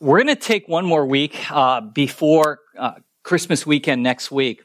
we're 0.00 0.16
going 0.16 0.34
to 0.34 0.36
take 0.36 0.66
one 0.66 0.86
more 0.86 1.04
week 1.04 1.52
uh, 1.52 1.82
before 1.82 2.60
uh, 2.78 2.92
Christmas 3.22 3.66
weekend 3.66 4.02
next 4.02 4.30
week 4.30 4.62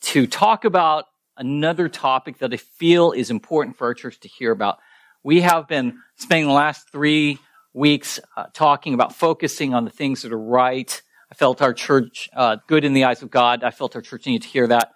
to 0.00 0.28
talk 0.28 0.64
about 0.64 1.06
another 1.36 1.88
topic 1.88 2.38
that 2.38 2.54
I 2.54 2.56
feel 2.56 3.10
is 3.10 3.28
important 3.28 3.76
for 3.76 3.88
our 3.88 3.94
church 3.94 4.20
to 4.20 4.28
hear 4.28 4.52
about. 4.52 4.78
We 5.24 5.40
have 5.40 5.66
been 5.66 5.98
spending 6.14 6.46
the 6.46 6.54
last 6.54 6.92
three 6.92 7.40
weeks 7.74 8.20
uh, 8.36 8.46
talking 8.52 8.94
about 8.94 9.12
focusing 9.12 9.74
on 9.74 9.84
the 9.84 9.90
things 9.90 10.22
that 10.22 10.32
are 10.32 10.38
right. 10.38 11.02
I 11.32 11.34
felt 11.34 11.60
our 11.60 11.74
church 11.74 12.30
uh, 12.32 12.58
good 12.68 12.84
in 12.84 12.92
the 12.92 13.04
eyes 13.04 13.22
of 13.22 13.30
God. 13.30 13.64
I 13.64 13.72
felt 13.72 13.96
our 13.96 14.02
church 14.02 14.24
needed 14.24 14.42
to 14.42 14.48
hear 14.48 14.68
that. 14.68 14.92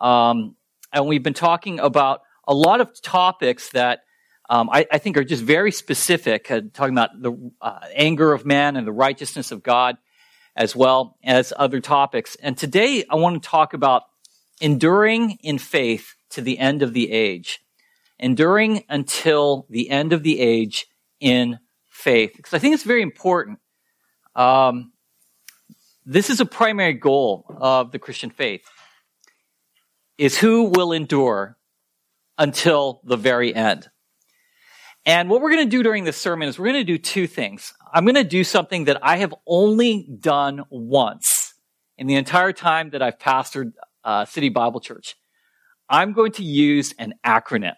Um, 0.00 0.56
and 0.94 1.06
we've 1.06 1.22
been 1.22 1.34
talking 1.34 1.78
about 1.78 2.22
a 2.48 2.54
lot 2.54 2.80
of 2.80 2.90
topics 3.02 3.68
that 3.72 4.00
um, 4.48 4.70
I, 4.70 4.86
I, 4.92 4.98
think 4.98 5.16
are 5.16 5.24
just 5.24 5.42
very 5.42 5.72
specific, 5.72 6.50
uh, 6.50 6.60
talking 6.72 6.94
about 6.94 7.20
the 7.20 7.52
uh, 7.60 7.80
anger 7.94 8.32
of 8.32 8.46
man 8.46 8.76
and 8.76 8.86
the 8.86 8.92
righteousness 8.92 9.50
of 9.50 9.62
God, 9.62 9.96
as 10.54 10.76
well 10.76 11.16
as 11.24 11.52
other 11.56 11.80
topics. 11.80 12.36
And 12.36 12.56
today 12.56 13.04
I 13.10 13.16
want 13.16 13.42
to 13.42 13.48
talk 13.48 13.74
about 13.74 14.04
enduring 14.60 15.38
in 15.42 15.58
faith 15.58 16.14
to 16.30 16.40
the 16.40 16.58
end 16.58 16.82
of 16.82 16.92
the 16.92 17.10
age, 17.10 17.60
enduring 18.18 18.84
until 18.88 19.66
the 19.68 19.90
end 19.90 20.12
of 20.12 20.22
the 20.22 20.40
age 20.40 20.86
in 21.18 21.58
faith, 21.90 22.32
because 22.36 22.54
I 22.54 22.58
think 22.58 22.74
it's 22.74 22.84
very 22.84 23.02
important. 23.02 23.58
Um, 24.36 24.92
this 26.04 26.30
is 26.30 26.40
a 26.40 26.46
primary 26.46 26.92
goal 26.92 27.46
of 27.58 27.90
the 27.90 27.98
Christian 27.98 28.30
faith: 28.30 28.64
is 30.18 30.38
who 30.38 30.64
will 30.64 30.92
endure 30.92 31.56
until 32.38 33.00
the 33.04 33.16
very 33.16 33.52
end. 33.52 33.88
And 35.06 35.30
what 35.30 35.40
we're 35.40 35.52
going 35.52 35.64
to 35.64 35.70
do 35.70 35.84
during 35.84 36.02
this 36.02 36.16
sermon 36.16 36.48
is 36.48 36.58
we're 36.58 36.66
going 36.66 36.84
to 36.84 36.84
do 36.84 36.98
two 36.98 37.28
things. 37.28 37.72
I'm 37.94 38.04
going 38.04 38.16
to 38.16 38.24
do 38.24 38.42
something 38.42 38.86
that 38.86 38.98
I 39.04 39.18
have 39.18 39.32
only 39.46 40.08
done 40.20 40.64
once 40.68 41.54
in 41.96 42.08
the 42.08 42.16
entire 42.16 42.52
time 42.52 42.90
that 42.90 43.02
I've 43.02 43.16
pastored 43.16 43.72
uh, 44.02 44.24
City 44.24 44.48
Bible 44.48 44.80
Church. 44.80 45.14
I'm 45.88 46.12
going 46.12 46.32
to 46.32 46.42
use 46.42 46.92
an 46.98 47.14
acronym. 47.24 47.76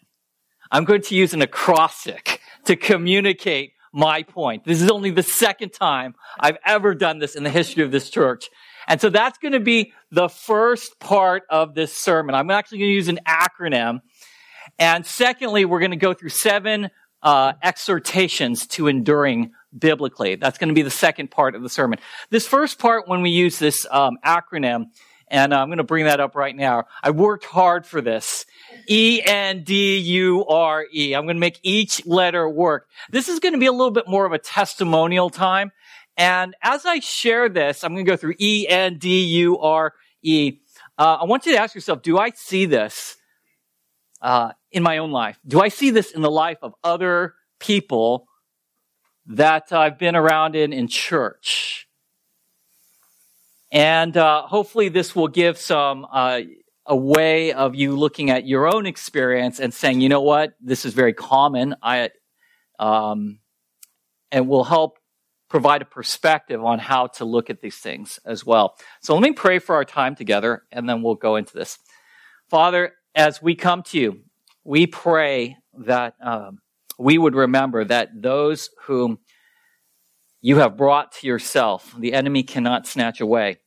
I'm 0.72 0.84
going 0.84 1.02
to 1.02 1.14
use 1.14 1.34
an 1.34 1.42
acrostic 1.42 2.40
to 2.64 2.76
communicate 2.76 3.72
my 3.92 4.22
point. 4.22 4.64
This 4.64 4.80
is 4.80 4.90
only 4.90 5.10
the 5.10 5.22
second 5.22 5.74
time 5.74 6.14
I've 6.40 6.56
ever 6.64 6.94
done 6.94 7.18
this 7.18 7.36
in 7.36 7.42
the 7.42 7.50
history 7.50 7.84
of 7.84 7.90
this 7.90 8.08
church. 8.08 8.48
And 8.86 9.02
so 9.02 9.10
that's 9.10 9.36
going 9.36 9.52
to 9.52 9.60
be 9.60 9.92
the 10.10 10.30
first 10.30 10.98
part 10.98 11.42
of 11.50 11.74
this 11.74 11.94
sermon. 11.94 12.34
I'm 12.34 12.50
actually 12.50 12.78
going 12.78 12.90
to 12.90 12.94
use 12.94 13.08
an 13.08 13.20
acronym. 13.26 14.00
And 14.78 15.04
secondly, 15.04 15.66
we're 15.66 15.80
going 15.80 15.90
to 15.90 15.96
go 15.96 16.14
through 16.14 16.30
seven 16.30 16.88
uh, 17.22 17.54
exhortations 17.62 18.66
to 18.68 18.86
enduring 18.86 19.52
biblically. 19.76 20.36
That's 20.36 20.58
going 20.58 20.68
to 20.68 20.74
be 20.74 20.82
the 20.82 20.90
second 20.90 21.30
part 21.30 21.54
of 21.54 21.62
the 21.62 21.68
sermon. 21.68 21.98
This 22.30 22.46
first 22.46 22.78
part, 22.78 23.08
when 23.08 23.22
we 23.22 23.30
use 23.30 23.58
this 23.58 23.86
um, 23.90 24.18
acronym, 24.24 24.86
and 25.30 25.52
I'm 25.52 25.68
going 25.68 25.78
to 25.78 25.84
bring 25.84 26.06
that 26.06 26.20
up 26.20 26.34
right 26.34 26.56
now. 26.56 26.84
I 27.02 27.10
worked 27.10 27.44
hard 27.44 27.86
for 27.86 28.00
this. 28.00 28.46
E 28.88 29.20
N 29.24 29.62
D 29.62 29.98
U 29.98 30.46
R 30.46 30.86
E. 30.92 31.14
I'm 31.14 31.24
going 31.24 31.36
to 31.36 31.40
make 31.40 31.60
each 31.62 32.04
letter 32.06 32.48
work. 32.48 32.88
This 33.10 33.28
is 33.28 33.38
going 33.38 33.52
to 33.52 33.60
be 33.60 33.66
a 33.66 33.72
little 33.72 33.90
bit 33.90 34.08
more 34.08 34.24
of 34.24 34.32
a 34.32 34.38
testimonial 34.38 35.28
time. 35.28 35.70
And 36.16 36.56
as 36.62 36.86
I 36.86 37.00
share 37.00 37.48
this, 37.48 37.84
I'm 37.84 37.92
going 37.94 38.04
to 38.04 38.10
go 38.10 38.16
through 38.16 38.34
E 38.38 38.66
N 38.68 38.98
D 38.98 39.24
U 39.40 39.58
R 39.58 39.92
E. 40.22 40.60
Uh, 40.96 41.18
I 41.20 41.24
want 41.24 41.46
you 41.46 41.52
to 41.52 41.58
ask 41.58 41.74
yourself, 41.74 42.02
do 42.02 42.18
I 42.18 42.30
see 42.30 42.64
this 42.64 43.16
uh, 44.20 44.52
in 44.70 44.82
my 44.82 44.98
own 44.98 45.10
life? 45.10 45.38
Do 45.46 45.60
I 45.60 45.68
see 45.68 45.90
this 45.90 46.12
in 46.12 46.22
the 46.22 46.30
life 46.30 46.58
of 46.62 46.74
other 46.84 47.34
people 47.60 48.26
that 49.26 49.72
I've 49.72 49.98
been 49.98 50.16
around 50.16 50.56
in 50.56 50.72
in 50.72 50.88
church? 50.88 51.86
And 53.70 54.16
uh, 54.16 54.42
hopefully, 54.42 54.88
this 54.88 55.14
will 55.14 55.28
give 55.28 55.58
some 55.58 56.06
uh, 56.10 56.40
a 56.86 56.96
way 56.96 57.52
of 57.52 57.74
you 57.74 57.94
looking 57.96 58.30
at 58.30 58.46
your 58.46 58.66
own 58.66 58.86
experience 58.86 59.60
and 59.60 59.74
saying, 59.74 60.00
you 60.00 60.08
know 60.08 60.22
what, 60.22 60.54
this 60.60 60.86
is 60.86 60.94
very 60.94 61.12
common. 61.12 61.74
I 61.82 62.10
um, 62.78 63.40
and 64.32 64.48
will 64.48 64.64
help 64.64 64.98
provide 65.48 65.82
a 65.82 65.86
perspective 65.86 66.62
on 66.62 66.78
how 66.78 67.06
to 67.06 67.24
look 67.24 67.50
at 67.50 67.60
these 67.60 67.76
things 67.76 68.18
as 68.24 68.44
well. 68.44 68.76
So 69.00 69.14
let 69.14 69.22
me 69.22 69.32
pray 69.32 69.58
for 69.58 69.74
our 69.74 69.84
time 69.84 70.14
together, 70.14 70.62
and 70.70 70.88
then 70.88 71.02
we'll 71.02 71.14
go 71.14 71.36
into 71.36 71.54
this. 71.54 71.78
Father, 72.48 72.92
as 73.14 73.42
we 73.42 73.54
come 73.54 73.82
to 73.84 73.98
you, 73.98 74.20
we 74.68 74.86
pray 74.86 75.56
that 75.78 76.12
um, 76.22 76.58
we 76.98 77.16
would 77.16 77.34
remember 77.34 77.86
that 77.86 78.10
those 78.14 78.68
whom 78.84 79.18
you 80.42 80.58
have 80.58 80.76
brought 80.76 81.12
to 81.12 81.26
yourself, 81.26 81.94
the 81.98 82.12
enemy 82.12 82.42
cannot 82.42 82.86
snatch 82.86 83.22
away. 83.22 83.60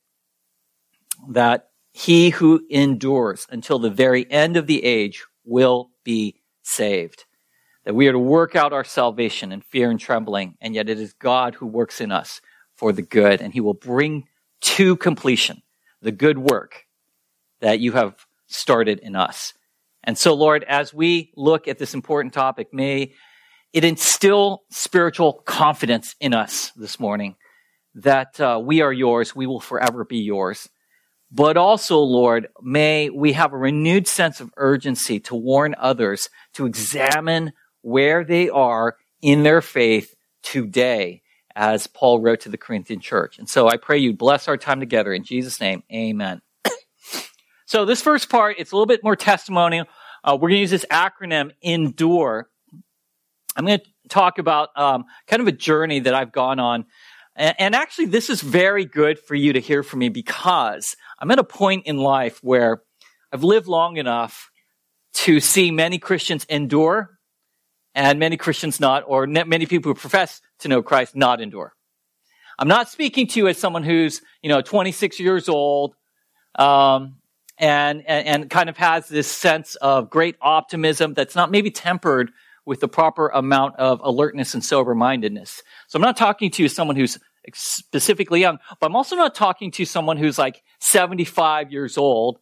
That 1.28 1.70
he 1.90 2.30
who 2.30 2.64
endures 2.70 3.48
until 3.50 3.80
the 3.80 3.90
very 3.90 4.30
end 4.30 4.56
of 4.56 4.68
the 4.68 4.84
age 4.84 5.24
will 5.44 5.90
be 6.04 6.36
saved. 6.62 7.24
That 7.84 7.96
we 7.96 8.06
are 8.06 8.12
to 8.12 8.18
work 8.20 8.54
out 8.54 8.72
our 8.72 8.84
salvation 8.84 9.50
in 9.50 9.60
fear 9.60 9.90
and 9.90 9.98
trembling, 9.98 10.56
and 10.60 10.72
yet 10.72 10.88
it 10.88 11.00
is 11.00 11.14
God 11.14 11.56
who 11.56 11.66
works 11.66 12.00
in 12.00 12.12
us 12.12 12.40
for 12.76 12.92
the 12.92 13.02
good, 13.02 13.40
and 13.40 13.52
he 13.52 13.60
will 13.60 13.74
bring 13.74 14.28
to 14.60 14.94
completion 14.94 15.62
the 16.00 16.12
good 16.12 16.38
work 16.38 16.86
that 17.60 17.80
you 17.80 17.90
have 17.90 18.24
started 18.46 19.00
in 19.00 19.16
us. 19.16 19.52
And 20.04 20.18
so, 20.18 20.34
Lord, 20.34 20.64
as 20.64 20.92
we 20.92 21.32
look 21.36 21.68
at 21.68 21.78
this 21.78 21.94
important 21.94 22.34
topic, 22.34 22.68
may 22.72 23.14
it 23.72 23.84
instill 23.84 24.62
spiritual 24.70 25.34
confidence 25.46 26.14
in 26.20 26.34
us 26.34 26.72
this 26.76 26.98
morning 27.00 27.36
that 27.94 28.40
uh, 28.40 28.60
we 28.62 28.80
are 28.80 28.92
yours, 28.92 29.36
we 29.36 29.46
will 29.46 29.60
forever 29.60 30.04
be 30.04 30.18
yours. 30.18 30.68
But 31.30 31.56
also, 31.56 31.98
Lord, 31.98 32.48
may 32.60 33.08
we 33.08 33.32
have 33.32 33.52
a 33.52 33.58
renewed 33.58 34.06
sense 34.06 34.40
of 34.40 34.50
urgency 34.56 35.18
to 35.20 35.34
warn 35.34 35.74
others 35.78 36.28
to 36.54 36.66
examine 36.66 37.52
where 37.80 38.22
they 38.24 38.50
are 38.50 38.96
in 39.22 39.42
their 39.42 39.62
faith 39.62 40.14
today, 40.42 41.22
as 41.54 41.86
Paul 41.86 42.20
wrote 42.20 42.40
to 42.40 42.48
the 42.50 42.58
Corinthian 42.58 43.00
church. 43.00 43.38
And 43.38 43.48
so 43.48 43.68
I 43.68 43.76
pray 43.76 43.98
you 43.98 44.12
bless 44.12 44.48
our 44.48 44.58
time 44.58 44.80
together. 44.80 45.12
In 45.12 45.24
Jesus' 45.24 45.60
name, 45.60 45.82
amen. 45.92 46.42
So 47.72 47.86
this 47.86 48.02
first 48.02 48.28
part, 48.28 48.56
it's 48.58 48.70
a 48.70 48.74
little 48.74 48.84
bit 48.84 49.02
more 49.02 49.16
testimonial. 49.16 49.86
Uh, 50.22 50.34
we're 50.34 50.50
going 50.50 50.58
to 50.58 50.60
use 50.60 50.70
this 50.70 50.84
acronym, 50.90 51.52
ENDURE. 51.62 52.46
I'm 53.56 53.64
going 53.64 53.78
to 53.78 53.84
talk 54.10 54.36
about 54.36 54.68
um, 54.76 55.06
kind 55.26 55.40
of 55.40 55.48
a 55.48 55.52
journey 55.52 56.00
that 56.00 56.12
I've 56.12 56.32
gone 56.32 56.60
on. 56.60 56.84
And, 57.34 57.56
and 57.58 57.74
actually, 57.74 58.06
this 58.06 58.28
is 58.28 58.42
very 58.42 58.84
good 58.84 59.18
for 59.18 59.34
you 59.34 59.54
to 59.54 59.58
hear 59.58 59.82
from 59.82 60.00
me 60.00 60.10
because 60.10 60.96
I'm 61.18 61.30
at 61.30 61.38
a 61.38 61.44
point 61.44 61.86
in 61.86 61.96
life 61.96 62.40
where 62.42 62.82
I've 63.32 63.42
lived 63.42 63.68
long 63.68 63.96
enough 63.96 64.50
to 65.14 65.40
see 65.40 65.70
many 65.70 65.98
Christians 65.98 66.44
endure 66.50 67.08
and 67.94 68.18
many 68.18 68.36
Christians 68.36 68.80
not, 68.80 69.04
or 69.06 69.26
many 69.26 69.64
people 69.64 69.88
who 69.88 69.94
profess 69.94 70.42
to 70.58 70.68
know 70.68 70.82
Christ 70.82 71.16
not 71.16 71.40
endure. 71.40 71.72
I'm 72.58 72.68
not 72.68 72.90
speaking 72.90 73.28
to 73.28 73.40
you 73.40 73.48
as 73.48 73.56
someone 73.56 73.82
who's, 73.82 74.20
you 74.42 74.50
know, 74.50 74.60
26 74.60 75.18
years 75.18 75.48
old, 75.48 75.94
um, 76.58 77.16
and, 77.62 78.02
and, 78.08 78.26
and 78.26 78.50
kind 78.50 78.68
of 78.68 78.76
has 78.76 79.08
this 79.08 79.30
sense 79.30 79.76
of 79.76 80.10
great 80.10 80.34
optimism 80.42 81.14
that's 81.14 81.36
not 81.36 81.50
maybe 81.50 81.70
tempered 81.70 82.32
with 82.66 82.80
the 82.80 82.88
proper 82.88 83.28
amount 83.28 83.76
of 83.76 84.00
alertness 84.02 84.52
and 84.52 84.64
sober 84.64 84.96
mindedness. 84.96 85.62
So 85.86 85.96
I'm 85.96 86.02
not 86.02 86.16
talking 86.16 86.50
to 86.50 86.68
someone 86.68 86.96
who's 86.96 87.18
specifically 87.54 88.40
young, 88.40 88.58
but 88.80 88.86
I'm 88.86 88.96
also 88.96 89.14
not 89.14 89.36
talking 89.36 89.70
to 89.72 89.84
someone 89.84 90.16
who's 90.16 90.38
like 90.38 90.60
75 90.80 91.70
years 91.70 91.96
old 91.96 92.40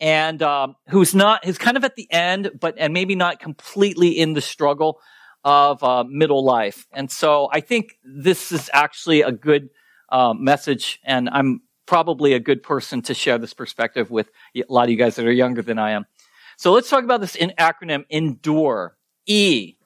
and 0.00 0.42
um, 0.42 0.74
who's 0.88 1.14
not, 1.14 1.44
who's 1.44 1.58
kind 1.58 1.76
of 1.76 1.84
at 1.84 1.94
the 1.94 2.10
end, 2.10 2.50
but 2.60 2.74
and 2.78 2.92
maybe 2.92 3.14
not 3.14 3.38
completely 3.38 4.08
in 4.08 4.32
the 4.32 4.40
struggle 4.40 5.00
of 5.44 5.84
uh, 5.84 6.02
middle 6.02 6.44
life. 6.44 6.84
And 6.92 7.12
so 7.12 7.48
I 7.52 7.60
think 7.60 7.96
this 8.02 8.50
is 8.50 8.68
actually 8.72 9.22
a 9.22 9.30
good 9.30 9.70
uh, 10.08 10.34
message, 10.34 11.00
and 11.04 11.28
I'm 11.28 11.60
probably 11.88 12.34
a 12.34 12.40
good 12.40 12.62
person 12.62 13.00
to 13.00 13.14
share 13.14 13.38
this 13.38 13.54
perspective 13.54 14.10
with 14.10 14.30
a 14.54 14.62
lot 14.68 14.84
of 14.84 14.90
you 14.90 14.96
guys 14.96 15.16
that 15.16 15.26
are 15.26 15.32
younger 15.32 15.62
than 15.62 15.78
I 15.78 15.92
am. 15.92 16.04
So 16.58 16.72
let's 16.72 16.90
talk 16.90 17.02
about 17.02 17.22
this 17.22 17.34
in 17.34 17.52
acronym 17.58 18.04
ENDURE. 18.10 18.94
E 19.26 19.76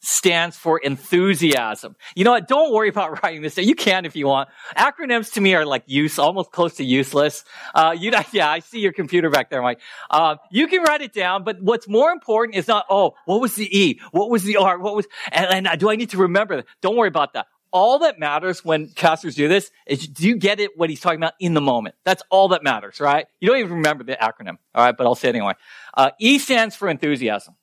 stands 0.00 0.56
for 0.56 0.78
enthusiasm. 0.78 1.96
You 2.14 2.24
know 2.24 2.30
what? 2.32 2.48
Don't 2.48 2.72
worry 2.72 2.88
about 2.88 3.22
writing 3.22 3.42
this. 3.42 3.56
You 3.56 3.74
can 3.74 4.04
if 4.04 4.14
you 4.14 4.26
want. 4.26 4.48
Acronyms 4.76 5.32
to 5.34 5.40
me 5.40 5.54
are 5.54 5.66
like 5.66 5.84
use, 5.86 6.18
almost 6.18 6.52
close 6.52 6.74
to 6.74 6.84
useless. 6.84 7.44
Uh, 7.74 7.94
you, 7.98 8.12
yeah, 8.32 8.50
I 8.50 8.60
see 8.60 8.80
your 8.80 8.92
computer 8.92 9.30
back 9.30 9.50
there, 9.50 9.62
Mike. 9.62 9.80
Uh, 10.10 10.36
you 10.50 10.66
can 10.66 10.82
write 10.82 11.00
it 11.00 11.12
down, 11.12 11.44
but 11.44 11.60
what's 11.60 11.88
more 11.88 12.10
important 12.10 12.56
is 12.56 12.68
not, 12.68 12.86
oh, 12.90 13.14
what 13.24 13.40
was 13.40 13.54
the 13.54 13.66
E? 13.76 14.00
What 14.12 14.30
was 14.30 14.44
the 14.44 14.56
R? 14.56 14.78
What 14.78 14.94
was, 14.94 15.06
and, 15.32 15.66
and 15.66 15.80
do 15.80 15.90
I 15.90 15.96
need 15.96 16.10
to 16.10 16.18
remember 16.18 16.56
that? 16.56 16.66
Don't 16.80 16.96
worry 16.96 17.08
about 17.08 17.32
that. 17.32 17.46
All 17.72 18.00
that 18.00 18.18
matters 18.18 18.64
when 18.64 18.88
pastors 18.88 19.34
do 19.34 19.48
this 19.48 19.70
is 19.86 20.06
do 20.06 20.26
you 20.26 20.36
get 20.36 20.60
it 20.60 20.76
what 20.76 20.90
he's 20.90 21.00
talking 21.00 21.18
about 21.18 21.34
in 21.38 21.54
the 21.54 21.60
moment? 21.60 21.94
That's 22.04 22.22
all 22.30 22.48
that 22.48 22.62
matters, 22.62 23.00
right? 23.00 23.26
You 23.40 23.48
don't 23.48 23.58
even 23.58 23.74
remember 23.74 24.04
the 24.04 24.16
acronym, 24.16 24.58
all 24.74 24.84
right? 24.84 24.96
But 24.96 25.06
I'll 25.06 25.14
say 25.14 25.28
it 25.28 25.34
anyway. 25.34 25.54
Uh, 25.94 26.10
e 26.18 26.38
stands 26.38 26.74
for 26.74 26.88
enthusiasm 26.88 27.54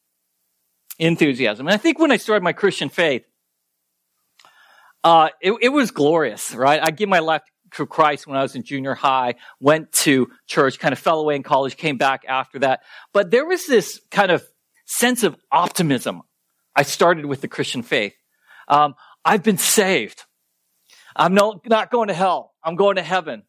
enthusiasm. 0.99 1.67
And 1.67 1.73
I 1.73 1.77
think 1.77 1.99
when 1.99 2.11
I 2.11 2.17
started 2.17 2.43
my 2.43 2.53
Christian 2.53 2.89
faith, 2.89 3.25
uh, 5.03 5.29
it, 5.41 5.53
it 5.61 5.69
was 5.69 5.91
glorious, 5.91 6.53
right? 6.55 6.79
I 6.81 6.91
gave 6.91 7.07
my 7.07 7.19
life 7.19 7.43
to 7.73 7.85
Christ 7.85 8.25
when 8.25 8.37
I 8.37 8.41
was 8.41 8.55
in 8.55 8.63
junior 8.63 8.95
high, 8.95 9.35
went 9.59 9.91
to 9.91 10.31
church, 10.47 10.79
kind 10.79 10.93
of 10.93 10.99
fell 10.99 11.19
away 11.19 11.35
in 11.35 11.43
college, 11.43 11.77
came 11.77 11.97
back 11.97 12.23
after 12.27 12.59
that. 12.59 12.81
But 13.13 13.31
there 13.31 13.45
was 13.45 13.65
this 13.67 13.99
kind 14.09 14.31
of 14.31 14.43
sense 14.85 15.23
of 15.23 15.35
optimism. 15.51 16.21
I 16.75 16.83
started 16.83 17.25
with 17.25 17.41
the 17.41 17.47
Christian 17.47 17.83
faith. 17.83 18.13
Um, 18.67 18.95
I've 19.25 19.43
been 19.43 19.57
saved. 19.57 20.23
I'm 21.15 21.33
no, 21.33 21.59
not 21.65 21.89
going 21.89 22.09
to 22.09 22.13
hell. 22.13 22.53
I'm 22.63 22.75
going 22.75 22.97
to 22.97 23.01
heaven. 23.01 23.43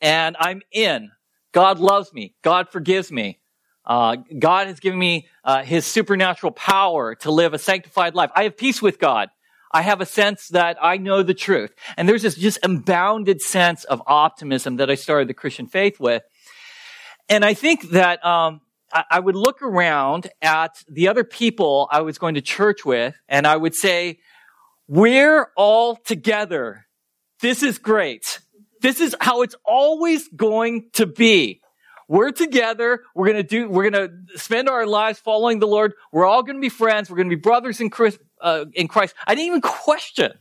And 0.00 0.36
I'm 0.40 0.62
in. 0.72 1.10
God 1.52 1.78
loves 1.78 2.12
me. 2.14 2.34
God 2.42 2.70
forgives 2.70 3.12
me. 3.12 3.38
Uh, 3.84 4.16
God 4.38 4.68
has 4.68 4.80
given 4.80 4.98
me 4.98 5.28
uh, 5.44 5.62
his 5.62 5.84
supernatural 5.84 6.52
power 6.52 7.14
to 7.16 7.30
live 7.30 7.52
a 7.52 7.58
sanctified 7.58 8.14
life. 8.14 8.30
I 8.34 8.44
have 8.44 8.56
peace 8.56 8.80
with 8.80 8.98
God. 8.98 9.28
I 9.72 9.82
have 9.82 10.00
a 10.00 10.06
sense 10.06 10.48
that 10.48 10.76
I 10.80 10.98
know 10.98 11.22
the 11.22 11.34
truth. 11.34 11.74
And 11.96 12.08
there's 12.08 12.22
this 12.22 12.36
just 12.36 12.58
unbounded 12.62 13.40
sense 13.42 13.84
of 13.84 14.02
optimism 14.06 14.76
that 14.76 14.90
I 14.90 14.94
started 14.94 15.28
the 15.28 15.34
Christian 15.34 15.66
faith 15.66 15.98
with. 15.98 16.22
And 17.28 17.44
I 17.44 17.54
think 17.54 17.90
that 17.90 18.24
um, 18.24 18.60
I, 18.92 19.04
I 19.12 19.20
would 19.20 19.36
look 19.36 19.62
around 19.62 20.28
at 20.40 20.82
the 20.88 21.08
other 21.08 21.24
people 21.24 21.88
I 21.90 22.02
was 22.02 22.18
going 22.18 22.34
to 22.34 22.42
church 22.42 22.84
with, 22.84 23.14
and 23.28 23.46
I 23.46 23.56
would 23.56 23.74
say, 23.74 24.18
we're 24.92 25.46
all 25.56 25.96
together. 25.96 26.84
This 27.40 27.62
is 27.62 27.78
great. 27.78 28.40
This 28.82 29.00
is 29.00 29.16
how 29.18 29.40
it's 29.40 29.54
always 29.64 30.28
going 30.28 30.90
to 30.92 31.06
be. 31.06 31.62
We're 32.08 32.30
together. 32.30 33.00
We're 33.14 33.32
going 33.32 33.38
to 33.38 33.42
do, 33.42 33.70
we're 33.70 33.88
going 33.88 34.10
to 34.28 34.38
spend 34.38 34.68
our 34.68 34.84
lives 34.84 35.18
following 35.18 35.60
the 35.60 35.66
Lord. 35.66 35.94
We're 36.12 36.26
all 36.26 36.42
going 36.42 36.56
to 36.56 36.60
be 36.60 36.68
friends. 36.68 37.08
We're 37.08 37.16
going 37.16 37.30
to 37.30 37.34
be 37.34 37.40
brothers 37.40 37.80
in 37.80 37.88
Christ, 37.88 38.18
uh, 38.42 38.66
in 38.74 38.86
Christ. 38.86 39.14
I 39.26 39.34
didn't 39.34 39.46
even 39.46 39.60
question 39.62 40.32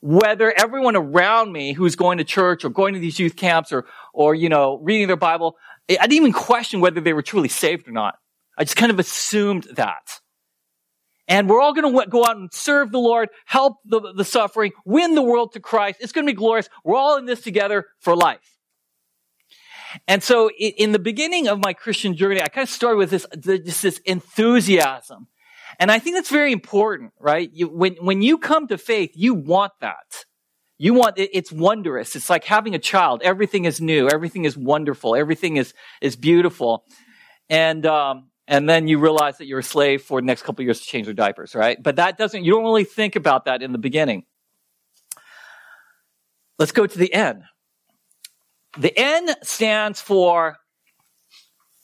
whether 0.00 0.50
everyone 0.50 0.96
around 0.96 1.52
me 1.52 1.74
who's 1.74 1.94
going 1.94 2.18
to 2.18 2.24
church 2.24 2.64
or 2.64 2.70
going 2.70 2.94
to 2.94 3.00
these 3.00 3.18
youth 3.18 3.36
camps 3.36 3.70
or, 3.70 3.84
or, 4.14 4.34
you 4.34 4.48
know, 4.48 4.78
reading 4.78 5.08
their 5.08 5.16
Bible, 5.16 5.58
I 5.90 6.06
didn't 6.06 6.12
even 6.12 6.32
question 6.32 6.80
whether 6.80 7.02
they 7.02 7.12
were 7.12 7.20
truly 7.20 7.48
saved 7.48 7.86
or 7.86 7.92
not. 7.92 8.14
I 8.56 8.64
just 8.64 8.78
kind 8.78 8.90
of 8.90 8.98
assumed 8.98 9.64
that. 9.74 10.20
And 11.28 11.48
we're 11.48 11.60
all 11.60 11.74
going 11.74 11.94
to 11.94 12.06
go 12.08 12.24
out 12.24 12.36
and 12.36 12.52
serve 12.52 12.90
the 12.90 12.98
Lord, 12.98 13.28
help 13.44 13.76
the, 13.84 14.14
the 14.14 14.24
suffering, 14.24 14.72
win 14.86 15.14
the 15.14 15.22
world 15.22 15.52
to 15.52 15.60
Christ. 15.60 15.98
It's 16.00 16.12
going 16.12 16.26
to 16.26 16.32
be 16.32 16.36
glorious. 16.36 16.70
We're 16.84 16.96
all 16.96 17.18
in 17.18 17.26
this 17.26 17.42
together 17.42 17.86
for 18.00 18.16
life. 18.16 18.56
And 20.06 20.22
so 20.22 20.50
in 20.50 20.92
the 20.92 20.98
beginning 20.98 21.48
of 21.48 21.62
my 21.62 21.72
Christian 21.72 22.16
journey, 22.16 22.42
I 22.42 22.48
kind 22.48 22.64
of 22.64 22.70
started 22.70 22.96
with 22.96 23.10
this, 23.10 23.26
just 23.38 23.82
this 23.82 23.98
enthusiasm. 23.98 25.28
And 25.78 25.90
I 25.90 25.98
think 25.98 26.16
that's 26.16 26.30
very 26.30 26.52
important, 26.52 27.12
right? 27.20 27.50
You, 27.52 27.68
when, 27.68 27.94
when 27.96 28.22
you 28.22 28.38
come 28.38 28.66
to 28.68 28.78
faith, 28.78 29.12
you 29.14 29.34
want 29.34 29.72
that. 29.80 30.24
You 30.76 30.94
want, 30.94 31.18
it, 31.18 31.30
it's 31.32 31.52
wondrous. 31.52 32.16
It's 32.16 32.30
like 32.30 32.44
having 32.44 32.74
a 32.74 32.78
child. 32.78 33.22
Everything 33.22 33.64
is 33.64 33.80
new. 33.80 34.08
Everything 34.08 34.44
is 34.44 34.56
wonderful. 34.56 35.14
Everything 35.14 35.56
is, 35.56 35.74
is 36.00 36.16
beautiful. 36.16 36.84
And, 37.48 37.84
um, 37.86 38.27
and 38.48 38.68
then 38.68 38.88
you 38.88 38.98
realize 38.98 39.38
that 39.38 39.46
you're 39.46 39.58
a 39.58 39.62
slave 39.62 40.02
for 40.02 40.22
the 40.22 40.26
next 40.26 40.42
couple 40.42 40.64
years 40.64 40.80
to 40.80 40.86
change 40.86 41.04
their 41.04 41.14
diapers, 41.14 41.54
right? 41.54 41.80
But 41.80 41.96
that 41.96 42.16
doesn't, 42.16 42.44
you 42.44 42.52
don't 42.52 42.64
really 42.64 42.84
think 42.84 43.14
about 43.14 43.44
that 43.44 43.62
in 43.62 43.72
the 43.72 43.78
beginning. 43.78 44.24
Let's 46.58 46.72
go 46.72 46.86
to 46.86 46.98
the 46.98 47.12
end. 47.12 47.42
The 48.78 48.92
N 48.98 49.28
stands 49.42 50.00
for 50.00 50.56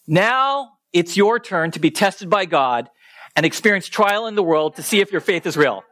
now 0.07 0.71
it's 0.93 1.17
your 1.17 1.39
turn 1.39 1.71
to 1.73 1.81
be 1.81 1.91
tested 1.91 2.31
by 2.31 2.47
God 2.47 2.89
and 3.37 3.45
experience 3.45 3.87
trial 3.87 4.27
in 4.27 4.35
the 4.35 4.43
world 4.43 4.77
to 4.77 4.83
see 4.83 5.01
if 5.01 5.13
your 5.13 5.21
faith 5.21 5.47
is 5.47 5.57
real. 5.57 5.83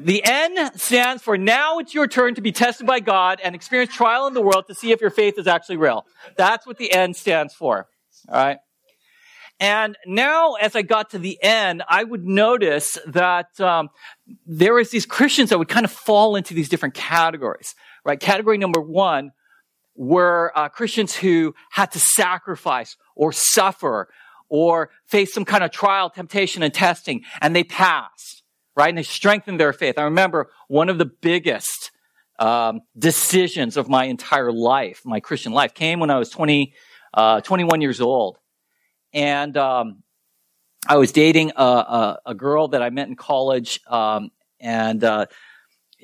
The 0.00 0.22
N 0.22 0.76
stands 0.76 1.22
for 1.22 1.38
now 1.38 1.78
it's 1.78 1.94
your 1.94 2.06
turn 2.06 2.34
to 2.34 2.42
be 2.42 2.52
tested 2.52 2.86
by 2.86 3.00
God 3.00 3.40
and 3.42 3.54
experience 3.54 3.94
trial 3.94 4.26
in 4.26 4.34
the 4.34 4.42
world 4.42 4.66
to 4.66 4.74
see 4.74 4.92
if 4.92 5.00
your 5.00 5.10
faith 5.10 5.38
is 5.38 5.46
actually 5.46 5.78
real. 5.78 6.04
That's 6.36 6.66
what 6.66 6.76
the 6.76 6.92
N 6.92 7.14
stands 7.14 7.54
for. 7.54 7.88
All 8.28 8.34
right. 8.34 8.58
And 9.58 9.96
now, 10.06 10.54
as 10.54 10.76
I 10.76 10.82
got 10.82 11.10
to 11.10 11.18
the 11.18 11.38
end, 11.42 11.82
I 11.88 12.04
would 12.04 12.24
notice 12.24 12.98
that 13.06 13.58
um, 13.58 13.88
there 14.44 14.74
was 14.74 14.90
these 14.90 15.06
Christians 15.06 15.50
that 15.50 15.58
would 15.58 15.68
kind 15.68 15.84
of 15.84 15.90
fall 15.90 16.36
into 16.36 16.52
these 16.52 16.68
different 16.68 16.94
categories. 16.94 17.74
Right? 18.04 18.20
Category 18.20 18.58
number 18.58 18.80
one 18.80 19.32
were 19.94 20.52
uh, 20.54 20.68
Christians 20.68 21.16
who 21.16 21.54
had 21.70 21.90
to 21.92 21.98
sacrifice 21.98 22.96
or 23.14 23.32
suffer 23.32 24.08
or 24.48 24.90
face 25.06 25.32
some 25.32 25.44
kind 25.44 25.64
of 25.64 25.70
trial, 25.70 26.10
temptation, 26.10 26.62
and 26.62 26.72
testing, 26.72 27.24
and 27.40 27.56
they 27.56 27.64
passed, 27.64 28.42
right? 28.76 28.90
And 28.90 28.98
they 28.98 29.02
strengthened 29.02 29.58
their 29.58 29.72
faith. 29.72 29.98
I 29.98 30.02
remember 30.02 30.50
one 30.68 30.88
of 30.88 30.98
the 30.98 31.06
biggest 31.06 31.90
um, 32.38 32.82
decisions 32.96 33.76
of 33.76 33.88
my 33.88 34.04
entire 34.04 34.52
life, 34.52 35.00
my 35.04 35.20
Christian 35.20 35.52
life, 35.52 35.74
came 35.74 35.98
when 35.98 36.10
I 36.10 36.18
was 36.18 36.30
20, 36.30 36.74
uh, 37.14 37.40
21 37.40 37.80
years 37.80 38.00
old. 38.00 38.38
And 39.16 39.56
um, 39.56 40.04
I 40.86 40.96
was 40.96 41.10
dating 41.10 41.52
a, 41.56 41.62
a, 41.62 42.18
a, 42.26 42.34
girl 42.34 42.68
that 42.68 42.82
I 42.82 42.90
met 42.90 43.08
in 43.08 43.16
college, 43.16 43.80
um, 43.88 44.30
and 44.60 45.02
uh, 45.02 45.26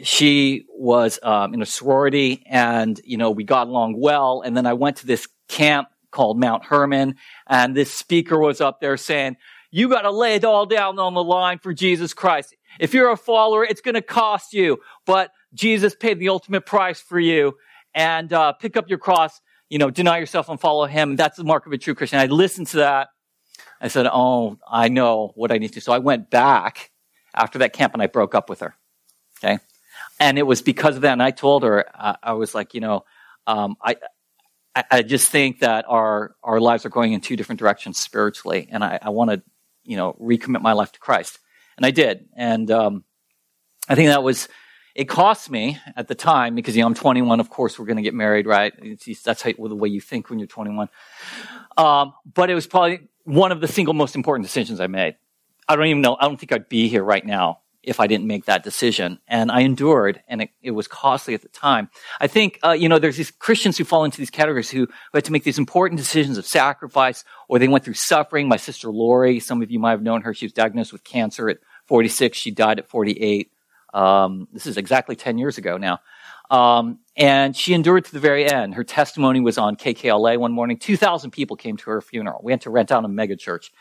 she 0.03 0.65
was 0.71 1.19
um, 1.23 1.55
in 1.55 1.63
a 1.63 1.67
sorority 1.67 2.43
and, 2.47 3.01
you 3.05 3.17
know, 3.17 3.31
we 3.31 3.45
got 3.45 3.69
along 3.69 3.99
well. 3.99 4.43
And 4.43 4.57
then 4.57 4.67
I 4.67 4.73
went 4.73 4.99
to 4.99 5.07
this 5.07 5.29
camp 5.49 5.89
called 6.11 6.39
Mount 6.39 6.65
Hermon 6.65 7.17
and 7.47 7.77
this 7.77 7.93
speaker 7.93 8.39
was 8.39 8.61
up 8.61 8.81
there 8.81 8.97
saying, 8.97 9.37
you 9.71 9.89
got 9.89 10.03
to 10.03 10.11
lay 10.11 10.35
it 10.35 10.45
all 10.45 10.67
down 10.67 10.99
on 10.99 11.15
the 11.15 11.25
line 11.25 11.59
for 11.59 11.73
Jesus 11.73 12.13
Christ. 12.13 12.55
If 12.79 12.93
you're 12.93 13.11
a 13.11 13.17
follower, 13.17 13.65
it's 13.65 13.81
going 13.81 13.95
to 13.95 14.03
cost 14.03 14.53
you, 14.53 14.79
but 15.07 15.31
Jesus 15.55 15.95
paid 15.95 16.19
the 16.19 16.29
ultimate 16.29 16.67
price 16.67 17.01
for 17.01 17.19
you 17.19 17.55
and 17.95 18.33
uh, 18.33 18.53
pick 18.53 18.77
up 18.77 18.89
your 18.89 18.99
cross, 18.99 19.41
you 19.73 19.79
know, 19.79 19.91
deny 19.91 20.19
yourself 20.19 20.49
and 20.49 20.61
follow 20.61 20.87
him. 20.87 21.17
That's 21.17 21.37
the 21.37 21.45
mark 21.45 21.67
of 21.67 21.73
a 21.73 21.79
true 21.79 21.95
Christian. 21.95 22.19
I 22.21 22.27
listened 22.27 22.69
to 22.69 22.77
that. 22.79 23.09
I 23.81 23.89
said, 23.89 24.07
Oh, 24.07 24.59
I 24.69 24.89
know 24.89 25.33
what 25.35 25.51
I 25.51 25.59
need 25.59 25.69
to. 25.69 25.75
Do. 25.75 25.81
So 25.81 25.93
I 25.93 25.99
went 25.99 26.31
back 26.31 26.91
after 27.35 27.59
that 27.61 27.73
camp 27.73 27.95
and 27.95 28.03
I 28.03 28.07
broke 28.07 28.35
up 28.35 28.49
with 28.49 28.61
her. 28.61 28.77
Okay 29.43 29.59
and 30.23 30.39
it 30.39 30.47
was 30.47 30.63
because 30.63 30.97
of 30.97 31.03
that. 31.03 31.13
And 31.13 31.23
I 31.23 31.33
told 31.33 31.65
her, 31.65 31.85
uh, 31.95 32.15
I 32.23 32.35
was 32.35 32.55
like, 32.55 32.75
you 32.75 32.81
know, 32.81 33.05
um, 33.47 33.77
I, 33.83 33.97
I 34.91 35.03
just 35.03 35.29
think 35.29 35.61
that 35.61 35.85
our 35.89 36.35
our 36.43 36.61
lives 36.61 36.87
are 36.87 36.91
going 36.91 37.13
in 37.13 37.21
two 37.21 37.37
different 37.37 37.59
directions 37.59 37.99
spiritually, 37.99 38.69
and 38.71 38.83
I, 38.83 38.99
I 39.03 39.11
want 39.11 39.31
to, 39.31 39.43
you 39.85 39.97
know, 39.97 40.15
recommit 40.15 40.63
my 40.63 40.73
life 40.73 40.93
to 40.93 41.01
Christ, 41.01 41.39
and 41.77 41.85
I 41.85 41.91
did, 41.91 42.29
and 42.37 42.71
um, 42.71 43.05
I 43.89 43.97
think 43.97 44.09
that 44.09 44.23
was 44.23 44.49
it 44.95 45.05
cost 45.05 45.51
me 45.51 45.79
at 45.97 46.09
the 46.09 46.15
time 46.15 46.55
because 46.55 46.77
you 46.77 46.83
know 46.83 46.87
I'm 46.87 46.95
21. 46.95 47.41
Of 47.41 47.51
course, 47.51 47.79
we're 47.79 47.87
going 47.87 47.97
to 47.97 48.03
get 48.03 48.15
married, 48.15 48.47
right? 48.47 48.73
It's, 48.79 49.23
that's 49.23 49.43
how, 49.43 49.53
the 49.53 49.75
way 49.75 49.89
you 49.89 50.01
think 50.01 50.31
when 50.31 50.39
you're 50.39 50.49
21. 50.49 50.89
Um, 51.77 52.15
but 52.33 52.51
it 52.51 52.55
was 52.55 52.67
probably 52.67 53.09
one 53.25 53.53
of 53.53 53.61
the 53.61 53.69
single 53.69 53.95
most 53.95 54.15
important 54.15 54.47
decisions 54.47 54.81
I 54.81 54.87
made. 54.87 55.17
I 55.69 55.77
don't 55.77 55.87
even 55.87 56.03
know. 56.03 56.17
I 56.19 56.25
don't 56.25 56.39
think 56.39 56.53
I'd 56.53 56.69
be 56.69 56.89
here 56.89 57.05
right 57.05 57.25
now 57.25 57.61
if 57.83 57.99
I 57.99 58.07
didn't 58.07 58.27
make 58.27 58.45
that 58.45 58.63
decision. 58.63 59.19
And 59.27 59.51
I 59.51 59.61
endured, 59.61 60.23
and 60.29 60.43
it, 60.43 60.51
it 60.63 60.71
was 60.71 60.87
costly 60.87 61.35
at 61.35 61.43
the 61.43 61.49
time. 61.49 61.91
I 62.21 62.27
think, 62.27 62.59
uh, 62.63 62.73
you 62.73 62.89
know, 62.89 62.99
there's 62.99 63.17
these 63.17 63.31
Christians 63.31 63.77
who 63.77 63.85
fall 63.85 64.05
into 64.05 64.19
these 64.19 64.31
categories 64.31 64.71
who, 64.71 64.81
who 64.81 64.89
had 65.15 65.25
to 65.25 65.33
make 65.33 65.45
these 65.45 65.59
important 65.59 65.99
decisions 65.99 66.39
of 66.39 66.47
sacrifice, 66.47 67.25
or 67.49 67.59
they 67.59 67.69
went 67.69 67.85
through 67.85 67.95
suffering. 67.95 68.49
My 68.49 68.57
sister 68.57 68.91
Lori, 68.91 69.41
some 69.41 69.63
of 69.63 69.71
you 69.71 69.79
might 69.79 69.91
have 69.91 70.03
known 70.03 70.23
her. 70.23 70.33
She 70.35 70.47
was 70.47 70.53
diagnosed 70.53 70.93
with 70.93 71.05
cancer 71.05 71.49
at 71.49 71.59
46. 71.87 72.39
She 72.39 72.51
died 72.51 72.79
at 72.79 72.89
48. 72.89 73.52
Um, 73.93 74.49
this 74.53 74.67
is 74.67 74.77
exactly 74.77 75.17
10 75.17 75.39
years 75.39 75.59
ago 75.59 75.77
now. 75.77 75.99
Um, 76.51 76.99
and 77.17 77.57
she 77.57 77.73
endured 77.73 78.05
to 78.07 78.13
the 78.13 78.21
very 78.21 78.51
end. 78.51 78.75
Her 78.75 78.85
testimony 78.85 79.41
was 79.41 79.59
on 79.59 79.77
KKLA 79.77 80.39
one 80.39 80.53
morning. 80.53 80.79
2,000 80.79 81.31
people 81.31 81.57
came 81.57 81.77
to 81.79 81.91
her 81.91 82.01
funeral. 82.01 82.41
We 82.43 82.53
had 82.53 82.63
to 82.63 82.71
rent 82.71 82.93
out 82.93 83.05
a 83.05 83.09
mega 83.09 83.37
church. 83.37 83.73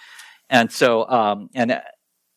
And 0.49 0.71
so, 0.71 1.07
um, 1.09 1.49
and 1.53 1.81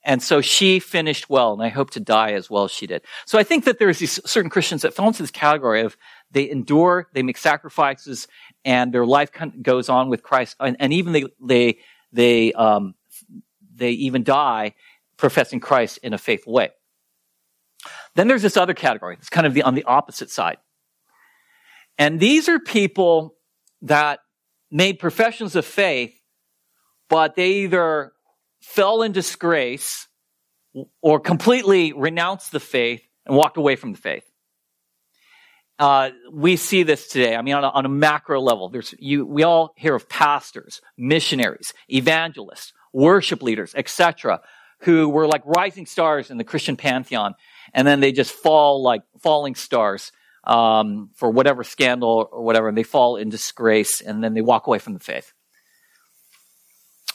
and 0.05 0.23
so 0.23 0.43
she 0.43 0.81
finished 0.81 1.31
well, 1.31 1.55
and 1.55 1.63
I 1.63 1.69
hope 1.69 1.91
to 1.93 2.01
die 2.01 2.33
as 2.33 2.51
well 2.51 2.65
as 2.65 2.71
she 2.71 2.87
did. 2.87 3.03
So 3.25 3.39
I 3.39 3.43
think 3.43 3.65
that 3.65 3.79
there's 3.79 3.99
these 3.99 4.21
certain 4.29 4.51
Christians 4.51 4.83
that 4.83 4.93
fall 4.93 5.09
into 5.09 5.23
this 5.23 5.31
category 5.31 5.81
of 5.81 5.97
they 6.31 6.49
endure, 6.51 7.09
they 7.15 7.23
make 7.23 7.39
sacrifices, 7.39 8.29
and 8.67 8.93
their 8.93 9.07
life 9.07 9.31
goes 9.63 9.89
on 9.89 10.11
with 10.11 10.23
Christ, 10.23 10.57
and, 10.61 10.77
and 10.79 10.93
even 10.93 11.15
they 11.15 11.25
they 11.41 11.79
they 12.13 12.53
um, 12.53 12.95
they 13.75 13.91
even 13.93 14.25
die 14.25 14.75
professing 15.17 15.61
Christ 15.61 15.99
in 16.03 16.13
a 16.13 16.19
faithful 16.19 16.53
way. 16.53 16.71
Then 18.15 18.29
there's 18.29 18.43
this 18.43 18.57
other 18.57 18.75
category. 18.75 19.17
It's 19.19 19.29
kind 19.29 19.47
of 19.47 19.55
the, 19.55 19.63
on 19.63 19.75
the 19.75 19.85
opposite 19.85 20.31
side. 20.31 20.59
And 21.99 22.21
these 22.21 22.49
are 22.49 22.59
people 22.59 23.35
that 23.83 24.21
made 24.71 24.99
professions 24.99 25.57
of 25.57 25.65
faith, 25.65 26.15
but 27.09 27.37
they 27.37 27.51
either 27.65 28.13
fell 28.61 29.03
in 29.03 29.13
disgrace 29.13 30.09
or 31.03 31.21
completely 31.21 31.93
renounced 31.93 32.51
the 32.51 32.61
faith 32.61 33.03
and 33.27 33.37
walked 33.37 33.57
away 33.57 33.77
from 33.77 33.93
the 33.93 33.99
faith. 33.99 34.25
Uh, 35.79 36.11
we 36.33 36.57
see 36.57 36.85
this 36.85 37.09
today. 37.09 37.35
I 37.35 37.43
mean, 37.43 37.55
on 37.55 37.65
a, 37.65 37.69
on 37.69 37.85
a 37.85 37.89
macro 37.89 38.41
level, 38.41 38.69
there's 38.69 38.95
you. 38.99 39.27
We 39.27 39.43
all 39.43 39.75
hear 39.77 39.95
of 39.95 40.09
pastors, 40.09 40.81
missionaries, 40.97 41.73
evangelists, 41.89 42.73
worship 42.93 43.43
leaders, 43.43 43.75
etc., 43.75 44.41
who 44.83 45.09
were 45.09 45.27
like 45.27 45.43
rising 45.45 45.87
stars 45.87 46.31
in 46.31 46.39
the 46.39 46.45
Christian 46.45 46.77
pantheon, 46.77 47.35
and 47.73 47.87
then 47.87 48.01
they 48.01 48.13
just 48.13 48.33
fall 48.33 48.83
like 48.83 49.03
falling 49.21 49.55
stars 49.55 50.13
um, 50.45 51.11
for 51.15 51.31
whatever 51.31 51.65
scandal 51.65 52.29
or 52.31 52.43
whatever, 52.43 52.69
and 52.69 52.77
they 52.77 52.83
fall 52.83 53.17
in 53.17 53.31
disgrace, 53.31 54.01
and 54.01 54.23
then 54.23 54.35
they 54.35 54.43
walk 54.43 54.67
away 54.67 54.79
from 54.79 54.95
the 54.95 55.01
faith, 55.01 55.33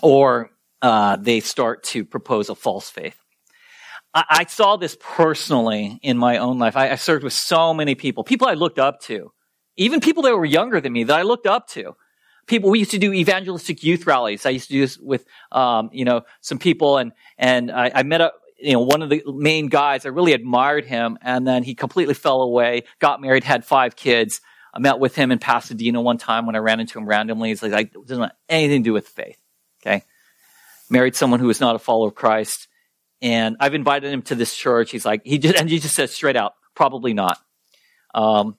or 0.01 0.49
uh, 0.81 1.15
they 1.17 1.39
start 1.39 1.83
to 1.83 2.05
propose 2.05 2.49
a 2.49 2.55
false 2.55 2.89
faith. 2.89 3.17
I, 4.13 4.23
I, 4.29 4.45
saw 4.45 4.77
this 4.77 4.97
personally 4.99 5.99
in 6.01 6.17
my 6.17 6.37
own 6.37 6.57
life. 6.57 6.75
I, 6.75 6.91
I 6.91 6.95
served 6.95 7.23
with 7.23 7.33
so 7.33 7.73
many 7.73 7.93
people, 7.93 8.23
people 8.23 8.47
I 8.47 8.53
looked 8.53 8.79
up 8.79 9.01
to, 9.01 9.31
even 9.77 9.99
people 9.99 10.23
that 10.23 10.35
were 10.35 10.45
younger 10.45 10.81
than 10.81 10.93
me 10.93 11.03
that 11.03 11.19
I 11.19 11.21
looked 11.21 11.45
up 11.45 11.67
to 11.69 11.95
people, 12.49 12.69
we 12.69 12.79
used 12.79 12.91
to 12.91 12.97
do 12.97 13.13
evangelistic 13.13 13.83
youth 13.83 14.05
rallies. 14.05 14.45
I 14.45 14.49
used 14.49 14.67
to 14.67 14.73
do 14.73 14.81
this 14.81 14.97
with, 14.97 15.25
um, 15.53 15.89
you 15.93 16.03
know, 16.03 16.23
some 16.41 16.59
people 16.59 16.97
and, 16.97 17.13
and 17.37 17.71
I, 17.71 17.91
I 17.95 18.03
met 18.03 18.19
up, 18.19 18.33
you 18.61 18.73
know, 18.73 18.81
one 18.81 19.01
of 19.01 19.09
the 19.09 19.23
main 19.27 19.67
guys. 19.67 20.05
I 20.05 20.09
really 20.09 20.33
admired 20.33 20.85
him. 20.85 21.17
And 21.21 21.47
then 21.47 21.63
he 21.63 21.75
completely 21.75 22.13
fell 22.13 22.41
away, 22.41 22.83
got 22.99 23.21
married, 23.21 23.43
had 23.43 23.65
five 23.65 23.95
kids. 23.95 24.41
I 24.73 24.79
met 24.79 24.99
with 24.99 25.15
him 25.15 25.31
in 25.31 25.39
Pasadena 25.39 26.01
one 26.01 26.17
time 26.17 26.45
when 26.45 26.55
I 26.55 26.59
ran 26.59 26.79
into 26.79 26.99
him 26.99 27.07
randomly. 27.07 27.49
He's 27.49 27.63
like, 27.63 27.93
it 27.95 28.07
doesn't 28.07 28.23
have 28.23 28.31
anything 28.47 28.83
to 28.83 28.89
do 28.89 28.93
with 28.93 29.07
faith. 29.07 29.39
Okay. 29.81 30.03
Married 30.89 31.15
someone 31.15 31.39
who 31.39 31.47
was 31.47 31.59
not 31.59 31.75
a 31.75 31.79
follower 31.79 32.09
of 32.09 32.15
Christ. 32.15 32.67
And 33.21 33.57
I've 33.59 33.73
invited 33.73 34.11
him 34.11 34.21
to 34.23 34.35
this 34.35 34.55
church. 34.55 34.91
He's 34.91 35.05
like, 35.05 35.21
he 35.25 35.37
just, 35.37 35.55
and 35.55 35.69
he 35.69 35.79
just 35.79 35.95
said 35.95 36.09
straight 36.09 36.35
out, 36.35 36.53
probably 36.75 37.13
not. 37.13 37.37
Um, 38.13 38.57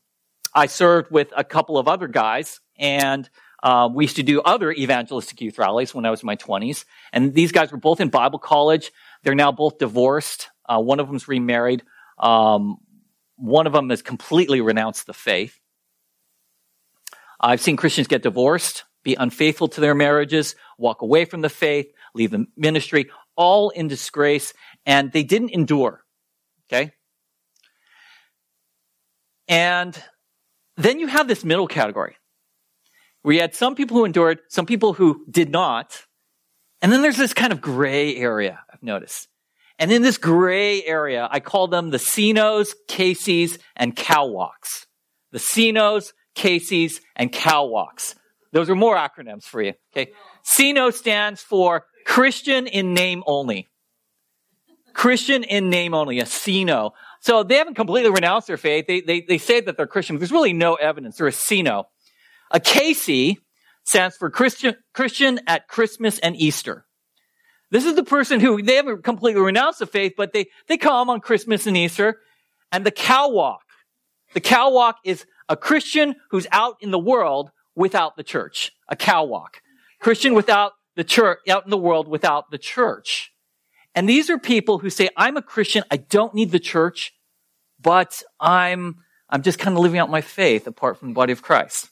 I 0.54 0.66
served 0.66 1.10
with 1.10 1.32
a 1.36 1.44
couple 1.44 1.78
of 1.78 1.88
other 1.88 2.08
guys 2.08 2.60
and 2.78 3.28
um, 3.62 3.94
we 3.94 4.04
used 4.04 4.16
to 4.16 4.22
do 4.22 4.40
other 4.40 4.72
evangelistic 4.72 5.40
youth 5.40 5.58
rallies 5.58 5.94
when 5.94 6.06
I 6.06 6.10
was 6.10 6.22
in 6.22 6.26
my 6.26 6.36
20s. 6.36 6.84
And 7.12 7.34
these 7.34 7.52
guys 7.52 7.70
were 7.70 7.78
both 7.78 8.00
in 8.00 8.08
Bible 8.08 8.38
college. 8.38 8.90
They're 9.22 9.34
now 9.34 9.52
both 9.52 9.78
divorced. 9.78 10.48
Uh, 10.68 10.80
one 10.80 11.00
of 11.00 11.08
them's 11.08 11.28
remarried. 11.28 11.82
Um, 12.18 12.76
one 13.36 13.66
of 13.66 13.72
them 13.72 13.90
has 13.90 14.02
completely 14.02 14.60
renounced 14.60 15.06
the 15.06 15.14
faith. 15.14 15.58
I've 17.40 17.60
seen 17.60 17.76
Christians 17.76 18.06
get 18.06 18.22
divorced, 18.22 18.84
be 19.02 19.14
unfaithful 19.14 19.68
to 19.68 19.80
their 19.80 19.94
marriages, 19.94 20.54
walk 20.78 21.00
away 21.02 21.24
from 21.24 21.40
the 21.40 21.48
faith, 21.48 21.90
leave 22.14 22.30
the 22.30 22.46
ministry, 22.56 23.10
all 23.34 23.70
in 23.70 23.88
disgrace, 23.88 24.52
and 24.84 25.10
they 25.12 25.22
didn't 25.22 25.50
endure. 25.50 26.04
Okay? 26.68 26.92
And 29.48 30.00
then 30.76 31.00
you 31.00 31.06
have 31.06 31.28
this 31.28 31.44
middle 31.44 31.66
category. 31.66 32.16
We 33.24 33.38
had 33.38 33.54
some 33.54 33.74
people 33.74 33.96
who 33.96 34.04
endured, 34.04 34.40
some 34.48 34.66
people 34.66 34.92
who 34.92 35.24
did 35.30 35.50
not. 35.50 36.04
And 36.80 36.92
then 36.92 37.02
there's 37.02 37.18
this 37.18 37.34
kind 37.34 37.52
of 37.52 37.60
gray 37.60 38.16
area, 38.16 38.60
I've. 38.82 39.28
And 39.78 39.90
in 39.90 40.02
this 40.02 40.18
gray 40.18 40.84
area, 40.84 41.26
I 41.30 41.40
call 41.40 41.68
them 41.68 41.90
the 41.90 41.98
CINOs, 41.98 42.74
Caseys, 42.86 43.58
and 43.76 43.96
Cowwalks. 43.96 44.86
The 45.32 45.38
CINOs, 45.38 46.12
Caseys, 46.36 47.00
and 47.16 47.32
Cowwalks. 47.32 48.14
Those 48.52 48.68
are 48.68 48.74
more 48.74 48.96
acronyms 48.96 49.44
for 49.44 49.62
you. 49.62 49.72
Okay. 49.92 50.12
CINO 50.44 50.92
stands 50.92 51.40
for 51.40 51.86
Christian 52.04 52.66
in 52.66 52.92
name 52.92 53.22
only. 53.26 53.68
Christian 54.92 55.44
in 55.44 55.70
name 55.70 55.94
only, 55.94 56.18
a 56.18 56.24
CINO. 56.24 56.90
So 57.20 57.42
they 57.42 57.56
haven't 57.56 57.74
completely 57.74 58.10
renounced 58.10 58.48
their 58.48 58.56
faith. 58.56 58.86
They, 58.86 59.00
they, 59.00 59.20
they 59.22 59.38
say 59.38 59.60
that 59.60 59.76
they're 59.76 59.86
Christian, 59.86 60.16
but 60.16 60.20
there's 60.20 60.32
really 60.32 60.52
no 60.52 60.74
evidence. 60.74 61.16
They're 61.16 61.28
a 61.28 61.32
CINO. 61.32 61.84
A 62.50 62.60
Casey 62.60 63.38
stands 63.84 64.16
for 64.16 64.30
Christian, 64.30 64.74
Christian 64.92 65.40
at 65.46 65.68
Christmas 65.68 66.18
and 66.18 66.36
Easter. 66.36 66.86
This 67.70 67.84
is 67.84 67.94
the 67.94 68.04
person 68.04 68.40
who, 68.40 68.62
they 68.62 68.74
haven't 68.76 69.04
completely 69.04 69.40
renounced 69.40 69.78
the 69.78 69.86
faith, 69.86 70.14
but 70.16 70.32
they, 70.32 70.46
they 70.66 70.76
come 70.76 71.08
on 71.08 71.20
Christmas 71.20 71.66
and 71.66 71.76
Easter. 71.76 72.18
And 72.72 72.84
the 72.84 72.90
cow 72.90 73.28
walk. 73.30 73.62
The 74.34 74.40
cow 74.40 74.70
walk 74.70 74.96
is 75.04 75.24
a 75.48 75.56
Christian 75.56 76.16
who's 76.30 76.46
out 76.52 76.76
in 76.80 76.90
the 76.90 76.98
world 76.98 77.50
without 77.74 78.16
the 78.16 78.22
church. 78.22 78.72
A 78.88 78.96
cow 78.96 79.24
walk. 79.24 79.62
Christian 80.00 80.34
without 80.34 80.72
the 80.96 81.04
church, 81.04 81.38
out 81.48 81.64
in 81.64 81.70
the 81.70 81.78
world 81.78 82.08
without 82.08 82.50
the 82.50 82.58
church. 82.58 83.32
And 83.94 84.08
these 84.08 84.30
are 84.30 84.38
people 84.38 84.78
who 84.78 84.90
say, 84.90 85.08
I'm 85.16 85.36
a 85.36 85.42
Christian. 85.42 85.84
I 85.90 85.96
don't 85.96 86.34
need 86.34 86.52
the 86.52 86.60
church, 86.60 87.12
but 87.80 88.22
I'm, 88.38 88.96
I'm 89.28 89.42
just 89.42 89.58
kind 89.58 89.76
of 89.76 89.82
living 89.82 89.98
out 89.98 90.10
my 90.10 90.20
faith 90.20 90.66
apart 90.66 90.98
from 90.98 91.08
the 91.08 91.14
body 91.14 91.32
of 91.32 91.42
Christ. 91.42 91.88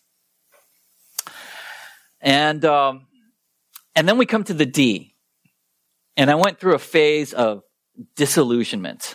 And, 2.21 2.65
um, 2.65 3.07
and 3.95 4.09
then 4.09 4.19
we 4.19 4.27
come 4.27 4.45
to 4.45 4.55
the 4.55 4.67
D. 4.67 5.08
And 6.19 6.33
I 6.33 6.35
went 6.35 6.59
through 6.59 6.75
a 6.75 6.81
phase 6.81 7.33
of 7.33 7.63
disillusionment. 8.17 9.15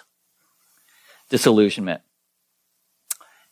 Disillusionment. 1.29 2.01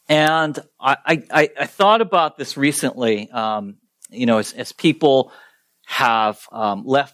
And 0.07 0.57
I, 0.79 1.23
I, 1.29 1.49
I 1.59 1.65
thought 1.65 1.99
about 1.99 2.37
this 2.37 2.55
recently, 2.55 3.29
um, 3.29 3.75
you 4.09 4.25
know, 4.25 4.37
as, 4.37 4.53
as 4.53 4.71
people 4.71 5.33
have 5.85 6.39
um, 6.53 6.85
left 6.85 7.13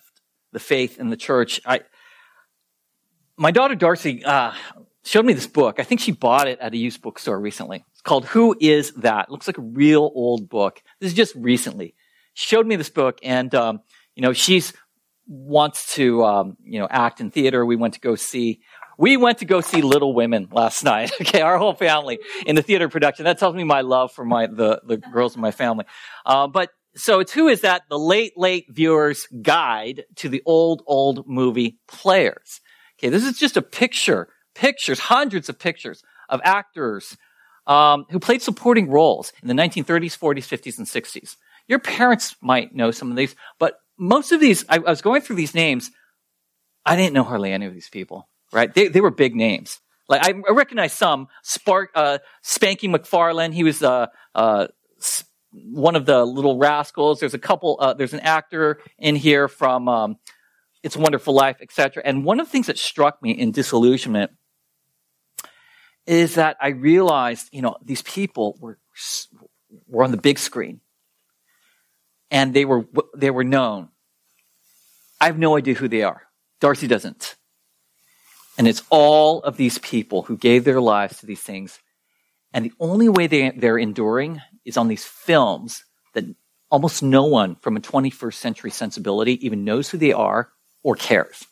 the 0.51 0.60
faith 0.60 1.00
in 1.00 1.10
the 1.10 1.17
church. 1.17 1.60
I, 1.65 1.82
my 3.36 3.50
daughter 3.50 3.74
Darcy 3.74 4.24
uh, 4.24 4.53
showed 5.03 5.25
me 5.25 5.34
this 5.34 5.48
book. 5.48 5.79
I 5.79 5.84
think 5.84 6.01
she 6.01 6.12
bought 6.12 6.48
it 6.48 6.60
at 6.60 6.72
a 6.72 6.77
used 6.77 7.01
bookstore 7.01 7.39
recently. 7.39 7.84
It's 7.94 8.01
called 8.01 8.25
Who 8.25 8.56
Is 8.60 8.94
That? 8.94 9.25
It 9.25 9.32
looks 9.32 9.48
like 9.48 9.58
a 9.58 9.62
real 9.62 10.12
old 10.13 10.50
book. 10.50 10.84
This 11.00 11.12
is 11.12 11.17
just 11.17 11.34
recently 11.36 11.96
She 12.36 12.46
showed 12.46 12.67
me 12.67 12.75
this 12.75 12.91
book, 12.91 13.17
and 13.24 13.53
um, 13.56 13.82
you 14.15 14.22
know, 14.22 14.34
she's 14.34 14.74
wants 15.27 15.96
to 15.96 16.24
um, 16.24 16.57
you 16.63 16.79
know 16.79 16.88
act 16.89 17.19
in 17.22 17.31
theater. 17.31 17.65
We 17.65 17.75
went 17.75 17.96
to 17.96 18.00
go 18.00 18.15
see. 18.15 18.62
We 18.98 19.15
went 19.15 19.39
to 19.39 19.46
go 19.46 19.62
see 19.62 19.81
Little 19.81 20.13
Women 20.13 20.48
last 20.51 20.84
night. 20.93 21.12
Okay, 21.22 21.41
our 21.41 21.57
whole 21.57 21.74
family 21.74 22.19
in 22.46 22.55
the 22.55 22.62
theater 22.62 22.89
production. 22.89 23.25
That 23.25 23.38
tells 23.38 23.55
me 23.55 23.63
my 23.63 23.81
love 23.81 24.12
for 24.12 24.25
my 24.25 24.48
the 24.48 24.81
the 24.86 24.98
girls 24.98 25.36
in 25.36 25.41
my 25.41 25.51
family. 25.51 25.86
Uh, 26.25 26.48
but 26.48 26.72
so 26.96 27.19
it's 27.19 27.31
who 27.31 27.48
is 27.48 27.62
that? 27.62 27.84
The 27.89 28.00
late 28.00 28.34
late 28.38 28.65
viewers 28.69 29.27
guide 29.41 30.05
to 30.15 30.29
the 30.29 30.41
old 30.46 30.81
old 30.88 31.27
movie 31.27 31.77
players. 31.88 32.62
Okay, 33.00 33.10
this 33.10 33.24
is 33.24 33.38
just 33.38 33.57
a 33.57 33.62
picture, 33.62 34.29
pictures, 34.55 35.00
hundreds 35.00 35.50
of 35.50 35.60
pictures 35.60 36.03
of 36.29 36.41
actors 36.43 37.15
um, 37.67 38.05
who 38.10 38.19
played 38.19 38.41
supporting 38.41 38.89
roles 38.89 39.31
in 39.41 39.48
the 39.48 39.53
1930s, 39.53 40.17
40s, 40.17 40.48
50s, 40.48 40.77
and 40.77 40.88
60s. 40.88 41.36
Your 41.67 41.79
parents 41.79 42.36
might 42.41 42.74
know 42.74 42.91
some 42.91 43.12
of 43.12 43.17
these, 43.17 43.36
but 43.60 43.75
most 43.98 44.32
of 44.32 44.39
these, 44.39 44.66
I, 44.70 44.75
I 44.75 44.80
was 44.80 45.01
going 45.01 45.22
through 45.22 45.38
these 45.38 45.56
names. 45.56 45.92
I 46.86 46.96
didn't 46.96 47.13
know 47.13 47.24
hardly 47.24 47.51
any 47.51 47.66
of 47.66 47.74
these 47.74 47.89
people, 47.89 48.30
right? 48.51 48.74
They, 48.74 48.88
they 48.88 49.01
were 49.01 49.12
big 49.12 49.36
names. 49.36 49.80
Like 50.08 50.25
I, 50.25 50.34
I 50.48 50.51
recognize 50.54 50.94
some. 50.94 51.27
Spark, 51.44 51.92
uh, 51.96 52.20
Spanky 52.44 52.89
McFarland. 52.89 53.54
He 53.54 53.63
was 53.63 53.84
uh, 53.84 54.08
uh, 54.34 54.68
one 55.51 55.96
of 55.96 56.06
the 56.06 56.24
little 56.25 56.58
rascals. 56.58 57.20
There's 57.20 57.34
a 57.34 57.39
couple. 57.39 57.77
Uh, 57.80 57.94
there's 57.94 58.13
an 58.13 58.22
actor 58.22 58.80
in 58.98 59.16
here 59.16 59.48
from 59.48 59.89
um, 59.89 60.18
It's 60.84 60.96
a 60.96 61.00
Wonderful 61.00 61.34
Life, 61.34 61.58
etc. 61.62 62.04
And 62.06 62.24
one 62.24 62.39
of 62.39 62.48
the 62.48 62.51
things 62.51 62.68
that 62.68 62.77
struck 62.77 63.22
me 63.22 63.32
in 63.32 63.51
disillusionment 63.51 64.32
is 66.06 66.36
that 66.36 66.56
I 66.62 66.70
realized, 66.70 67.50
you 67.51 67.62
know, 67.62 67.75
these 67.84 68.01
people 68.01 68.58
were 68.62 68.80
were 69.88 70.04
on 70.04 70.12
the 70.12 70.18
big 70.18 70.39
screen 70.39 70.80
and 72.31 72.53
they 72.53 72.65
were, 72.65 72.86
they 73.15 73.31
were 73.31 73.43
known. 73.43 73.89
I 75.19 75.25
have 75.25 75.39
no 75.39 75.57
idea 75.57 75.74
who 75.74 75.88
they 75.88 76.03
are. 76.03 76.24
Darcy 76.60 76.88
doesn't. 76.88 77.36
And 78.57 78.67
it's 78.67 78.84
all 78.89 79.41
of 79.43 79.57
these 79.57 79.77
people 79.77 80.24
who 80.24 80.38
gave 80.38 80.63
their 80.63 80.81
lives 80.81 81.19
to 81.19 81.25
these 81.25 81.41
things. 81.41 81.79
And 82.53 82.65
the 82.65 82.74
only 82.79 83.10
way 83.10 83.27
they, 83.27 83.51
they're 83.51 83.77
enduring 83.77 84.41
is 84.65 84.77
on 84.77 84.88
these 84.88 85.05
films 85.05 85.84
that 86.13 86.25
almost 86.72 87.03
no 87.03 87.25
one 87.25 87.55
from 87.55 87.77
a 87.77 87.81
21st 87.81 88.34
century 88.34 88.72
sensibility 88.72 89.46
even 89.46 89.63
knows 89.63 89.89
who 89.89 89.98
they 89.98 90.13
are 90.13 90.50
or 90.84 90.96
cares. 90.96 91.46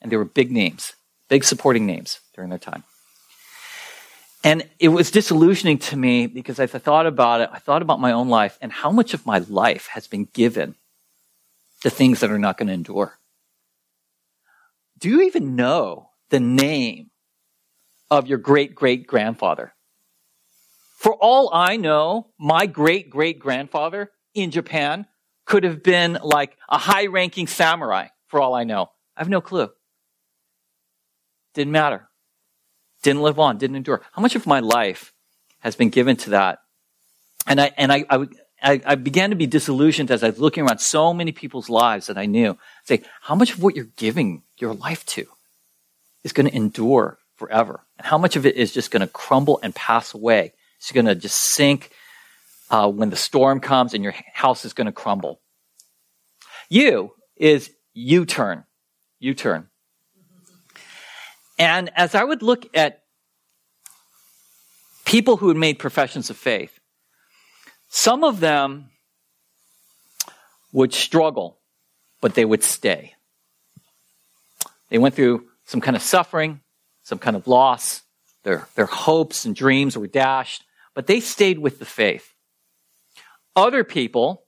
And 0.00 0.12
they 0.12 0.16
were 0.16 0.24
big 0.24 0.50
names, 0.50 0.92
big 1.28 1.44
supporting 1.44 1.86
names 1.86 2.20
during 2.34 2.50
their 2.50 2.58
time. 2.58 2.84
And 4.44 4.68
it 4.80 4.88
was 4.88 5.10
disillusioning 5.10 5.78
to 5.78 5.96
me 5.96 6.26
because 6.26 6.58
as 6.58 6.74
I 6.74 6.78
thought 6.78 7.06
about 7.06 7.40
it, 7.40 7.50
I 7.52 7.58
thought 7.58 7.82
about 7.82 8.00
my 8.00 8.12
own 8.12 8.28
life 8.28 8.58
and 8.60 8.72
how 8.72 8.90
much 8.90 9.14
of 9.14 9.24
my 9.24 9.38
life 9.38 9.86
has 9.88 10.08
been 10.08 10.24
given 10.32 10.74
to 11.82 11.90
things 11.90 12.20
that 12.20 12.30
are 12.30 12.38
not 12.38 12.58
going 12.58 12.66
to 12.66 12.72
endure. 12.72 13.18
Do 14.98 15.08
you 15.08 15.22
even 15.22 15.54
know 15.54 16.10
the 16.30 16.40
name 16.40 17.10
of 18.10 18.26
your 18.26 18.38
great 18.38 18.74
great 18.74 19.06
grandfather? 19.06 19.74
For 20.98 21.14
all 21.14 21.50
I 21.52 21.76
know, 21.76 22.28
my 22.38 22.66
great 22.66 23.10
great 23.10 23.38
grandfather 23.38 24.10
in 24.34 24.50
Japan 24.50 25.06
could 25.44 25.64
have 25.64 25.82
been 25.82 26.18
like 26.22 26.56
a 26.68 26.78
high 26.78 27.06
ranking 27.06 27.46
samurai, 27.46 28.08
for 28.28 28.40
all 28.40 28.54
I 28.54 28.64
know. 28.64 28.90
I 29.16 29.20
have 29.20 29.28
no 29.28 29.40
clue. 29.40 29.70
Didn't 31.54 31.72
matter 31.72 32.08
didn't 33.02 33.22
live 33.22 33.38
on, 33.38 33.58
didn't 33.58 33.76
endure. 33.76 34.02
How 34.12 34.22
much 34.22 34.34
of 34.36 34.46
my 34.46 34.60
life 34.60 35.12
has 35.60 35.76
been 35.76 35.90
given 35.90 36.16
to 36.18 36.30
that? 36.30 36.60
And 37.46 37.60
I, 37.60 37.72
and 37.76 37.92
I, 37.92 38.04
I 38.08 38.26
I, 38.62 38.94
began 38.94 39.30
to 39.30 39.36
be 39.36 39.46
disillusioned 39.46 40.10
as 40.10 40.22
I 40.22 40.30
was 40.30 40.38
looking 40.38 40.64
around 40.64 40.78
so 40.78 41.12
many 41.12 41.32
people's 41.32 41.68
lives 41.68 42.06
that 42.06 42.16
I 42.16 42.26
knew. 42.26 42.56
Say, 42.84 43.02
how 43.20 43.34
much 43.34 43.52
of 43.52 43.62
what 43.62 43.74
you're 43.74 43.88
giving 43.96 44.42
your 44.58 44.74
life 44.74 45.04
to 45.06 45.26
is 46.22 46.32
going 46.32 46.48
to 46.48 46.54
endure 46.54 47.18
forever? 47.34 47.84
And 47.98 48.06
how 48.06 48.18
much 48.18 48.36
of 48.36 48.46
it 48.46 48.54
is 48.54 48.72
just 48.72 48.90
going 48.90 49.00
to 49.00 49.08
crumble 49.08 49.58
and 49.62 49.74
pass 49.74 50.14
away? 50.14 50.52
It's 50.78 50.92
going 50.92 51.06
to 51.06 51.14
just 51.14 51.36
sink 51.36 51.90
uh, 52.70 52.88
when 52.88 53.10
the 53.10 53.16
storm 53.16 53.60
comes 53.60 53.94
and 53.94 54.04
your 54.04 54.14
house 54.32 54.64
is 54.64 54.72
going 54.72 54.86
to 54.86 54.92
crumble. 54.92 55.40
You 56.68 57.12
is 57.36 57.70
U 57.94 58.24
turn. 58.24 58.64
U 59.18 59.34
turn. 59.34 59.68
And 61.58 61.90
as 61.96 62.14
I 62.14 62.24
would 62.24 62.42
look 62.42 62.66
at 62.76 63.02
people 65.04 65.36
who 65.36 65.48
had 65.48 65.56
made 65.56 65.78
professions 65.78 66.30
of 66.30 66.36
faith, 66.36 66.78
some 67.88 68.24
of 68.24 68.40
them 68.40 68.90
would 70.72 70.94
struggle, 70.94 71.58
but 72.20 72.34
they 72.34 72.44
would 72.44 72.62
stay. 72.62 73.14
They 74.88 74.98
went 74.98 75.14
through 75.14 75.46
some 75.64 75.80
kind 75.80 75.96
of 75.96 76.02
suffering, 76.02 76.60
some 77.02 77.18
kind 77.18 77.36
of 77.36 77.46
loss. 77.46 78.02
Their, 78.44 78.66
their 78.74 78.86
hopes 78.86 79.44
and 79.44 79.54
dreams 79.54 79.96
were 79.96 80.06
dashed, 80.06 80.64
but 80.94 81.06
they 81.06 81.20
stayed 81.20 81.58
with 81.58 81.78
the 81.78 81.84
faith. 81.84 82.34
Other 83.54 83.84
people, 83.84 84.44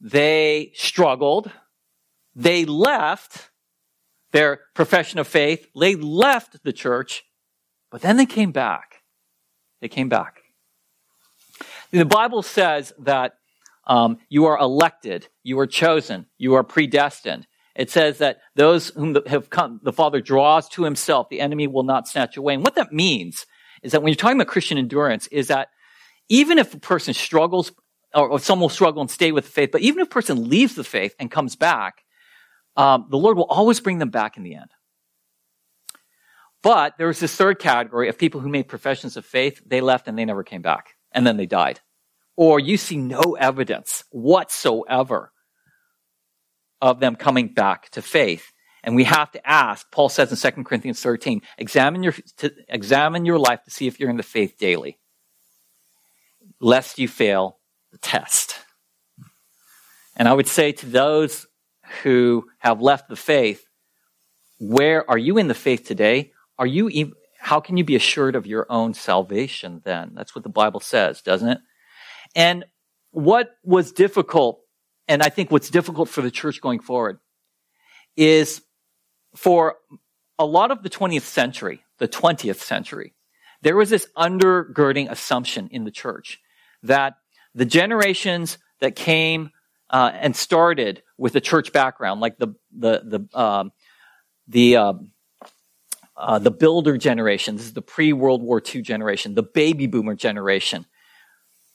they 0.00 0.72
struggled. 0.74 1.50
They 2.34 2.64
left 2.64 3.50
their 4.32 4.60
profession 4.74 5.18
of 5.18 5.26
faith. 5.26 5.66
They 5.78 5.94
left 5.94 6.62
the 6.62 6.72
church, 6.72 7.24
but 7.90 8.02
then 8.02 8.16
they 8.16 8.26
came 8.26 8.52
back. 8.52 9.02
They 9.80 9.88
came 9.88 10.08
back. 10.08 10.40
The 11.90 12.04
Bible 12.04 12.42
says 12.42 12.92
that 12.98 13.34
um, 13.86 14.18
you 14.28 14.46
are 14.46 14.58
elected, 14.58 15.28
you 15.42 15.58
are 15.60 15.66
chosen, 15.66 16.26
you 16.38 16.54
are 16.54 16.64
predestined. 16.64 17.46
It 17.76 17.90
says 17.90 18.18
that 18.18 18.38
those 18.54 18.88
whom 18.90 19.16
have 19.26 19.50
come, 19.50 19.80
the 19.82 19.92
Father 19.92 20.20
draws 20.20 20.68
to 20.70 20.84
himself, 20.84 21.28
the 21.28 21.40
enemy 21.40 21.66
will 21.66 21.82
not 21.82 22.08
snatch 22.08 22.36
away. 22.36 22.54
And 22.54 22.64
what 22.64 22.74
that 22.74 22.92
means 22.92 23.46
is 23.82 23.92
that 23.92 24.02
when 24.02 24.10
you're 24.10 24.16
talking 24.16 24.38
about 24.38 24.50
Christian 24.50 24.78
endurance, 24.78 25.26
is 25.28 25.48
that 25.48 25.68
even 26.28 26.58
if 26.58 26.74
a 26.74 26.80
person 26.80 27.14
struggles, 27.14 27.72
or, 28.14 28.28
or 28.28 28.40
some 28.40 28.60
will 28.60 28.70
struggle 28.70 29.02
and 29.02 29.10
stay 29.10 29.30
with 29.30 29.44
the 29.44 29.50
faith, 29.50 29.70
but 29.72 29.82
even 29.82 30.00
if 30.00 30.06
a 30.06 30.10
person 30.10 30.48
leaves 30.48 30.74
the 30.74 30.84
faith 30.84 31.14
and 31.20 31.30
comes 31.30 31.54
back, 31.54 32.02
um, 32.76 33.06
the 33.10 33.16
Lord 33.16 33.36
will 33.36 33.44
always 33.44 33.80
bring 33.80 33.98
them 33.98 34.10
back 34.10 34.36
in 34.36 34.42
the 34.42 34.54
end. 34.54 34.70
But 36.62 36.94
there 36.98 37.06
was 37.06 37.20
this 37.20 37.34
third 37.34 37.58
category 37.58 38.08
of 38.08 38.18
people 38.18 38.40
who 38.40 38.48
made 38.48 38.68
professions 38.68 39.16
of 39.16 39.24
faith. 39.24 39.60
They 39.64 39.80
left 39.80 40.08
and 40.08 40.18
they 40.18 40.24
never 40.24 40.42
came 40.42 40.62
back 40.62 40.94
and 41.12 41.26
then 41.26 41.36
they 41.36 41.46
died. 41.46 41.80
Or 42.36 42.60
you 42.60 42.76
see 42.76 42.96
no 42.96 43.36
evidence 43.38 44.04
whatsoever 44.10 45.32
of 46.82 47.00
them 47.00 47.16
coming 47.16 47.54
back 47.54 47.90
to 47.90 48.02
faith. 48.02 48.52
And 48.82 48.94
we 48.94 49.04
have 49.04 49.30
to 49.32 49.48
ask, 49.48 49.90
Paul 49.90 50.08
says 50.08 50.30
in 50.30 50.54
2 50.54 50.64
Corinthians 50.64 51.00
13, 51.00 51.40
examine 51.58 52.02
your, 52.02 52.14
to, 52.38 52.52
examine 52.68 53.24
your 53.24 53.38
life 53.38 53.62
to 53.64 53.70
see 53.70 53.86
if 53.86 53.98
you're 53.98 54.10
in 54.10 54.16
the 54.16 54.22
faith 54.22 54.56
daily, 54.58 54.98
lest 56.60 56.98
you 56.98 57.08
fail 57.08 57.58
the 57.90 57.98
test. 57.98 58.56
And 60.16 60.28
I 60.28 60.34
would 60.34 60.46
say 60.46 60.72
to 60.72 60.86
those 60.86 61.46
who 62.02 62.46
have 62.58 62.80
left 62.80 63.08
the 63.08 63.16
faith, 63.16 63.64
where 64.58 65.08
are 65.10 65.18
you 65.18 65.38
in 65.38 65.48
the 65.48 65.54
faith 65.54 65.86
today? 65.86 66.32
Are 66.58 66.66
you 66.66 67.12
how 67.38 67.60
can 67.60 67.76
you 67.76 67.84
be 67.84 67.94
assured 67.94 68.34
of 68.34 68.46
your 68.46 68.66
own 68.70 68.94
salvation 68.94 69.80
then? 69.84 70.12
That's 70.14 70.34
what 70.34 70.42
the 70.42 70.50
Bible 70.50 70.80
says, 70.80 71.22
doesn't 71.22 71.48
it? 71.48 71.58
And 72.34 72.64
what 73.12 73.50
was 73.62 73.92
difficult, 73.92 74.60
and 75.06 75.22
I 75.22 75.28
think 75.28 75.50
what's 75.50 75.70
difficult 75.70 76.08
for 76.08 76.22
the 76.22 76.30
church 76.30 76.60
going 76.60 76.80
forward, 76.80 77.18
is 78.16 78.62
for 79.36 79.76
a 80.38 80.44
lot 80.44 80.70
of 80.70 80.82
the 80.82 80.90
20th 80.90 81.22
century, 81.22 81.84
the 81.98 82.08
20th 82.08 82.56
century, 82.56 83.14
there 83.62 83.76
was 83.76 83.90
this 83.90 84.08
undergirding 84.16 85.10
assumption 85.10 85.68
in 85.70 85.84
the 85.84 85.90
church 85.90 86.40
that 86.82 87.14
the 87.54 87.64
generations 87.64 88.58
that 88.80 88.96
came 88.96 89.50
uh, 89.90 90.10
and 90.14 90.34
started 90.34 91.02
with 91.16 91.34
a 91.36 91.40
church 91.40 91.72
background, 91.72 92.20
like 92.20 92.38
the 92.38 92.48
the 92.76 93.28
the 93.30 93.38
um, 93.38 93.72
the 94.48 94.76
um, 94.76 95.10
uh, 96.16 96.38
the 96.38 96.50
builder 96.50 96.96
generation. 96.96 97.56
This 97.56 97.66
is 97.66 97.72
the 97.74 97.82
pre 97.82 98.12
World 98.12 98.42
War 98.42 98.62
II 98.62 98.82
generation, 98.82 99.34
the 99.34 99.42
baby 99.42 99.86
boomer 99.86 100.14
generation. 100.14 100.86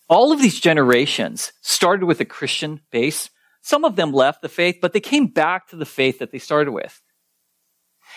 All 0.10 0.32
of 0.34 0.42
these 0.42 0.60
generations 0.60 1.54
started 1.62 2.06
with 2.06 2.20
a 2.20 2.26
Christian 2.26 2.82
base. 2.92 3.30
Some 3.62 3.86
of 3.86 3.96
them 3.96 4.12
left 4.12 4.42
the 4.42 4.50
faith, 4.50 4.80
but 4.82 4.92
they 4.92 5.00
came 5.00 5.28
back 5.28 5.68
to 5.70 5.76
the 5.76 5.86
faith 5.86 6.20
that 6.20 6.32
they 6.32 6.40
started 6.40 6.72
with. 6.72 7.02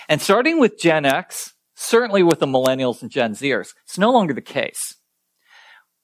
And 0.08 0.20
starting 0.20 0.58
with 0.58 0.78
Gen 0.78 1.04
X, 1.04 1.54
certainly 1.74 2.22
with 2.22 2.40
the 2.40 2.46
millennials 2.46 3.02
and 3.02 3.10
Gen 3.10 3.34
Zers, 3.34 3.74
it's 3.84 3.98
no 3.98 4.10
longer 4.10 4.34
the 4.34 4.40
case. 4.40 4.96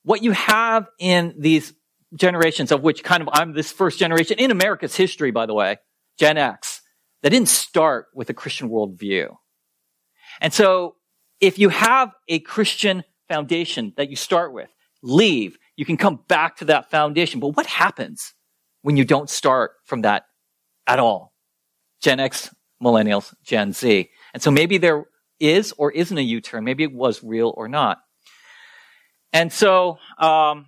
What 0.03 0.22
you 0.22 0.33
have 0.33 0.88
in 0.98 1.35
these 1.38 1.72
generations, 2.14 2.73
of 2.73 2.83
which 2.83 3.05
kind 3.05 3.23
of 3.23 3.29
I'm 3.33 3.53
this 3.53 3.73
first 3.73 3.99
generation 3.99 4.38
in 4.38 4.51
America's 4.51 4.96
history, 4.96 5.31
by 5.31 5.46
the 5.46 5.55
way, 5.55 5.79
Gen 6.18 6.38
X, 6.38 6.81
that 7.23 7.31
didn't 7.31 7.49
start 7.49 8.07
with 8.14 8.31
a 8.31 8.35
Christian 8.35 8.68
worldview. 8.68 9.35
And 10.40 10.53
so 10.53 10.96
if 11.40 11.59
you 11.59 11.68
have 11.68 12.12
a 12.29 12.40
Christian 12.40 13.05
foundation 13.29 13.92
that 13.96 14.11
you 14.11 14.16
start 14.16 14.53
with, 14.53 14.68
leave, 15.03 15.59
you 15.77 15.85
can 15.85 15.96
come 15.96 16.20
back 16.29 16.57
to 16.57 16.66
that 16.66 16.90
foundation. 16.90 17.40
But 17.40 17.57
what 17.57 17.66
happens 17.66 18.35
when 18.83 18.96
you 18.96 19.05
don't 19.05 19.31
start 19.31 19.73
from 19.85 20.03
that 20.03 20.25
at 20.87 20.99
all? 20.99 21.33
Gen 22.03 22.20
X, 22.20 22.55
millennials, 22.83 23.35
Gen 23.42 23.73
Z. 23.73 24.11
And 24.35 24.42
so 24.42 24.51
maybe 24.51 24.79
there 24.79 25.05
is 25.38 25.73
or 25.79 25.90
isn't 25.92 26.16
a 26.16 26.23
U-turn. 26.23 26.64
Maybe 26.64 26.83
it 26.83 26.92
was 26.92 27.23
real 27.23 27.53
or 27.57 27.68
not. 27.68 27.99
And 29.33 29.53
so, 29.53 29.99
um, 30.18 30.66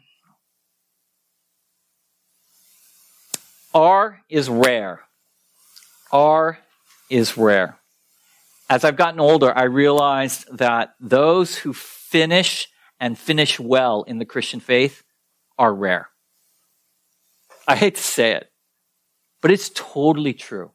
R 3.74 4.20
is 4.28 4.48
rare. 4.48 5.00
R 6.12 6.58
is 7.08 7.36
rare 7.36 7.78
as 8.72 8.84
I've 8.84 8.96
gotten 8.96 9.20
older, 9.20 9.52
I 9.54 9.64
realized 9.64 10.46
that 10.56 10.94
those 10.98 11.56
who 11.56 11.74
finish 11.74 12.68
and 12.98 13.18
finish 13.18 13.60
well 13.60 14.02
in 14.04 14.18
the 14.18 14.24
Christian 14.24 14.60
faith 14.60 15.02
are 15.58 15.74
rare. 15.74 16.08
I 17.68 17.76
hate 17.76 17.96
to 17.96 18.02
say 18.02 18.32
it, 18.32 18.50
but 19.42 19.50
it's 19.50 19.70
totally 19.74 20.32
true. 20.32 20.70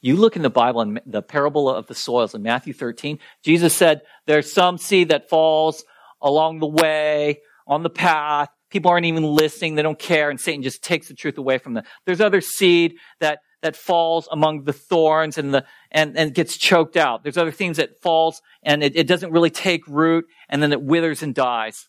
You 0.00 0.16
look 0.16 0.34
in 0.34 0.40
the 0.40 0.48
Bible 0.48 0.80
and 0.80 0.98
the 1.04 1.20
parable 1.20 1.68
of 1.68 1.88
the 1.88 1.94
soils 1.94 2.34
in 2.34 2.42
Matthew 2.42 2.72
13, 2.72 3.18
Jesus 3.44 3.74
said 3.74 4.00
there's 4.26 4.50
some 4.50 4.78
seed 4.78 5.10
that 5.10 5.28
falls 5.28 5.84
along 6.22 6.60
the 6.60 6.66
way, 6.66 7.42
on 7.66 7.82
the 7.82 7.90
path. 7.90 8.48
People 8.70 8.90
aren't 8.90 9.06
even 9.06 9.22
listening. 9.22 9.74
They 9.74 9.82
don't 9.82 9.98
care. 9.98 10.28
And 10.28 10.40
Satan 10.40 10.62
just 10.62 10.82
takes 10.82 11.08
the 11.08 11.14
truth 11.14 11.38
away 11.38 11.58
from 11.58 11.74
them. 11.74 11.84
There's 12.04 12.20
other 12.20 12.40
seed 12.40 12.96
that 13.20 13.40
that 13.62 13.76
falls 13.76 14.28
among 14.30 14.64
the 14.64 14.72
thorns 14.72 15.38
and 15.38 15.52
the 15.52 15.64
and, 15.90 16.16
and 16.16 16.34
gets 16.34 16.56
choked 16.56 16.96
out. 16.96 17.22
There's 17.22 17.38
other 17.38 17.52
things 17.52 17.78
that 17.78 18.00
falls 18.00 18.42
and 18.62 18.82
it, 18.82 18.96
it 18.96 19.06
doesn't 19.06 19.32
really 19.32 19.50
take 19.50 19.86
root 19.88 20.26
and 20.48 20.62
then 20.62 20.72
it 20.72 20.82
withers 20.82 21.22
and 21.22 21.34
dies. 21.34 21.88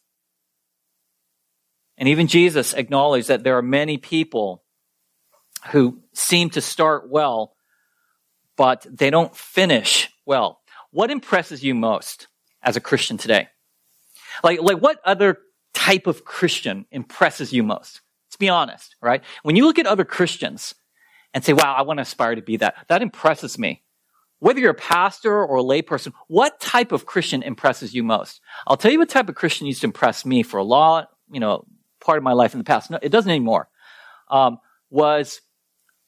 And 1.98 2.10
even 2.10 2.28
Jesus 2.28 2.74
acknowledged 2.74 3.28
that 3.28 3.44
there 3.44 3.58
are 3.58 3.64
many 3.64 3.98
people 3.98 4.64
who 5.70 6.02
seem 6.14 6.52
to 6.52 6.62
start 6.62 7.10
well, 7.10 7.56
but 8.56 8.86
they 8.90 9.10
don't 9.10 9.36
finish 9.36 10.10
well. 10.26 10.62
What 10.92 11.12
impresses 11.12 11.64
you 11.64 11.74
most 11.74 12.28
as 12.62 12.76
a 12.76 12.82
Christian 12.82 13.18
today? 13.18 13.48
Like, 14.44 14.62
like 14.62 14.78
what 14.78 15.00
other 15.04 15.38
type 15.78 16.08
of 16.08 16.26
Christian 16.26 16.86
impresses 16.92 17.54
you 17.54 17.64
most? 17.64 18.02
Let's 18.28 18.38
be 18.38 18.50
honest, 18.50 18.96
right? 19.02 19.24
When 19.44 19.56
you 19.56 19.66
look 19.66 19.80
at 19.80 19.88
other 19.88 20.06
Christians, 20.06 20.76
and 21.34 21.44
say, 21.44 21.54
wow, 21.54 21.76
I 21.78 21.84
want 21.84 21.98
to 21.98 22.02
aspire 22.02 22.34
to 22.34 22.42
be 22.42 22.58
that. 22.58 22.76
That 22.88 23.02
impresses 23.04 23.60
me. 23.60 23.84
Whether 24.40 24.60
you're 24.60 24.72
a 24.72 24.76
pastor 24.76 25.44
or 25.44 25.58
a 25.58 25.64
layperson, 25.64 26.14
what 26.28 26.60
type 26.60 26.92
of 26.92 27.06
Christian 27.06 27.44
impresses 27.44 27.94
you 27.94 28.04
most? 28.04 28.42
I'll 28.66 28.78
tell 28.78 28.92
you 28.92 29.00
what 29.00 29.10
type 29.10 29.30
of 29.30 29.36
Christian 29.36 29.68
used 29.68 29.82
to 29.82 29.88
impress 29.88 30.26
me 30.26 30.44
for 30.44 30.58
a 30.58 30.64
lot, 30.64 31.10
you 31.32 31.40
know, 31.40 31.66
part 32.00 32.18
of 32.18 32.24
my 32.24 32.34
life 32.34 32.54
in 32.54 32.60
the 32.60 32.64
past. 32.64 32.90
No, 32.90 33.00
it 33.02 33.10
doesn't 33.10 33.30
anymore. 33.30 33.70
Um, 34.30 34.58
was 34.90 35.42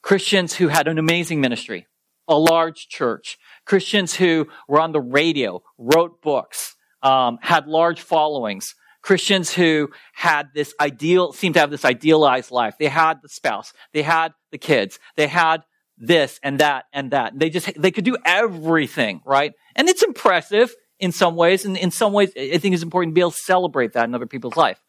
Christians 0.01 0.55
who 0.55 0.67
had 0.67 0.87
an 0.87 0.97
amazing 0.97 1.41
ministry, 1.41 1.85
a 2.27 2.37
large 2.37 2.87
church, 2.87 3.37
Christians 3.65 4.15
who 4.15 4.47
were 4.67 4.79
on 4.79 4.91
the 4.91 5.01
radio, 5.01 5.61
wrote 5.77 6.21
books, 6.21 6.75
um, 7.01 7.39
had 7.41 7.67
large 7.67 8.01
followings, 8.01 8.75
Christians 9.01 9.53
who 9.53 9.89
had 10.13 10.49
this 10.53 10.73
ideal, 10.79 11.31
seemed 11.31 11.55
to 11.55 11.59
have 11.61 11.71
this 11.71 11.85
idealized 11.85 12.51
life. 12.51 12.75
They 12.79 12.87
had 12.87 13.21
the 13.21 13.29
spouse. 13.29 13.73
They 13.93 14.01
had 14.01 14.33
the 14.51 14.57
kids. 14.57 14.99
They 15.15 15.27
had 15.27 15.63
this 15.97 16.39
and 16.43 16.59
that 16.59 16.85
and 16.93 17.11
that. 17.11 17.37
They 17.37 17.49
just, 17.49 17.71
they 17.79 17.91
could 17.91 18.05
do 18.05 18.17
everything, 18.25 19.21
right? 19.25 19.53
And 19.75 19.89
it's 19.89 20.03
impressive 20.03 20.73
in 20.99 21.11
some 21.11 21.35
ways. 21.35 21.65
And 21.65 21.77
in 21.77 21.91
some 21.91 22.13
ways, 22.13 22.31
I 22.37 22.57
think 22.57 22.73
it's 22.73 22.83
important 22.83 23.11
to 23.11 23.15
be 23.15 23.21
able 23.21 23.31
to 23.31 23.37
celebrate 23.37 23.93
that 23.93 24.05
in 24.05 24.15
other 24.15 24.27
people's 24.27 24.57
life. 24.57 24.81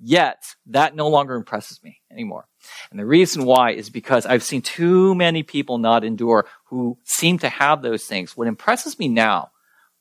Yet, 0.00 0.42
that 0.66 0.94
no 0.94 1.08
longer 1.08 1.34
impresses 1.34 1.82
me 1.82 2.00
anymore. 2.10 2.46
And 2.90 3.00
the 3.00 3.06
reason 3.06 3.44
why 3.44 3.72
is 3.72 3.90
because 3.90 4.26
I've 4.26 4.44
seen 4.44 4.62
too 4.62 5.14
many 5.14 5.42
people 5.42 5.78
not 5.78 6.04
endure 6.04 6.46
who 6.66 6.98
seem 7.04 7.38
to 7.40 7.48
have 7.48 7.82
those 7.82 8.04
things. 8.04 8.36
What 8.36 8.46
impresses 8.46 8.98
me 8.98 9.08
now, 9.08 9.50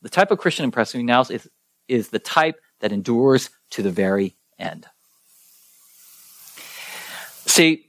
the 0.04 0.10
type 0.10 0.30
of 0.30 0.38
Christian 0.38 0.66
impresses 0.66 0.96
me 0.96 1.04
now 1.04 1.22
is, 1.22 1.50
is 1.88 2.10
the 2.10 2.20
type 2.20 2.60
that 2.80 2.92
endures 2.92 3.50
to 3.72 3.82
the 3.82 3.92
very 3.92 4.36
end. 4.60 4.86
See, 7.46 7.86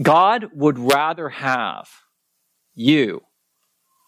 God 0.00 0.50
would 0.54 0.78
rather 0.78 1.28
have 1.28 1.88
you 2.74 3.22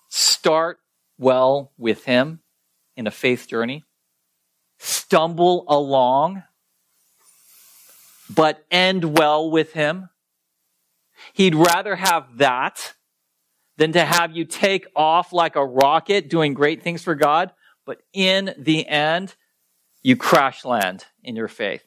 start 0.09 0.79
well 1.19 1.73
with 1.77 2.05
Him 2.05 2.41
in 2.97 3.07
a 3.07 3.11
faith 3.11 3.49
journey, 3.49 3.85
stumble 4.79 5.65
along, 5.69 6.43
but 8.33 8.65
end 8.71 9.19
well 9.19 9.51
with 9.51 9.73
Him. 9.73 10.09
He'd 11.33 11.55
rather 11.55 11.97
have 11.97 12.39
that 12.39 12.95
than 13.77 13.93
to 13.93 14.05
have 14.05 14.37
you 14.37 14.45
take 14.45 14.87
off 14.95 15.33
like 15.33 15.57
a 15.57 15.65
rocket 15.65 16.31
doing 16.31 16.55
great 16.55 16.83
things 16.83 17.03
for 17.03 17.15
God, 17.15 17.53
but 17.85 18.03
in 18.13 18.55
the 18.59 18.87
end, 18.87 19.35
you 20.05 20.17
crash 20.17 20.65
land 20.65 21.07
in 21.25 21.35
your 21.35 21.49
faith. 21.49 21.83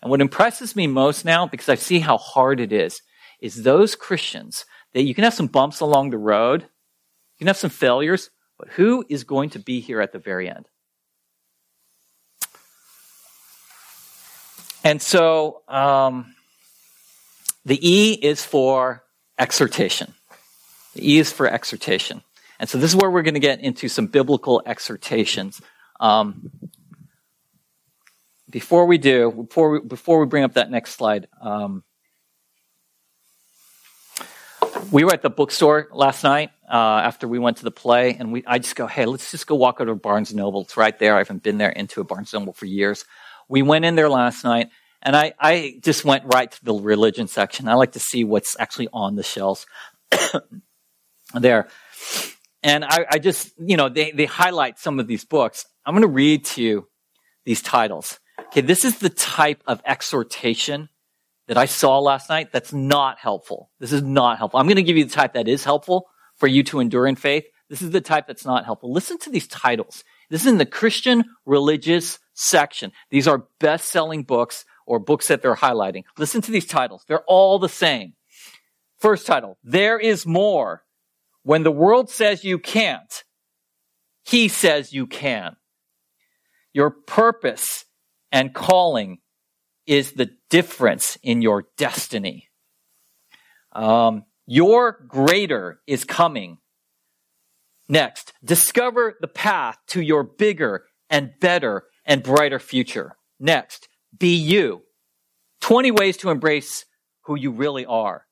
And 0.00 0.10
what 0.10 0.20
impresses 0.20 0.74
me 0.74 0.88
most 0.88 1.24
now, 1.24 1.46
because 1.46 1.68
I 1.68 1.76
see 1.76 2.00
how 2.00 2.18
hard 2.18 2.58
it 2.58 2.72
is, 2.72 3.02
is 3.40 3.62
those 3.62 3.94
Christians 3.94 4.64
that 4.94 5.02
you 5.02 5.14
can 5.14 5.22
have 5.22 5.34
some 5.34 5.46
bumps 5.46 5.78
along 5.78 6.10
the 6.10 6.18
road, 6.18 6.62
you 6.62 7.38
can 7.38 7.46
have 7.46 7.56
some 7.56 7.70
failures, 7.70 8.30
but 8.58 8.68
who 8.70 9.04
is 9.08 9.22
going 9.22 9.50
to 9.50 9.60
be 9.60 9.80
here 9.80 10.00
at 10.00 10.12
the 10.12 10.18
very 10.18 10.48
end? 10.48 10.68
And 14.84 15.00
so 15.00 15.62
um, 15.68 16.34
the 17.64 17.78
E 17.88 18.14
is 18.14 18.44
for 18.44 19.04
exhortation. 19.38 20.14
The 20.94 21.12
E 21.12 21.18
is 21.18 21.32
for 21.32 21.46
exhortation. 21.46 22.22
And 22.58 22.68
so 22.68 22.78
this 22.78 22.90
is 22.90 22.96
where 22.96 23.10
we're 23.10 23.22
going 23.22 23.34
to 23.34 23.40
get 23.40 23.60
into 23.60 23.88
some 23.88 24.06
biblical 24.06 24.62
exhortations. 24.66 25.60
Um, 26.02 26.50
before 28.50 28.86
we 28.86 28.98
do, 28.98 29.30
before 29.30 29.70
we, 29.70 29.80
before 29.80 30.18
we 30.18 30.26
bring 30.26 30.42
up 30.42 30.54
that 30.54 30.68
next 30.68 30.96
slide, 30.96 31.28
um, 31.40 31.84
we 34.90 35.04
were 35.04 35.12
at 35.12 35.22
the 35.22 35.30
bookstore 35.30 35.88
last 35.92 36.24
night 36.24 36.50
uh, 36.68 37.02
after 37.04 37.28
we 37.28 37.38
went 37.38 37.58
to 37.58 37.64
the 37.64 37.70
play, 37.70 38.16
and 38.18 38.32
we, 38.32 38.42
I 38.44 38.58
just 38.58 38.74
go, 38.74 38.88
hey, 38.88 39.06
let's 39.06 39.30
just 39.30 39.46
go 39.46 39.54
walk 39.54 39.80
over 39.80 39.92
to 39.92 39.94
Barnes 39.94 40.34
Noble. 40.34 40.62
It's 40.62 40.76
right 40.76 40.98
there. 40.98 41.14
I 41.14 41.18
haven't 41.18 41.44
been 41.44 41.56
there 41.56 41.70
into 41.70 42.00
a 42.00 42.04
Barnes 42.04 42.34
and 42.34 42.42
Noble 42.42 42.52
for 42.52 42.66
years. 42.66 43.04
We 43.48 43.62
went 43.62 43.84
in 43.84 43.94
there 43.94 44.10
last 44.10 44.42
night, 44.42 44.70
and 45.02 45.14
I, 45.14 45.34
I 45.38 45.78
just 45.82 46.04
went 46.04 46.24
right 46.26 46.50
to 46.50 46.64
the 46.64 46.74
religion 46.74 47.28
section. 47.28 47.68
I 47.68 47.74
like 47.74 47.92
to 47.92 48.00
see 48.00 48.24
what's 48.24 48.58
actually 48.58 48.88
on 48.92 49.14
the 49.14 49.22
shelves 49.22 49.66
there. 51.34 51.68
And 52.64 52.84
I, 52.84 53.06
I 53.08 53.18
just, 53.18 53.52
you 53.58 53.76
know, 53.76 53.88
they, 53.88 54.10
they 54.10 54.26
highlight 54.26 54.78
some 54.78 55.00
of 55.00 55.06
these 55.06 55.24
books. 55.24 55.64
I'm 55.84 55.94
going 55.94 56.02
to 56.02 56.08
read 56.08 56.44
to 56.46 56.62
you 56.62 56.88
these 57.44 57.62
titles. 57.62 58.20
Okay, 58.48 58.60
this 58.60 58.84
is 58.84 58.98
the 58.98 59.10
type 59.10 59.62
of 59.66 59.80
exhortation 59.84 60.88
that 61.48 61.58
I 61.58 61.66
saw 61.66 61.98
last 61.98 62.28
night 62.28 62.52
that's 62.52 62.72
not 62.72 63.18
helpful. 63.18 63.70
This 63.78 63.92
is 63.92 64.02
not 64.02 64.38
helpful. 64.38 64.60
I'm 64.60 64.66
going 64.66 64.76
to 64.76 64.82
give 64.82 64.96
you 64.96 65.04
the 65.04 65.14
type 65.14 65.34
that 65.34 65.48
is 65.48 65.64
helpful 65.64 66.08
for 66.36 66.46
you 66.46 66.62
to 66.64 66.80
endure 66.80 67.06
in 67.06 67.16
faith. 67.16 67.44
This 67.68 67.82
is 67.82 67.90
the 67.90 68.00
type 68.00 68.26
that's 68.26 68.44
not 68.44 68.64
helpful. 68.64 68.92
Listen 68.92 69.18
to 69.18 69.30
these 69.30 69.48
titles. 69.48 70.04
This 70.30 70.42
is 70.42 70.46
in 70.46 70.58
the 70.58 70.66
Christian 70.66 71.24
religious 71.46 72.18
section. 72.34 72.92
These 73.10 73.26
are 73.26 73.46
best 73.58 73.88
selling 73.88 74.22
books 74.22 74.64
or 74.86 74.98
books 74.98 75.28
that 75.28 75.42
they're 75.42 75.54
highlighting. 75.54 76.04
Listen 76.18 76.40
to 76.42 76.50
these 76.50 76.66
titles. 76.66 77.04
They're 77.08 77.24
all 77.26 77.58
the 77.58 77.68
same. 77.68 78.14
First 78.98 79.26
title, 79.26 79.58
There 79.64 79.98
is 79.98 80.26
More. 80.26 80.84
When 81.42 81.64
the 81.64 81.72
world 81.72 82.08
says 82.08 82.44
you 82.44 82.58
can't, 82.58 83.24
he 84.22 84.48
says 84.48 84.92
you 84.92 85.06
can. 85.06 85.56
Your 86.72 86.90
purpose 86.90 87.84
and 88.30 88.54
calling 88.54 89.18
is 89.86 90.12
the 90.12 90.30
difference 90.48 91.18
in 91.22 91.42
your 91.42 91.64
destiny. 91.76 92.48
Um, 93.72 94.24
your 94.46 95.04
greater 95.08 95.80
is 95.86 96.04
coming. 96.04 96.58
Next, 97.88 98.32
discover 98.44 99.16
the 99.20 99.28
path 99.28 99.76
to 99.88 100.00
your 100.00 100.22
bigger 100.22 100.84
and 101.10 101.32
better 101.40 101.84
and 102.04 102.22
brighter 102.22 102.58
future. 102.58 103.16
Next, 103.38 103.88
be 104.16 104.34
you. 104.34 104.82
20 105.60 105.90
ways 105.90 106.16
to 106.18 106.30
embrace 106.30 106.84
who 107.22 107.36
you 107.36 107.50
really 107.50 107.86
are. 107.86 108.26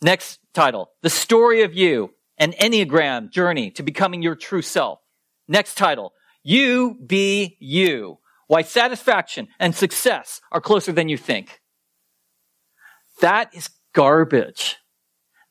Next 0.00 0.40
title, 0.52 0.90
The 1.02 1.10
Story 1.10 1.62
of 1.62 1.74
You, 1.74 2.10
an 2.38 2.52
Enneagram 2.52 3.30
Journey 3.30 3.70
to 3.72 3.82
Becoming 3.82 4.22
Your 4.22 4.34
True 4.34 4.62
Self. 4.62 4.98
Next 5.46 5.76
title, 5.76 6.12
You 6.42 6.96
Be 7.04 7.56
You, 7.60 8.18
Why 8.46 8.62
Satisfaction 8.62 9.48
and 9.58 9.74
Success 9.74 10.40
Are 10.50 10.60
Closer 10.60 10.92
Than 10.92 11.08
You 11.08 11.16
Think. 11.16 11.60
That 13.20 13.54
is 13.54 13.70
garbage. 13.94 14.76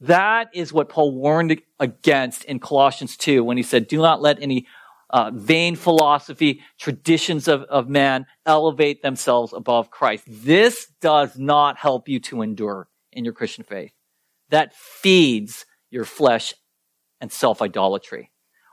That 0.02 0.50
is 0.54 0.74
what 0.74 0.90
Paul 0.90 1.14
warned 1.14 1.62
against 1.80 2.44
in 2.46 2.60
Colossians 2.60 3.16
2 3.18 3.44
when 3.44 3.58
he 3.58 3.64
said, 3.64 3.88
Do 3.88 4.02
not 4.02 4.22
let 4.22 4.42
any 4.42 4.68
uh, 5.12 5.30
vain 5.34 5.76
philosophy, 5.76 6.62
traditions 6.80 7.48
of, 7.48 7.62
of 7.64 7.88
man 7.88 8.26
elevate 8.46 9.02
themselves 9.02 9.54
above 9.54 9.92
Christ. 9.92 10.24
This 10.28 10.88
does 11.02 11.38
not 11.38 11.78
help 11.78 12.08
you 12.08 12.20
to 12.22 12.42
endure 12.42 12.88
in 13.12 13.26
your 13.26 13.34
Christian 13.34 13.64
faith. 13.64 13.92
That 14.50 14.74
feeds 14.74 15.66
your 15.92 16.06
flesh 16.06 16.54
and 17.20 17.32
self 17.32 17.62
idolatry. 17.62 18.32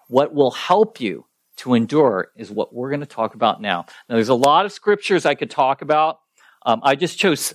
What 0.09 0.33
will 0.33 0.52
help 0.52 1.00
you 1.00 1.27
to 1.59 1.75
endure 1.75 2.29
is 2.37 2.51
what 2.51 2.75
we're 2.75 2.90
going 2.90 3.01
to 3.01 3.07
talk 3.07 3.35
about 3.35 3.61
now. 3.61 3.85
Now, 4.09 4.14
there's 4.14 4.29
a 4.29 4.35
lot 4.35 4.64
of 4.64 4.73
scriptures 4.73 5.27
I 5.27 5.35
could 5.35 5.51
talk 5.51 5.83
about. 5.83 6.18
Um, 6.64 6.81
I 6.83 6.94
just 6.94 7.18
chose 7.18 7.55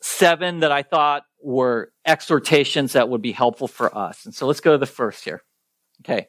seven 0.00 0.60
that 0.60 0.72
I 0.72 0.82
thought 0.82 1.22
were 1.42 1.92
exhortations 2.06 2.92
that 2.92 3.08
would 3.08 3.22
be 3.22 3.32
helpful 3.32 3.68
for 3.68 3.96
us. 3.96 4.24
And 4.24 4.34
so 4.34 4.46
let's 4.46 4.60
go 4.60 4.72
to 4.72 4.78
the 4.78 4.86
first 4.86 5.24
here. 5.24 5.42
Okay. 6.02 6.28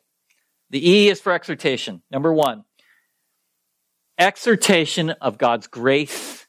The 0.70 0.90
E 0.90 1.10
is 1.10 1.22
for 1.22 1.32
exhortation. 1.32 2.02
Number 2.12 2.34
one, 2.34 2.64
exhortation 4.18 5.12
of 5.12 5.38
God's 5.38 5.68
grace 5.68 6.46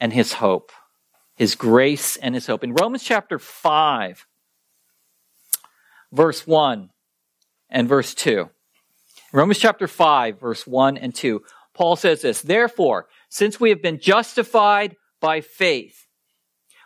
and 0.00 0.12
his 0.12 0.34
hope. 0.34 0.72
His 1.36 1.54
grace 1.54 2.16
and 2.16 2.34
his 2.34 2.46
hope. 2.46 2.62
In 2.62 2.74
Romans 2.74 3.02
chapter 3.02 3.38
5, 3.38 4.26
verse 6.12 6.46
1 6.46 6.90
and 7.70 7.88
verse 7.88 8.14
2. 8.14 8.48
Romans 9.34 9.58
chapter 9.58 9.86
5, 9.86 10.40
verse 10.40 10.66
1 10.66 10.96
and 10.96 11.14
2, 11.14 11.42
Paul 11.74 11.96
says 11.96 12.22
this 12.22 12.40
Therefore, 12.40 13.08
since 13.28 13.60
we 13.60 13.70
have 13.70 13.82
been 13.82 13.98
justified 13.98 14.96
by 15.20 15.40
faith, 15.40 16.06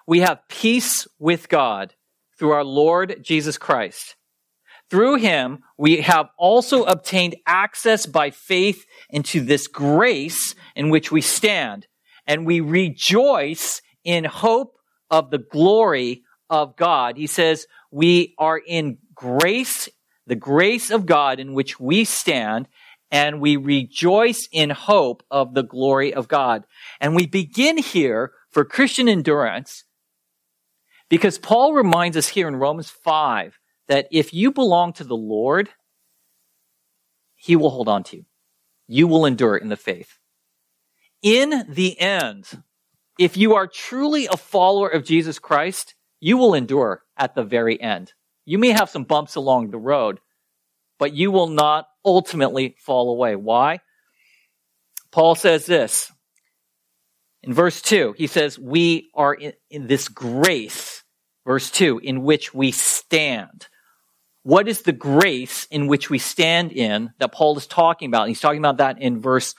we 0.06 0.20
have 0.20 0.48
peace 0.48 1.06
with 1.18 1.48
God 1.48 1.94
through 2.38 2.52
our 2.52 2.64
Lord 2.64 3.22
Jesus 3.22 3.58
Christ 3.58 4.16
through 4.90 5.16
him, 5.16 5.60
we 5.76 6.00
have 6.00 6.30
also 6.38 6.84
obtained 6.84 7.36
access 7.46 8.06
by 8.06 8.30
faith 8.30 8.86
into 9.10 9.40
this 9.40 9.66
grace 9.66 10.54
in 10.74 10.90
which 10.90 11.12
we 11.12 11.20
stand. 11.20 11.86
And 12.26 12.46
we 12.46 12.60
rejoice 12.60 13.82
in 14.04 14.24
hope 14.24 14.78
of 15.10 15.30
the 15.30 15.38
glory 15.38 16.22
of 16.48 16.76
God. 16.76 17.16
He 17.16 17.26
says, 17.26 17.66
we 17.90 18.34
are 18.38 18.58
in 18.58 18.98
grace, 19.14 19.88
the 20.28 20.36
grace 20.36 20.90
of 20.90 21.06
God 21.06 21.40
in 21.40 21.54
which 21.54 21.80
we 21.80 22.04
stand, 22.04 22.68
and 23.10 23.40
we 23.40 23.56
rejoice 23.56 24.46
in 24.52 24.70
hope 24.70 25.22
of 25.30 25.54
the 25.54 25.62
glory 25.62 26.12
of 26.12 26.28
God. 26.28 26.64
And 27.00 27.16
we 27.16 27.26
begin 27.26 27.78
here 27.78 28.32
for 28.50 28.64
Christian 28.64 29.08
endurance 29.08 29.84
because 31.08 31.38
Paul 31.38 31.72
reminds 31.72 32.16
us 32.16 32.28
here 32.28 32.46
in 32.46 32.56
Romans 32.56 32.90
5 32.90 33.58
that 33.88 34.06
if 34.12 34.34
you 34.34 34.52
belong 34.52 34.92
to 34.94 35.04
the 35.04 35.16
Lord, 35.16 35.70
He 37.34 37.56
will 37.56 37.70
hold 37.70 37.88
on 37.88 38.04
to 38.04 38.18
you. 38.18 38.24
You 38.86 39.08
will 39.08 39.24
endure 39.24 39.56
in 39.56 39.68
the 39.68 39.76
faith. 39.76 40.18
In 41.22 41.64
the 41.68 41.98
end, 41.98 42.62
if 43.18 43.36
you 43.36 43.54
are 43.54 43.66
truly 43.66 44.26
a 44.26 44.36
follower 44.36 44.88
of 44.88 45.04
Jesus 45.04 45.38
Christ, 45.38 45.94
you 46.20 46.36
will 46.36 46.54
endure 46.54 47.02
at 47.16 47.34
the 47.34 47.42
very 47.42 47.80
end. 47.80 48.12
You 48.48 48.58
may 48.58 48.70
have 48.70 48.90
some 48.90 49.04
bumps 49.04 49.36
along 49.36 49.70
the 49.70 49.78
road, 49.78 50.20
but 50.98 51.12
you 51.12 51.30
will 51.30 51.48
not 51.48 51.86
ultimately 52.04 52.76
fall 52.78 53.10
away. 53.10 53.36
Why? 53.36 53.80
Paul 55.10 55.34
says 55.34 55.66
this 55.66 56.10
in 57.42 57.52
verse 57.52 57.82
2. 57.82 58.14
He 58.16 58.26
says, 58.26 58.58
We 58.58 59.10
are 59.14 59.34
in, 59.34 59.52
in 59.70 59.86
this 59.86 60.08
grace, 60.08 61.02
verse 61.44 61.70
2, 61.70 62.00
in 62.02 62.22
which 62.22 62.54
we 62.54 62.72
stand 62.72 63.68
what 64.48 64.66
is 64.66 64.80
the 64.80 64.92
grace 64.92 65.66
in 65.70 65.88
which 65.88 66.08
we 66.08 66.18
stand 66.18 66.72
in 66.72 67.10
that 67.18 67.32
Paul 67.32 67.58
is 67.58 67.66
talking 67.66 68.08
about? 68.08 68.22
And 68.22 68.28
he's 68.28 68.40
talking 68.40 68.60
about 68.60 68.78
that 68.78 68.98
in 68.98 69.20
verse 69.20 69.54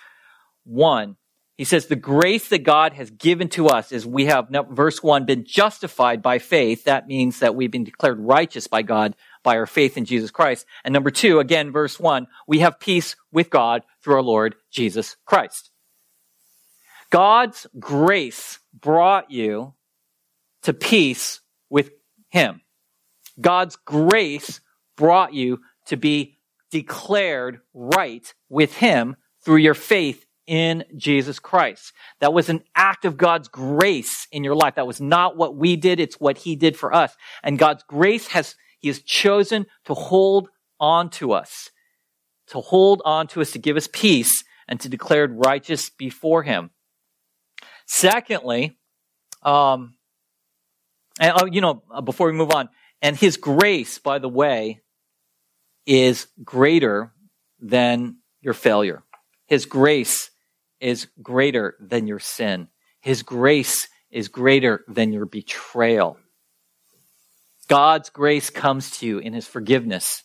1. 0.64 1.16
He 1.60 1.66
says 1.66 1.88
the 1.88 1.98
grace 1.98 2.48
that 2.48 2.64
God 2.64 2.94
has 2.94 3.12
given 3.12 3.50
to 3.50 3.68
us 3.68 3.92
is 3.92 4.06
we 4.08 4.28
have, 4.28 4.48
verse 4.72 5.04
one, 5.04 5.26
been 5.26 5.44
justified 5.44 6.22
by 6.22 6.40
faith. 6.40 6.86
That 6.86 7.06
means 7.06 7.40
that 7.40 7.54
we've 7.54 7.70
been 7.70 7.84
declared 7.84 8.18
righteous 8.18 8.68
by 8.68 8.82
God 8.82 9.14
by 9.44 9.58
our 9.58 9.66
faith 9.66 9.98
in 9.98 10.06
Jesus 10.06 10.32
Christ. 10.32 10.66
And 10.86 10.94
number 10.94 11.12
two, 11.12 11.40
again, 11.40 11.74
verse 11.74 12.00
one, 12.00 12.28
we 12.48 12.60
have 12.60 12.80
peace 12.80 13.18
with 13.34 13.50
God 13.50 13.82
through 14.02 14.16
our 14.16 14.22
Lord 14.22 14.56
Jesus 14.72 15.18
Christ. 15.26 15.70
God's 17.10 17.68
grace 17.78 18.60
brought 18.74 19.30
you 19.30 19.74
to 20.62 20.72
peace 20.72 21.42
with 21.70 21.92
Him. 22.30 22.62
God's 23.42 23.76
grace 23.76 24.62
brought 24.96 25.34
you 25.34 25.60
to 25.88 25.98
be 25.98 26.38
declared 26.72 27.60
right 27.74 28.34
with 28.48 28.76
Him 28.76 29.18
through 29.44 29.58
your 29.58 29.74
faith 29.74 30.26
in 30.50 30.84
Jesus 30.98 31.38
Christ. 31.38 31.94
That 32.22 32.34
was 32.34 32.50
an 32.50 32.64
act 32.76 33.06
of 33.06 33.18
God's 33.18 33.48
grace 33.48 34.28
in 34.32 34.44
your 34.44 34.56
life. 34.56 34.76
That 34.76 34.88
was 34.88 35.00
not 35.00 35.38
what 35.38 35.56
we 35.56 35.76
did. 35.76 36.00
It's 36.00 36.20
what 36.20 36.40
He 36.40 36.56
did 36.56 36.76
for 36.76 36.92
us. 36.92 37.16
And 37.44 37.60
God's 37.60 37.84
grace 37.84 38.28
has, 38.30 38.56
He 38.80 38.88
has 38.88 39.00
chosen 39.04 39.68
to 39.86 39.94
hold 39.94 40.50
on 40.80 41.12
to 41.12 41.34
us, 41.34 41.70
to 42.48 42.62
hold 42.62 43.04
on 43.06 43.28
to 43.28 43.42
us, 43.42 43.52
to 43.52 43.60
give 43.60 43.78
us 43.78 43.88
peace 43.94 44.44
and 44.68 44.80
to 44.80 44.90
declare 44.90 45.28
righteous 45.28 45.92
before 45.92 46.42
Him. 46.42 46.72
Secondly, 47.86 48.80
um, 49.44 49.94
and 51.20 51.32
uh, 51.32 51.46
you 51.46 51.62
know, 51.62 51.84
before 52.04 52.26
we 52.26 52.34
move 52.34 52.52
on, 52.52 52.70
and 53.04 53.16
His 53.16 53.38
grace, 53.38 54.00
by 54.00 54.18
the 54.18 54.30
way, 54.30 54.82
is 55.86 56.28
greater 56.44 57.14
than 57.60 58.18
your 58.42 58.56
failure. 58.56 59.04
His 59.46 59.68
grace 59.68 60.32
is 60.80 61.08
greater 61.22 61.76
than 61.80 62.08
your 62.08 62.20
sin. 62.20 62.68
His 63.02 63.24
grace 63.24 63.88
is 64.12 64.28
greater 64.28 64.84
than 64.88 65.14
your 65.14 65.26
betrayal. 65.26 66.18
God's 67.68 68.10
grace 68.10 68.50
comes 68.50 68.98
to 68.98 69.06
you 69.06 69.20
in 69.20 69.34
His 69.34 69.48
forgiveness. 69.48 70.24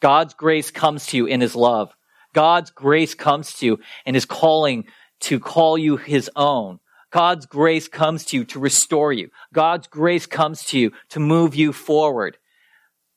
God's 0.00 0.34
grace 0.34 0.70
comes 0.70 1.06
to 1.06 1.16
you 1.16 1.26
in 1.26 1.40
His 1.40 1.56
love. 1.56 1.92
God's 2.32 2.70
grace 2.70 3.14
comes 3.14 3.52
to 3.54 3.66
you 3.66 3.78
in 4.06 4.14
His 4.14 4.24
calling 4.24 4.84
to 5.20 5.40
call 5.40 5.76
you 5.76 5.96
His 5.96 6.30
own. 6.36 6.78
God's 7.10 7.46
grace 7.46 7.88
comes 7.88 8.24
to 8.26 8.38
you 8.38 8.44
to 8.46 8.58
restore 8.58 9.12
you. 9.12 9.30
God's 9.52 9.86
grace 9.86 10.26
comes 10.26 10.64
to 10.66 10.78
you 10.78 10.92
to 11.10 11.20
move 11.20 11.54
you 11.54 11.72
forward. 11.72 12.38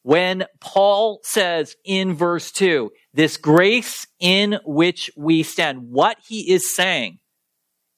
When 0.07 0.45
Paul 0.61 1.19
says 1.23 1.75
in 1.83 2.13
verse 2.13 2.53
2, 2.53 2.91
this 3.13 3.35
grace 3.35 4.07
in 4.21 4.57
which 4.63 5.11
we 5.17 5.43
stand. 5.43 5.89
What 5.89 6.15
he 6.25 6.49
is 6.49 6.73
saying 6.73 7.19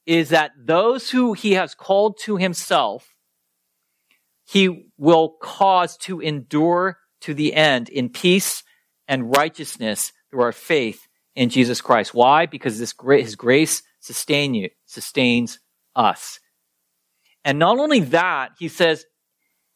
is 0.07 0.29
that 0.29 0.49
those 0.59 1.11
who 1.11 1.33
he 1.33 1.51
has 1.51 1.75
called 1.75 2.17
to 2.23 2.37
himself, 2.37 3.13
he 4.43 4.87
will 4.97 5.35
cause 5.39 5.97
to 5.97 6.19
endure 6.19 6.97
to 7.21 7.35
the 7.35 7.53
end 7.53 7.89
in 7.89 8.09
peace 8.09 8.63
and 9.07 9.35
righteousness 9.35 10.11
through 10.31 10.41
our 10.41 10.51
faith 10.51 11.07
in 11.35 11.49
Jesus 11.49 11.79
Christ. 11.79 12.15
Why? 12.15 12.47
Because 12.47 12.79
this 12.79 12.95
his 13.07 13.35
grace 13.35 13.83
sustain 13.99 14.55
you, 14.55 14.69
sustains 14.87 15.59
us. 15.95 16.39
And 17.45 17.59
not 17.59 17.77
only 17.77 17.99
that, 17.99 18.53
he 18.57 18.67
says, 18.67 19.05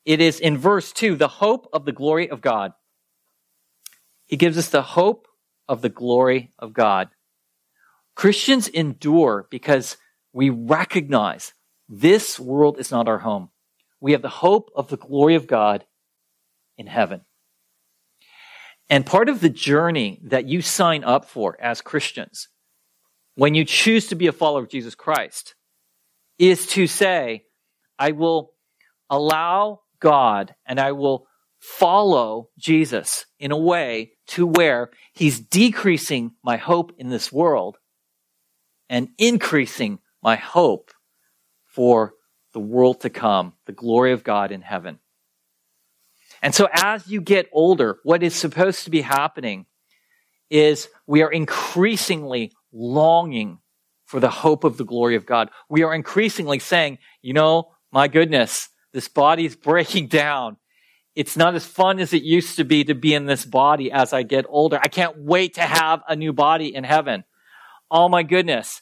it 0.06 0.20
is 0.20 0.40
in 0.40 0.58
verse 0.58 0.92
2, 0.92 1.16
the 1.16 1.28
hope 1.28 1.70
of 1.74 1.86
the 1.86 1.92
glory 1.92 2.30
of 2.30 2.42
God. 2.42 2.74
He 4.28 4.38
gives 4.38 4.58
us 4.58 4.70
the 4.70 4.82
hope 4.82 5.28
of 5.68 5.82
the 5.82 5.90
glory 5.90 6.52
of 6.60 6.74
God. 6.74 7.10
Christians 8.16 8.68
endure 8.68 9.48
because 9.50 9.98
we 10.34 10.50
recognize 10.50 11.54
this 11.88 12.40
world 12.40 12.80
is 12.80 12.92
not 12.92 13.08
our 13.08 13.20
home. 13.20 13.50
We 14.00 14.12
have 14.12 14.22
the 14.22 14.30
hope 14.30 14.70
of 14.76 14.90
the 14.90 14.98
glory 14.98 15.36
of 15.36 15.48
God 15.48 15.86
in 16.78 16.88
heaven. 16.88 17.22
And 18.90 19.06
part 19.06 19.30
of 19.30 19.40
the 19.40 19.50
journey 19.50 20.20
that 20.24 20.46
you 20.46 20.62
sign 20.62 21.04
up 21.04 21.26
for 21.26 21.58
as 21.60 21.82
Christians, 21.82 22.50
when 23.36 23.56
you 23.56 23.66
choose 23.66 24.08
to 24.08 24.16
be 24.16 24.28
a 24.28 24.34
follower 24.34 24.64
of 24.64 24.70
Jesus 24.70 24.96
Christ, 24.96 25.56
is 26.38 26.68
to 26.68 26.88
say, 26.88 27.46
I 27.98 28.12
will 28.12 28.52
allow 29.10 29.82
God 30.04 30.54
and 30.66 30.82
I 30.82 30.92
will 30.92 31.28
follow 31.60 32.50
Jesus 32.60 33.26
in 33.40 33.52
a 33.54 33.58
way 33.58 34.12
to 34.28 34.46
where 34.46 34.92
he's 35.14 35.40
decreasing 35.40 36.34
my 36.44 36.58
hope 36.58 36.92
in 36.98 37.08
this 37.08 37.32
world 37.32 37.78
and 38.90 39.08
increasing 39.18 40.00
my 40.22 40.36
hope 40.36 40.92
for 41.66 42.16
the 42.52 42.60
world 42.60 43.00
to 43.02 43.10
come, 43.10 43.54
the 43.66 43.72
glory 43.72 44.12
of 44.12 44.26
God 44.26 44.52
in 44.52 44.62
heaven. 44.62 45.00
And 46.42 46.54
so 46.54 46.68
as 46.74 47.08
you 47.08 47.22
get 47.22 47.48
older, 47.54 48.00
what 48.04 48.24
is 48.24 48.36
supposed 48.36 48.84
to 48.84 48.90
be 48.90 49.02
happening 49.02 49.66
is 50.50 50.90
we 51.08 51.22
are 51.22 51.32
increasingly 51.32 52.52
longing 52.74 53.60
for 54.06 54.20
the 54.20 54.30
hope 54.30 54.66
of 54.66 54.76
the 54.76 54.84
glory 54.84 55.16
of 55.16 55.26
God. 55.26 55.50
We 55.70 55.84
are 55.84 55.96
increasingly 55.96 56.60
saying, 56.60 56.98
you 57.22 57.32
know, 57.32 57.72
my 57.90 58.10
goodness, 58.10 58.68
this 58.94 59.08
body 59.08 59.46
is 59.46 59.56
breaking 59.56 60.08
down. 60.08 60.58
It's 61.16 61.38
not 61.38 61.56
as 61.56 61.66
fun 61.66 62.00
as 62.00 62.14
it 62.14 62.24
used 62.24 62.56
to 62.58 62.64
be 62.64 62.84
to 62.86 62.96
be 62.96 63.14
in 63.14 63.26
this 63.26 63.46
body 63.46 63.92
as 63.92 64.14
I 64.14 64.24
get 64.24 64.46
older. 64.50 64.80
I 64.82 64.88
can't 64.88 65.18
wait 65.18 65.56
to 65.56 65.62
have 65.62 66.02
a 66.08 66.16
new 66.16 66.34
body 66.34 66.74
in 66.74 66.84
heaven. 66.84 67.24
Oh 67.92 68.10
my 68.10 68.24
goodness. 68.24 68.82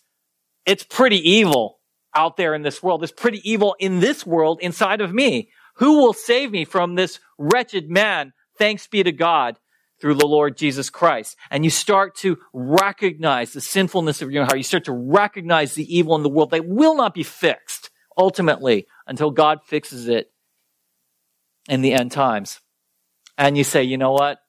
It's 0.65 0.84
pretty 0.84 1.17
evil 1.30 1.80
out 2.15 2.38
there 2.38 2.54
in 2.54 2.62
this 2.62 2.82
world. 2.82 3.04
It's 3.04 3.12
pretty 3.12 3.41
evil 3.50 3.76
in 3.80 4.00
this 4.00 4.26
world 4.26 4.60
inside 4.62 5.02
of 5.02 5.13
me. 5.13 5.50
Who 5.76 5.97
will 5.97 6.13
save 6.13 6.52
me 6.52 6.65
from 6.65 6.95
this 6.95 7.19
wretched 7.38 7.89
man? 7.89 8.34
Thanks 8.58 8.88
be 8.88 9.04
to 9.04 9.12
God 9.12 9.58
through 10.00 10.15
the 10.15 10.28
Lord 10.28 10.58
Jesus 10.58 10.89
Christ. 10.89 11.36
And 11.50 11.63
you 11.63 11.69
start 11.69 12.15
to 12.17 12.38
recognize 12.54 13.54
the 13.54 13.62
sinfulness 13.62 14.21
of 14.21 14.32
your 14.32 14.45
heart. 14.45 14.58
You 14.58 14.63
start 14.63 14.86
to 14.86 14.93
recognize 14.93 15.76
the 15.76 15.95
evil 15.95 16.15
in 16.15 16.24
the 16.24 16.30
world 16.30 16.52
that 16.52 16.65
will 16.65 16.95
not 16.95 17.13
be 17.13 17.24
fixed 17.24 17.90
ultimately 18.17 18.88
until 19.08 19.32
God 19.32 19.62
fixes 19.65 20.08
it 20.08 20.32
in 21.69 21.82
the 21.82 21.93
end 21.93 22.12
times. 22.12 22.60
And 23.38 23.58
you 23.58 23.63
say, 23.63 23.84
you 23.84 23.97
know 23.97 24.12
what? 24.12 24.39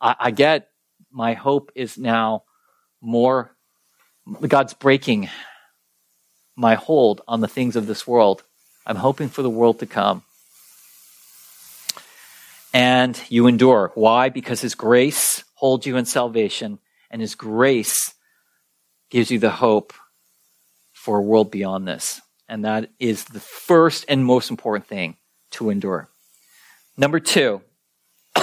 I, 0.00 0.16
I 0.18 0.30
get 0.30 0.68
my 1.10 1.34
hope 1.34 1.70
is 1.74 1.96
now 1.96 2.44
more, 3.00 3.56
God's 4.46 4.74
breaking 4.74 5.28
my 6.56 6.74
hold 6.74 7.20
on 7.26 7.40
the 7.40 7.48
things 7.48 7.76
of 7.76 7.86
this 7.86 8.06
world. 8.06 8.42
I'm 8.86 8.96
hoping 8.96 9.28
for 9.28 9.42
the 9.42 9.50
world 9.50 9.80
to 9.80 9.86
come. 9.86 10.22
And 12.72 13.20
you 13.28 13.46
endure. 13.46 13.92
Why? 13.94 14.28
Because 14.28 14.60
His 14.60 14.74
grace 14.74 15.44
holds 15.54 15.86
you 15.86 15.96
in 15.96 16.04
salvation, 16.04 16.80
and 17.10 17.20
His 17.20 17.34
grace 17.34 18.12
gives 19.10 19.30
you 19.30 19.38
the 19.38 19.50
hope 19.50 19.92
for 20.92 21.18
a 21.18 21.22
world 21.22 21.50
beyond 21.50 21.86
this. 21.86 22.20
And 22.48 22.64
that 22.64 22.90
is 22.98 23.24
the 23.24 23.40
first 23.40 24.04
and 24.08 24.24
most 24.24 24.50
important 24.50 24.86
thing 24.86 25.16
to 25.52 25.70
endure. 25.70 26.10
Number 26.96 27.20
two, 27.20 27.62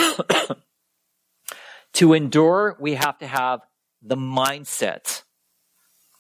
to 1.94 2.14
endure, 2.14 2.76
we 2.80 2.96
have 2.96 3.18
to 3.20 3.28
have 3.28 3.62
the 4.02 4.18
mindset 4.18 5.24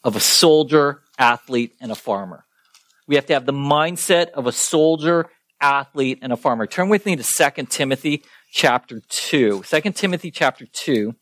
of 0.03 0.15
a 0.15 0.19
soldier, 0.19 1.01
athlete, 1.17 1.75
and 1.81 1.91
a 1.91 1.95
farmer. 1.95 2.45
We 3.07 3.15
have 3.15 3.25
to 3.27 3.33
have 3.33 3.45
the 3.45 3.53
mindset 3.53 4.29
of 4.31 4.47
a 4.47 4.51
soldier, 4.51 5.29
athlete, 5.59 6.19
and 6.21 6.31
a 6.31 6.37
farmer. 6.37 6.67
Turn 6.67 6.89
with 6.89 7.05
me 7.05 7.15
to 7.15 7.23
2 7.23 7.65
Timothy 7.65 8.23
chapter 8.51 9.01
2. 9.07 9.63
2 9.63 9.81
Timothy 9.91 10.31
chapter 10.31 10.65
2, 10.65 11.15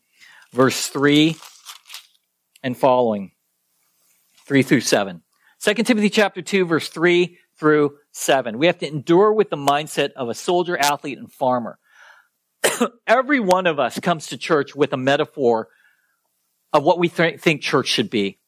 verse 0.52 0.88
3 0.88 1.36
and 2.62 2.76
following. 2.76 3.32
3 4.46 4.62
through 4.62 4.80
7. 4.80 5.22
2 5.62 5.74
Timothy 5.74 6.08
chapter 6.08 6.40
2, 6.40 6.64
verse 6.64 6.88
3 6.88 7.36
through 7.58 7.96
7. 8.12 8.58
We 8.58 8.66
have 8.66 8.78
to 8.78 8.88
endure 8.88 9.34
with 9.34 9.50
the 9.50 9.58
mindset 9.58 10.12
of 10.12 10.30
a 10.30 10.34
soldier, 10.34 10.78
athlete, 10.78 11.18
and 11.18 11.30
farmer. 11.30 11.78
Every 13.06 13.40
one 13.40 13.66
of 13.66 13.78
us 13.78 14.00
comes 14.00 14.28
to 14.28 14.38
church 14.38 14.74
with 14.74 14.94
a 14.94 14.96
metaphor 14.96 15.68
of 16.72 16.82
what 16.82 16.98
we 16.98 17.10
th- 17.10 17.40
think 17.40 17.60
church 17.60 17.88
should 17.88 18.08
be. 18.08 18.38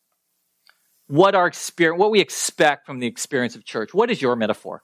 What 1.07 1.35
our 1.35 1.47
experience, 1.47 2.01
what 2.01 2.11
we 2.11 2.21
expect 2.21 2.87
from 2.87 2.99
the 2.99 3.07
experience 3.07 3.57
of 3.57 3.65
church. 3.67 3.93
What 3.93 4.11
is 4.11 4.23
your 4.23 4.35
metaphor? 4.35 4.83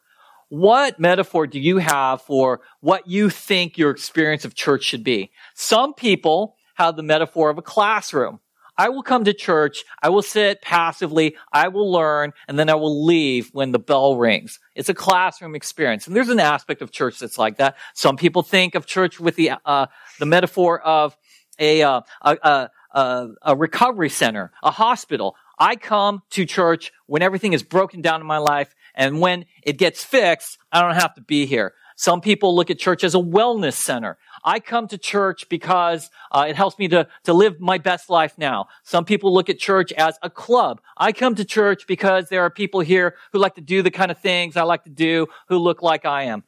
What 0.51 1.01
metaphor 1.01 1.47
do 1.47 1.59
you 1.59 1.79
have 1.79 2.21
for 2.21 2.61
what 2.81 3.07
you 3.07 3.31
think 3.31 3.79
your 3.79 3.91
experience 3.91 4.45
of 4.45 4.55
church 4.55 4.83
should 4.85 5.05
be? 5.05 5.31
Some 5.55 5.95
people 5.95 6.57
have 6.75 6.97
the 6.97 7.03
metaphor 7.03 7.49
of 7.49 7.57
a 7.57 7.63
classroom. 7.63 8.41
I 8.79 8.89
will 8.91 9.03
come 9.03 9.25
to 9.25 9.35
church, 9.35 9.85
I 10.01 10.09
will 10.09 10.23
sit 10.23 10.63
passively, 10.63 11.37
I 11.53 11.69
will 11.69 11.91
learn, 11.91 12.33
and 12.47 12.57
then 12.57 12.71
I 12.71 12.77
will 12.77 13.05
leave 13.05 13.51
when 13.53 13.73
the 13.73 13.79
bell 13.81 14.17
rings. 14.17 14.61
It's 14.77 14.89
a 14.89 14.95
classroom 14.95 15.57
experience. 15.57 16.07
And 16.07 16.15
there's 16.15 16.29
an 16.29 16.39
aspect 16.39 16.81
of 16.81 16.93
church 16.93 17.19
that's 17.19 17.37
like 17.37 17.57
that. 17.57 17.77
Some 17.95 18.17
people 18.17 18.43
think 18.43 18.77
of 18.77 18.87
church 18.87 19.19
with 19.19 19.35
the, 19.35 19.53
uh, 19.65 19.87
the 20.21 20.27
metaphor 20.27 20.79
of 20.81 21.17
a, 21.59 21.83
uh, 21.83 22.03
a, 22.23 22.71
a, 22.93 23.29
a 23.43 23.57
recovery 23.57 24.11
center, 24.11 24.53
a 24.63 24.71
hospital. 24.71 25.35
I 25.59 25.75
come 25.75 26.23
to 26.31 26.47
church 26.47 26.93
when 27.07 27.21
everything 27.21 27.53
is 27.53 27.65
broken 27.65 28.01
down 28.01 28.21
in 28.21 28.27
my 28.29 28.39
life 28.39 28.73
and 28.95 29.21
when 29.21 29.47
it 29.65 29.77
gets 29.77 30.05
fixed, 30.05 30.57
I 30.71 30.83
don't 30.83 30.95
have 30.95 31.15
to 31.15 31.21
be 31.21 31.47
here. 31.47 31.75
Some 31.97 32.21
people 32.21 32.55
look 32.55 32.71
at 32.71 32.79
church 32.79 33.03
as 33.03 33.17
a 33.17 33.19
wellness 33.19 33.75
center. 33.75 34.19
I 34.45 34.61
come 34.61 34.89
to 34.89 34.99
church 34.99 35.49
because 35.49 36.11
uh, 36.33 36.47
it 36.49 36.57
helps 36.57 36.79
me 36.79 36.89
to, 36.89 37.09
to 37.25 37.33
live 37.33 37.61
my 37.61 37.79
best 37.79 38.11
life 38.11 38.35
now. 38.39 38.67
Some 38.83 39.05
people 39.05 39.33
look 39.33 39.49
at 39.49 39.59
church 39.59 39.93
as 39.93 40.19
a 40.23 40.31
club. 40.31 40.81
I 40.97 41.13
come 41.13 41.35
to 41.37 41.45
church 41.45 41.87
because 41.87 42.29
there 42.29 42.43
are 42.43 42.51
people 42.51 42.81
here 42.81 43.17
who 43.33 43.39
like 43.39 43.55
to 43.57 43.61
do 43.61 43.83
the 43.83 43.91
kind 43.91 44.11
of 44.11 44.19
things 44.19 44.57
I 44.57 44.63
like 44.63 44.85
to 44.85 44.91
do, 44.91 45.27
who 45.49 45.59
look 45.59 45.83
like 45.83 46.05
I 46.05 46.25
am. 46.25 46.45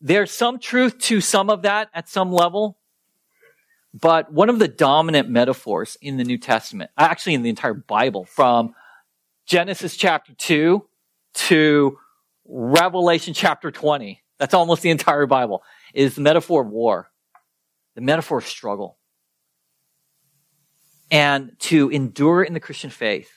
There's 0.00 0.30
some 0.30 0.58
truth 0.58 0.98
to 1.00 1.20
some 1.20 1.50
of 1.50 1.62
that 1.62 1.88
at 1.94 2.08
some 2.08 2.30
level, 2.30 2.78
but 3.94 4.30
one 4.30 4.50
of 4.50 4.58
the 4.58 4.68
dominant 4.68 5.30
metaphors 5.30 5.96
in 6.02 6.18
the 6.18 6.24
New 6.24 6.38
Testament, 6.38 6.90
actually 6.98 7.34
in 7.34 7.42
the 7.42 7.48
entire 7.48 7.74
Bible, 7.74 8.24
from 8.24 8.74
Genesis 9.46 9.96
chapter 9.96 10.34
2 10.34 10.84
to 11.34 11.98
Revelation 12.44 13.32
chapter 13.32 13.70
20, 13.70 14.22
that's 14.38 14.52
almost 14.52 14.82
the 14.82 14.90
entire 14.90 15.26
Bible, 15.26 15.62
is 15.96 16.14
the 16.14 16.20
metaphor 16.20 16.62
of 16.62 16.68
war, 16.68 17.10
the 17.94 18.00
metaphor 18.00 18.38
of 18.38 18.46
struggle. 18.46 18.98
And 21.10 21.52
to 21.60 21.88
endure 21.90 22.42
in 22.42 22.52
the 22.52 22.60
Christian 22.60 22.90
faith, 22.90 23.30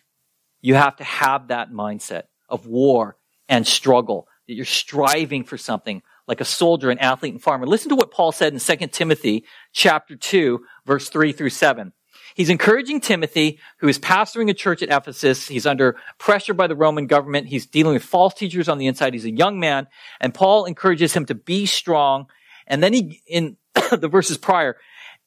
you 0.62 0.76
have 0.76 0.98
to 0.98 1.04
have 1.04 1.48
that 1.48 1.72
mindset 1.72 2.24
of 2.50 2.68
war 2.68 3.18
and 3.48 3.66
struggle, 3.66 4.28
that 4.48 4.56
you're 4.56 4.66
striving 4.66 5.44
for 5.44 5.58
something 5.58 6.02
like 6.28 6.42
a 6.42 6.46
soldier, 6.46 6.90
an 6.90 7.00
athlete, 7.00 7.34
and 7.34 7.42
farmer. 7.42 7.66
Listen 7.66 7.90
to 7.90 7.96
what 7.96 8.12
Paul 8.12 8.32
said 8.32 8.54
in 8.54 8.60
2 8.60 8.88
Timothy 8.88 9.46
chapter 9.72 10.16
2, 10.16 10.60
verse 10.86 11.10
3 11.10 11.32
through 11.32 11.50
7. 11.50 11.94
He's 12.36 12.50
encouraging 12.50 13.02
Timothy, 13.02 13.60
who 13.80 13.88
is 13.88 13.98
pastoring 13.98 14.50
a 14.50 14.54
church 14.54 14.84
at 14.84 14.90
Ephesus. 14.90 15.48
He's 15.48 15.66
under 15.66 15.98
pressure 16.18 16.54
by 16.54 16.68
the 16.68 16.76
Roman 16.76 17.08
government. 17.08 17.48
He's 17.48 17.66
dealing 17.66 17.94
with 17.94 18.04
false 18.04 18.34
teachers 18.34 18.70
on 18.70 18.78
the 18.78 18.88
inside. 18.88 19.14
He's 19.14 19.26
a 19.26 19.32
young 19.32 19.60
man. 19.60 19.88
And 20.20 20.34
Paul 20.34 20.66
encourages 20.66 21.14
him 21.14 21.26
to 21.26 21.36
be 21.36 21.66
strong. 21.66 22.28
And 22.70 22.82
then 22.82 22.94
he, 22.94 23.22
in 23.28 23.58
the 23.92 24.08
verses 24.08 24.38
prior, 24.38 24.78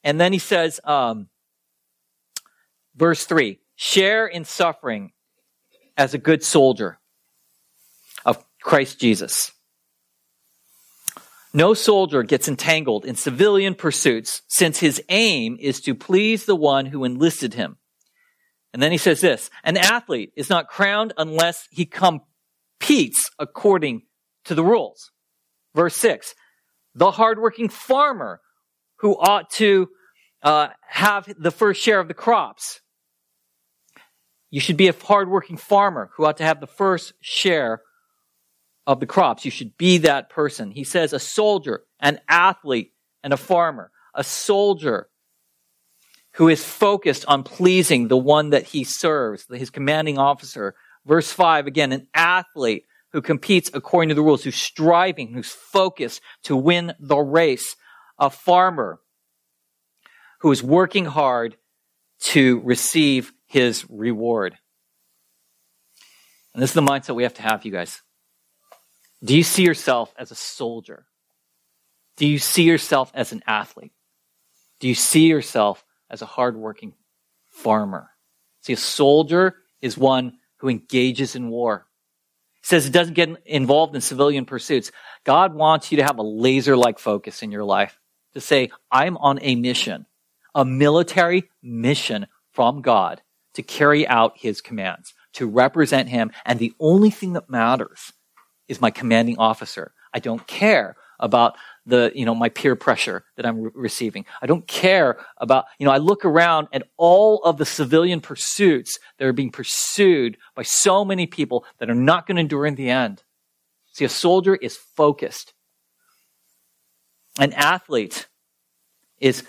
and 0.04 0.20
then 0.20 0.32
he 0.32 0.38
says, 0.38 0.80
um, 0.84 1.28
verse 2.96 3.24
3 3.24 3.58
share 3.74 4.26
in 4.26 4.44
suffering 4.44 5.12
as 5.96 6.14
a 6.14 6.18
good 6.18 6.42
soldier 6.42 7.00
of 8.24 8.44
Christ 8.62 9.00
Jesus. 9.00 9.50
No 11.54 11.74
soldier 11.74 12.22
gets 12.22 12.48
entangled 12.48 13.04
in 13.04 13.14
civilian 13.14 13.74
pursuits 13.74 14.42
since 14.48 14.78
his 14.78 15.02
aim 15.08 15.58
is 15.60 15.80
to 15.82 15.94
please 15.94 16.46
the 16.46 16.56
one 16.56 16.86
who 16.86 17.04
enlisted 17.04 17.54
him. 17.54 17.76
And 18.72 18.82
then 18.82 18.90
he 18.90 18.98
says 18.98 19.20
this, 19.20 19.50
an 19.64 19.76
athlete 19.76 20.32
is 20.34 20.48
not 20.48 20.68
crowned 20.68 21.12
unless 21.18 21.68
he 21.70 21.84
competes 21.84 23.30
according 23.38 24.02
to 24.44 24.54
the 24.54 24.64
rules. 24.64 25.10
Verse 25.74 25.94
six, 25.94 26.34
the 26.94 27.10
hardworking 27.10 27.68
farmer 27.68 28.40
who 28.96 29.18
ought 29.18 29.50
to 29.50 29.88
uh, 30.42 30.68
have 30.86 31.32
the 31.38 31.50
first 31.50 31.80
share 31.80 32.00
of 32.00 32.08
the 32.08 32.14
crops. 32.14 32.80
You 34.50 34.60
should 34.60 34.76
be 34.76 34.88
a 34.88 34.92
hardworking 34.92 35.56
farmer 35.56 36.10
who 36.14 36.26
ought 36.26 36.36
to 36.36 36.44
have 36.44 36.60
the 36.60 36.66
first 36.66 37.14
share 37.20 37.82
of 38.86 39.00
the 39.00 39.06
crops. 39.06 39.44
You 39.44 39.50
should 39.50 39.76
be 39.78 39.98
that 39.98 40.28
person. 40.28 40.70
He 40.70 40.84
says 40.84 41.12
a 41.12 41.18
soldier, 41.18 41.84
an 42.00 42.20
athlete, 42.28 42.92
and 43.22 43.32
a 43.32 43.36
farmer. 43.36 43.90
A 44.14 44.24
soldier 44.24 45.08
who 46.34 46.48
is 46.48 46.64
focused 46.64 47.24
on 47.26 47.42
pleasing 47.42 48.08
the 48.08 48.16
one 48.16 48.50
that 48.50 48.64
he 48.64 48.84
serves, 48.84 49.46
his 49.50 49.70
commanding 49.70 50.18
officer. 50.18 50.74
Verse 51.06 51.30
5, 51.32 51.66
again, 51.66 51.92
an 51.92 52.08
athlete 52.14 52.84
who 53.12 53.22
competes 53.22 53.70
according 53.74 54.08
to 54.08 54.14
the 54.14 54.22
rules, 54.22 54.44
who's 54.44 54.56
striving, 54.56 55.32
who's 55.32 55.50
focused 55.50 56.20
to 56.44 56.56
win 56.56 56.94
the 56.98 57.18
race. 57.18 57.76
A 58.18 58.30
farmer 58.30 59.00
who 60.40 60.52
is 60.52 60.62
working 60.62 61.06
hard 61.06 61.56
to 62.20 62.60
receive 62.60 63.32
his 63.46 63.84
reward. 63.88 64.56
And 66.54 66.62
this 66.62 66.70
is 66.70 66.74
the 66.74 66.82
mindset 66.82 67.14
we 67.14 67.22
have 67.22 67.34
to 67.34 67.42
have, 67.42 67.64
you 67.64 67.72
guys. 67.72 68.00
Do 69.24 69.36
you 69.36 69.42
see 69.42 69.62
yourself 69.62 70.12
as 70.18 70.30
a 70.30 70.36
soldier? 70.36 71.06
Do 72.16 72.26
you 72.26 72.38
see 72.38 72.64
yourself 72.64 73.10
as 73.14 73.32
an 73.32 73.42
athlete? 73.46 73.92
Do 74.80 74.88
you 74.88 74.94
see 74.94 75.26
yourself 75.26 75.84
as 76.10 76.22
a 76.22 76.26
hardworking 76.26 76.94
farmer? 77.48 78.10
See, 78.62 78.72
a 78.74 78.76
soldier 78.76 79.56
is 79.80 79.96
one 79.96 80.38
who 80.58 80.68
engages 80.68 81.34
in 81.34 81.48
war. 81.48 81.86
Says 82.62 82.86
it 82.86 82.92
doesn't 82.92 83.14
get 83.14 83.30
involved 83.44 83.94
in 83.94 84.00
civilian 84.00 84.44
pursuits. 84.44 84.92
God 85.24 85.54
wants 85.54 85.90
you 85.90 85.98
to 85.98 86.04
have 86.04 86.18
a 86.18 86.22
laser 86.22 86.76
like 86.76 86.98
focus 86.98 87.42
in 87.42 87.50
your 87.50 87.64
life 87.64 87.98
to 88.34 88.40
say, 88.40 88.70
I'm 88.90 89.16
on 89.16 89.38
a 89.42 89.56
mission, 89.56 90.06
a 90.54 90.64
military 90.64 91.50
mission 91.62 92.26
from 92.52 92.82
God 92.82 93.20
to 93.54 93.62
carry 93.62 94.06
out 94.06 94.34
his 94.36 94.60
commands, 94.60 95.14
to 95.34 95.46
represent 95.46 96.08
him. 96.08 96.30
And 96.44 96.58
the 96.58 96.72
only 96.78 97.10
thing 97.10 97.34
that 97.34 97.50
matters 97.50 98.12
is 98.68 98.80
my 98.80 98.90
commanding 98.90 99.38
officer. 99.38 99.92
I 100.14 100.20
don't 100.20 100.46
care 100.46 100.96
about 101.18 101.56
the, 101.86 102.12
you 102.14 102.24
know, 102.24 102.34
my 102.34 102.48
peer 102.48 102.76
pressure 102.76 103.24
that 103.36 103.44
I'm 103.44 103.62
re- 103.62 103.70
receiving. 103.74 104.24
I 104.40 104.46
don't 104.46 104.66
care 104.66 105.18
about, 105.38 105.64
you 105.78 105.86
know, 105.86 105.92
I 105.92 105.98
look 105.98 106.24
around 106.24 106.68
at 106.72 106.84
all 106.96 107.42
of 107.44 107.58
the 107.58 107.66
civilian 107.66 108.20
pursuits 108.20 108.98
that 109.18 109.26
are 109.26 109.32
being 109.32 109.50
pursued 109.50 110.36
by 110.54 110.62
so 110.62 111.04
many 111.04 111.26
people 111.26 111.64
that 111.78 111.90
are 111.90 111.94
not 111.94 112.26
going 112.26 112.36
to 112.36 112.40
endure 112.40 112.66
in 112.66 112.76
the 112.76 112.90
end. 112.90 113.22
See, 113.92 114.04
a 114.04 114.08
soldier 114.08 114.54
is 114.54 114.76
focused. 114.76 115.54
An 117.38 117.52
athlete 117.52 118.28
is 119.18 119.44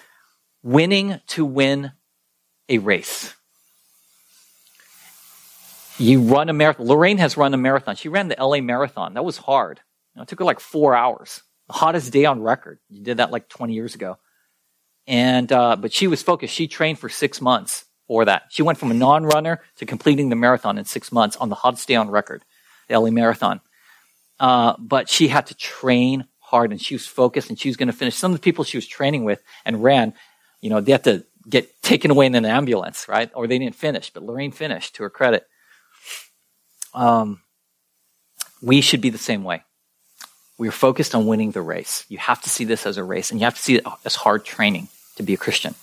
winning 0.64 1.20
to 1.28 1.46
win 1.46 1.92
a 2.70 2.78
race. 2.78 3.34
You 6.00 6.22
run 6.22 6.50
a 6.50 6.54
marathon. 6.54 6.88
Lorraine 6.88 7.20
has 7.20 7.38
run 7.38 7.54
a 7.54 7.58
marathon. 7.58 7.96
She 7.96 8.10
ran 8.10 8.28
the 8.28 8.36
LA 8.40 8.62
marathon. 8.62 9.14
That 9.14 9.24
was 9.24 9.38
hard. 9.38 9.80
You 10.14 10.20
know, 10.20 10.24
it 10.24 10.28
took 10.28 10.40
her 10.40 10.46
like 10.46 10.60
four 10.60 10.96
hours. 10.96 11.44
Hottest 11.70 12.12
day 12.12 12.26
on 12.26 12.42
record. 12.42 12.80
You 12.90 13.04
did 13.04 13.18
that 13.18 13.32
like 13.32 13.50
20 13.50 13.74
years 13.74 13.96
ago. 13.96 14.18
And, 15.08 15.52
uh, 15.52 15.76
but 15.76 15.92
she 15.94 16.08
was 16.08 16.22
focused. 16.22 16.54
She 16.54 16.68
trained 16.68 17.00
for 17.00 17.10
six 17.10 17.42
months 17.42 17.86
for 18.08 18.26
that. 18.26 18.44
She 18.50 18.64
went 18.64 18.78
from 18.78 18.92
a 18.92 18.94
non-runner 18.94 19.62
to 19.78 19.86
completing 19.86 20.30
the 20.30 20.36
marathon 20.36 20.78
in 20.78 20.86
six 20.86 21.12
months 21.12 21.36
on 21.38 21.50
the 21.50 21.56
hottest 21.56 21.88
day 21.88 21.96
on 21.96 22.10
record, 22.10 22.44
the 22.88 23.00
LA 23.00 23.10
marathon. 23.10 23.62
Uh, 24.40 24.76
but 24.78 25.10
she 25.10 25.28
had 25.28 25.48
to 25.48 25.56
train 25.56 26.26
hard 26.40 26.72
and 26.72 26.82
she 26.82 26.96
was 26.96 27.06
focused 27.06 27.50
and 27.50 27.60
she 27.60 27.70
was 27.70 27.78
going 27.78 27.88
to 27.88 27.94
finish. 27.94 28.16
Some 28.16 28.32
of 28.32 28.38
the 28.38 28.44
people 28.44 28.64
she 28.64 28.78
was 28.78 28.88
training 28.88 29.24
with 29.24 29.42
and 29.66 29.84
ran, 29.84 30.14
you 30.62 30.70
know, 30.70 30.82
they 30.82 30.92
had 30.92 31.04
to 31.06 31.26
get 31.50 31.82
taken 31.82 32.12
away 32.12 32.26
in 32.26 32.36
an 32.36 32.46
ambulance, 32.46 33.08
right? 33.08 33.30
Or 33.34 33.48
they 33.48 33.60
didn't 33.60 33.76
finish, 33.76 34.12
but 34.12 34.24
Lorraine 34.24 34.52
finished 34.52 34.96
to 34.96 35.04
her 35.04 35.10
credit. 35.10 35.48
Um, 36.94 37.42
we 38.62 38.82
should 38.82 39.02
be 39.02 39.10
the 39.10 39.18
same 39.18 39.44
way. 39.44 39.64
We 40.64 40.70
are 40.70 40.72
focused 40.72 41.14
on 41.14 41.26
winning 41.26 41.52
the 41.52 41.62
race. 41.62 42.06
You 42.08 42.20
have 42.20 42.42
to 42.44 42.50
see 42.50 42.64
this 42.64 42.86
as 42.86 42.96
a 42.96 43.04
race, 43.04 43.32
and 43.32 43.40
you 43.42 43.44
have 43.44 43.56
to 43.56 43.62
see 43.62 43.76
it 43.76 43.86
as 44.06 44.16
hard 44.16 44.46
training 44.46 44.88
to 45.18 45.24
be 45.24 45.34
a 45.34 45.38
Christian. 45.38 45.76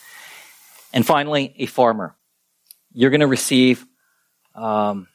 And 0.95 1.05
finally, 1.05 1.55
a 1.59 1.67
farmer. 1.67 2.17
You're 2.95 3.11
going 3.11 3.21
to 3.21 3.27
receive 3.27 3.85
um, 4.55 5.07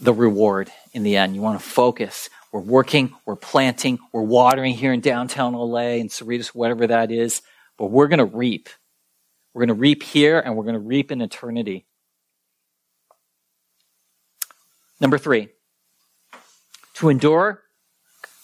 the 0.00 0.12
reward 0.12 0.72
in 0.92 1.04
the 1.04 1.18
end. 1.18 1.36
You 1.36 1.40
want 1.40 1.60
to 1.60 1.64
focus. 1.64 2.30
We're 2.50 2.58
working, 2.58 3.14
we're 3.24 3.36
planting, 3.36 4.00
we're 4.10 4.22
watering 4.22 4.74
here 4.74 4.92
in 4.92 5.02
downtown 5.02 5.52
LA 5.52 6.00
and 6.00 6.10
Cerritos, 6.10 6.48
whatever 6.48 6.88
that 6.88 7.12
is, 7.12 7.42
but 7.76 7.92
we're 7.92 8.08
going 8.08 8.18
to 8.18 8.24
reap. 8.24 8.68
We're 9.54 9.66
going 9.66 9.76
to 9.76 9.80
reap 9.80 10.02
here 10.02 10.40
and 10.40 10.56
we're 10.56 10.64
going 10.64 10.74
to 10.74 10.80
reap 10.80 11.12
in 11.12 11.20
eternity. 11.20 11.86
Number 15.00 15.16
three, 15.16 15.50
to 16.94 17.08
endure, 17.08 17.62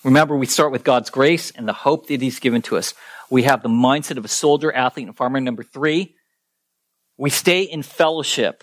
remember 0.05 0.37
we 0.37 0.47
start 0.47 0.71
with 0.71 0.85
God's 0.85 1.11
grace 1.11 1.51
and 1.51 1.67
the 1.67 1.73
hope 1.73 2.07
that 2.09 2.21
He's 2.21 2.39
given 2.39 2.63
to 2.63 2.77
us. 2.77 2.95
We 3.31 3.45
have 3.45 3.63
the 3.63 3.69
mindset 3.69 4.19
of 4.19 4.25
a 4.25 4.29
soldier, 4.29 4.71
athlete, 4.73 5.07
and 5.07 5.17
farmer. 5.17 5.41
Number 5.41 5.63
three, 5.63 6.15
we 7.17 7.31
stay 7.31 7.63
in 7.63 7.83
fellowship 7.83 8.63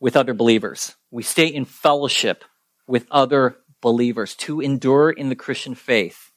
with 0.00 0.16
other 0.16 0.34
believers. 0.34 0.94
We 1.10 1.22
stay 1.22 1.46
in 1.46 1.64
fellowship 1.64 2.44
with 2.86 3.06
other 3.10 3.56
believers 3.80 4.34
to 4.34 4.60
endure 4.60 5.10
in 5.10 5.28
the 5.28 5.36
Christian 5.36 5.74
faith. 5.74 6.30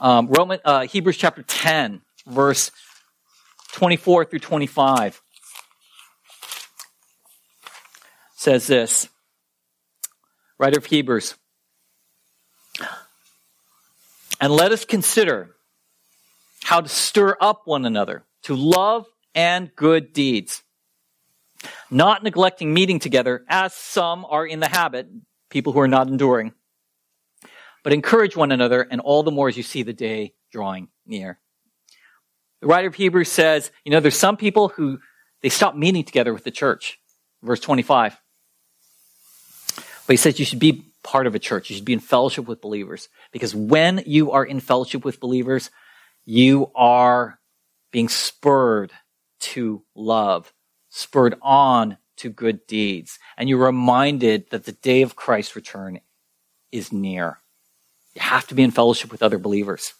Um, 0.00 0.26
Roman, 0.28 0.60
uh, 0.64 0.86
Hebrews 0.86 1.16
chapter 1.16 1.42
10, 1.42 2.02
verse 2.26 2.70
24 3.72 4.26
through 4.26 4.38
25 4.40 5.20
says 8.36 8.66
this 8.66 9.08
writer 10.58 10.78
of 10.78 10.86
Hebrews. 10.86 11.34
And 14.40 14.52
let 14.52 14.72
us 14.72 14.84
consider 14.84 15.54
how 16.64 16.80
to 16.80 16.88
stir 16.88 17.36
up 17.40 17.62
one 17.66 17.84
another 17.84 18.24
to 18.42 18.54
love 18.54 19.06
and 19.34 19.74
good 19.74 20.12
deeds, 20.12 20.62
Not 21.90 22.22
neglecting 22.22 22.74
meeting 22.74 22.98
together, 22.98 23.44
as 23.48 23.72
some 23.72 24.24
are 24.24 24.46
in 24.46 24.60
the 24.60 24.68
habit, 24.68 25.08
people 25.50 25.72
who 25.72 25.80
are 25.80 25.88
not 25.88 26.08
enduring, 26.08 26.52
but 27.82 27.92
encourage 27.92 28.36
one 28.36 28.52
another, 28.52 28.82
and 28.82 29.00
all 29.00 29.22
the 29.22 29.30
more 29.30 29.48
as 29.48 29.56
you 29.56 29.62
see 29.62 29.82
the 29.82 29.92
day 29.92 30.34
drawing 30.50 30.88
near. 31.06 31.38
The 32.60 32.66
writer 32.66 32.88
of 32.88 32.94
Hebrews 32.94 33.30
says, 33.30 33.70
you 33.84 33.92
know, 33.92 34.00
there's 34.00 34.16
some 34.18 34.36
people 34.36 34.68
who 34.68 34.98
they 35.42 35.48
stop 35.48 35.76
meeting 35.76 36.04
together 36.04 36.32
with 36.32 36.44
the 36.44 36.50
church. 36.50 36.98
Verse 37.42 37.60
25. 37.60 38.16
But 39.76 40.12
he 40.12 40.16
says 40.16 40.38
you 40.38 40.46
should 40.46 40.58
be 40.58 40.93
part 41.04 41.28
of 41.28 41.36
a 41.36 41.38
church. 41.38 41.70
You 41.70 41.76
should 41.76 41.84
be 41.84 41.92
in 41.92 42.00
fellowship 42.00 42.48
with 42.48 42.60
believers. 42.60 43.08
Because 43.30 43.54
when 43.54 44.02
you 44.06 44.32
are 44.32 44.44
in 44.44 44.58
fellowship 44.58 45.04
with 45.04 45.20
believers, 45.20 45.70
you 46.24 46.72
are 46.74 47.38
being 47.92 48.08
spurred 48.08 48.90
to 49.38 49.84
love, 49.94 50.52
spurred 50.88 51.36
on 51.40 51.98
to 52.16 52.30
good 52.30 52.66
deeds. 52.66 53.18
And 53.36 53.48
you're 53.48 53.64
reminded 53.64 54.50
that 54.50 54.64
the 54.64 54.72
day 54.72 55.02
of 55.02 55.14
Christ's 55.14 55.54
return 55.54 56.00
is 56.72 56.92
near. 56.92 57.38
You 58.14 58.22
have 58.22 58.46
to 58.48 58.54
be 58.54 58.62
in 58.62 58.70
fellowship 58.70 59.12
with 59.12 59.22
other 59.22 59.38
believers. 59.38 59.92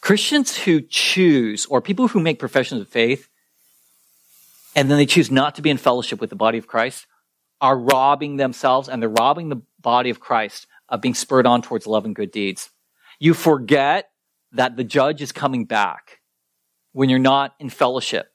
Christians 0.00 0.56
who 0.56 0.80
choose, 0.80 1.66
or 1.66 1.80
people 1.80 2.08
who 2.08 2.20
make 2.20 2.38
professions 2.38 2.80
of 2.80 2.88
faith, 2.88 3.28
and 4.74 4.90
then 4.90 4.98
they 4.98 5.06
choose 5.06 5.30
not 5.30 5.54
to 5.54 5.62
be 5.62 5.70
in 5.70 5.78
fellowship 5.78 6.20
with 6.20 6.30
the 6.30 6.36
body 6.36 6.58
of 6.58 6.66
Christ, 6.66 7.06
are 7.60 7.78
robbing 7.78 8.36
themselves 8.36 8.88
and 8.88 9.00
they're 9.00 9.08
robbing 9.08 9.48
the 9.48 9.62
body 9.86 10.10
of 10.10 10.18
Christ 10.18 10.66
of 10.88 11.00
being 11.00 11.14
spurred 11.14 11.46
on 11.46 11.62
towards 11.62 11.86
love 11.86 12.04
and 12.04 12.14
good 12.14 12.32
deeds. 12.32 12.70
You 13.20 13.34
forget 13.34 14.10
that 14.50 14.76
the 14.76 14.82
judge 14.82 15.22
is 15.22 15.30
coming 15.30 15.64
back 15.64 16.18
when 16.92 17.08
you're 17.08 17.20
not 17.20 17.54
in 17.60 17.70
fellowship 17.70 18.32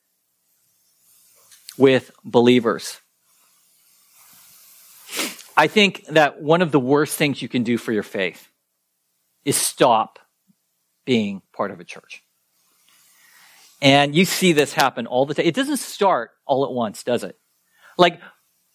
with 1.77 2.09
believers. 2.23 3.01
I 5.57 5.67
think 5.67 6.05
that 6.05 6.41
one 6.41 6.61
of 6.61 6.71
the 6.71 6.79
worst 6.79 7.17
things 7.17 7.41
you 7.41 7.49
can 7.49 7.63
do 7.63 7.77
for 7.77 7.91
your 7.91 8.03
faith 8.03 8.47
is 9.43 9.57
stop 9.57 10.19
being 11.03 11.41
part 11.51 11.71
of 11.71 11.81
a 11.81 11.83
church. 11.83 12.23
And 13.81 14.15
you 14.15 14.23
see 14.23 14.53
this 14.53 14.71
happen 14.71 15.05
all 15.05 15.25
the 15.25 15.33
time. 15.33 15.45
It 15.45 15.55
doesn't 15.55 15.79
start 15.79 16.31
all 16.45 16.63
at 16.63 16.71
once, 16.71 17.03
does 17.03 17.25
it? 17.25 17.37
Like 17.97 18.21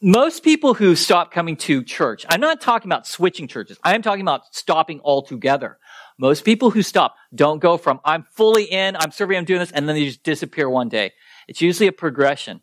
most 0.02 0.42
people 0.44 0.74
who 0.74 0.94
stop 0.94 1.32
coming 1.32 1.56
to 1.56 1.82
church, 1.82 2.26
I'm 2.28 2.40
not 2.40 2.60
talking 2.60 2.90
about 2.90 3.06
switching 3.06 3.48
churches. 3.48 3.78
I 3.82 3.94
am 3.94 4.02
talking 4.02 4.20
about 4.20 4.54
stopping 4.54 5.00
altogether. 5.02 5.78
Most 6.18 6.44
people 6.44 6.70
who 6.70 6.82
stop 6.82 7.14
don't 7.34 7.60
go 7.60 7.76
from, 7.76 8.00
I'm 8.04 8.24
fully 8.34 8.64
in, 8.64 8.96
I'm 8.96 9.10
serving, 9.10 9.38
I'm 9.38 9.44
doing 9.44 9.60
this, 9.60 9.72
and 9.72 9.88
then 9.88 9.96
they 9.96 10.06
just 10.06 10.22
disappear 10.22 10.68
one 10.68 10.88
day. 10.88 11.12
It's 11.48 11.60
usually 11.60 11.86
a 11.86 11.92
progression. 11.92 12.60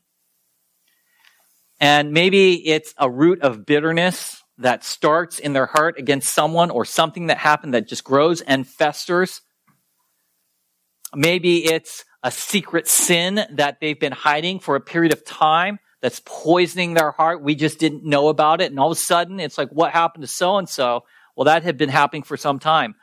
And 1.79 2.11
maybe 2.11 2.67
it's 2.67 2.93
a 2.97 3.09
root 3.09 3.41
of 3.41 3.65
bitterness 3.65 4.41
that 4.59 4.83
starts 4.83 5.39
in 5.39 5.53
their 5.53 5.65
heart 5.65 5.97
against 5.97 6.33
someone 6.33 6.69
or 6.69 6.85
something 6.85 7.27
that 7.27 7.37
happened 7.37 7.73
that 7.73 7.87
just 7.87 8.03
grows 8.03 8.41
and 8.41 8.67
festers. 8.67 9.41
Maybe 11.15 11.65
it's 11.65 12.05
a 12.21 12.31
secret 12.31 12.87
sin 12.87 13.45
that 13.51 13.79
they've 13.81 13.99
been 13.99 14.13
hiding 14.13 14.59
for 14.59 14.75
a 14.75 14.81
period 14.81 15.11
of 15.11 15.25
time 15.25 15.79
that's 16.03 16.21
poisoning 16.25 16.95
their 16.95 17.11
heart. 17.11 17.41
We 17.41 17.55
just 17.55 17.79
didn't 17.79 18.03
know 18.03 18.27
about 18.27 18.59
it. 18.59 18.69
And 18.69 18.77
all 18.77 18.91
of 18.91 18.97
a 18.97 18.99
sudden, 18.99 19.39
it's 19.39 19.57
like, 19.57 19.69
what 19.69 19.93
happened 19.93 20.23
to 20.23 20.27
so 20.27 20.57
and 20.57 20.67
so? 20.67 21.05
Well, 21.33 21.45
that 21.45 21.63
had 21.63 21.77
been 21.77 21.87
happening 21.87 22.23
for 22.23 22.35
some 22.35 22.59
time. 22.59 22.95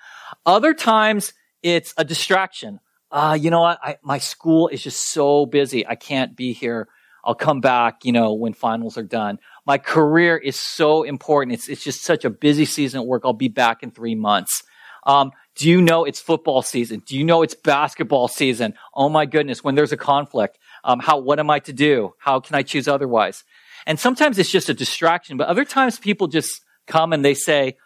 Other 0.45 0.75
times, 0.75 1.33
it's 1.63 1.95
a 1.97 2.05
distraction. 2.05 2.79
Uh, 3.11 3.39
you 3.41 3.49
know 3.49 3.63
what? 3.63 3.79
I, 3.83 3.97
my 4.03 4.19
school 4.19 4.69
is 4.69 4.83
just 4.83 5.11
so 5.11 5.47
busy. 5.47 5.87
I 5.87 5.95
can't 5.95 6.37
be 6.37 6.53
here. 6.53 6.89
I'll 7.25 7.35
come 7.35 7.63
back, 7.63 8.05
you 8.05 8.13
know, 8.13 8.35
when 8.35 8.53
finals 8.53 8.99
are 8.99 9.03
done. 9.03 9.39
My 9.67 9.79
career 9.79 10.37
is 10.37 10.57
so 10.57 11.03
important. 11.03 11.55
It's, 11.55 11.71
it's 11.71 11.83
just 11.83 12.03
such 12.03 12.27
a 12.27 12.31
busy 12.31 12.67
season 12.67 13.01
at 13.01 13.07
work. 13.07 13.23
I'll 13.25 13.33
be 13.33 13.49
back 13.49 13.83
in 13.83 13.93
three 13.93 14.15
months. 14.15 14.63
Um, 15.07 15.33
do 15.57 15.71
you 15.71 15.81
know 15.81 16.05
it's 16.05 16.21
football 16.21 16.61
season? 16.61 17.03
Do 17.07 17.17
you 17.17 17.25
know 17.25 17.41
it's 17.43 17.55
basketball 17.55 18.29
season? 18.29 18.75
Oh 18.95 19.09
my 19.09 19.25
goodness, 19.25 19.65
when 19.65 19.75
there's 19.75 19.93
a 19.93 19.97
conflict, 19.97 20.59
um, 20.85 21.01
how, 21.01 21.19
what 21.19 21.39
am 21.39 21.51
I 21.51 21.59
to 21.61 21.73
do? 21.73 22.15
How 22.19 22.41
can 22.41 22.57
I 22.57 22.63
choose 22.63 22.89
otherwise? 22.89 23.45
And 23.87 23.99
sometimes 23.99 24.39
it's 24.39 24.51
just 24.51 24.69
a 24.69 24.75
distraction, 24.75 25.37
but 25.37 25.49
other 25.49 25.65
times 25.65 25.99
people 25.99 26.27
just 26.27 26.63
come 26.87 27.13
and 27.13 27.25
they 27.25 27.35
say, 27.35 27.77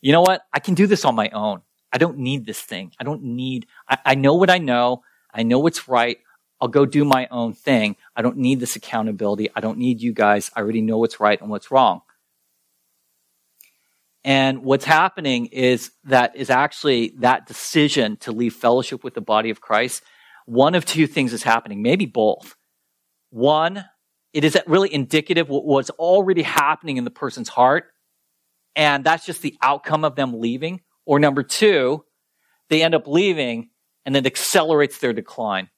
you 0.00 0.12
know 0.12 0.22
what? 0.22 0.42
I 0.52 0.60
can 0.60 0.74
do 0.74 0.86
this 0.86 1.04
on 1.04 1.14
my 1.14 1.30
own. 1.30 1.62
I 1.92 1.98
don't 1.98 2.18
need 2.18 2.46
this 2.46 2.60
thing. 2.60 2.92
I 2.98 3.04
don't 3.04 3.22
need, 3.22 3.66
I, 3.88 3.98
I 4.04 4.14
know 4.14 4.34
what 4.34 4.50
I 4.50 4.58
know. 4.58 5.02
I 5.32 5.42
know 5.42 5.58
what's 5.58 5.88
right. 5.88 6.18
I'll 6.60 6.68
go 6.68 6.86
do 6.86 7.04
my 7.04 7.26
own 7.30 7.54
thing. 7.54 7.96
I 8.14 8.22
don't 8.22 8.36
need 8.36 8.60
this 8.60 8.76
accountability. 8.76 9.50
I 9.54 9.60
don't 9.60 9.78
need 9.78 10.00
you 10.00 10.12
guys. 10.12 10.50
I 10.54 10.60
already 10.60 10.80
know 10.80 10.98
what's 10.98 11.18
right 11.18 11.40
and 11.40 11.50
what's 11.50 11.70
wrong. 11.70 12.02
And 14.24 14.62
what's 14.62 14.84
happening 14.84 15.46
is 15.46 15.90
that 16.04 16.36
is 16.36 16.50
actually 16.50 17.14
that 17.18 17.46
decision 17.46 18.16
to 18.18 18.30
leave 18.30 18.54
fellowship 18.54 19.02
with 19.02 19.14
the 19.14 19.20
body 19.20 19.50
of 19.50 19.60
Christ. 19.60 20.02
One 20.46 20.74
of 20.74 20.84
two 20.84 21.06
things 21.06 21.32
is 21.32 21.42
happening, 21.42 21.82
maybe 21.82 22.06
both. 22.06 22.56
One, 23.30 23.84
it 24.32 24.44
is 24.44 24.58
really 24.66 24.92
indicative 24.92 25.50
of 25.50 25.62
what's 25.64 25.90
already 25.90 26.42
happening 26.42 26.96
in 26.96 27.04
the 27.04 27.10
person's 27.10 27.48
heart. 27.48 27.84
And 28.74 29.04
that's 29.04 29.26
just 29.26 29.42
the 29.42 29.56
outcome 29.60 30.04
of 30.04 30.16
them 30.16 30.40
leaving. 30.40 30.80
Or 31.04 31.18
number 31.18 31.42
two, 31.42 32.04
they 32.68 32.82
end 32.82 32.94
up 32.94 33.06
leaving 33.06 33.70
and 34.04 34.16
it 34.16 34.26
accelerates 34.26 34.98
their 34.98 35.12
decline. 35.12 35.68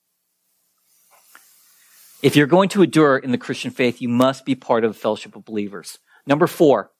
If 2.22 2.36
you're 2.36 2.46
going 2.46 2.70
to 2.70 2.82
endure 2.82 3.18
in 3.18 3.32
the 3.32 3.38
Christian 3.38 3.70
faith, 3.70 4.00
you 4.00 4.08
must 4.08 4.46
be 4.46 4.54
part 4.54 4.84
of 4.84 4.94
the 4.94 4.98
fellowship 4.98 5.36
of 5.36 5.44
believers. 5.44 5.98
Number 6.26 6.46
four, 6.46 6.90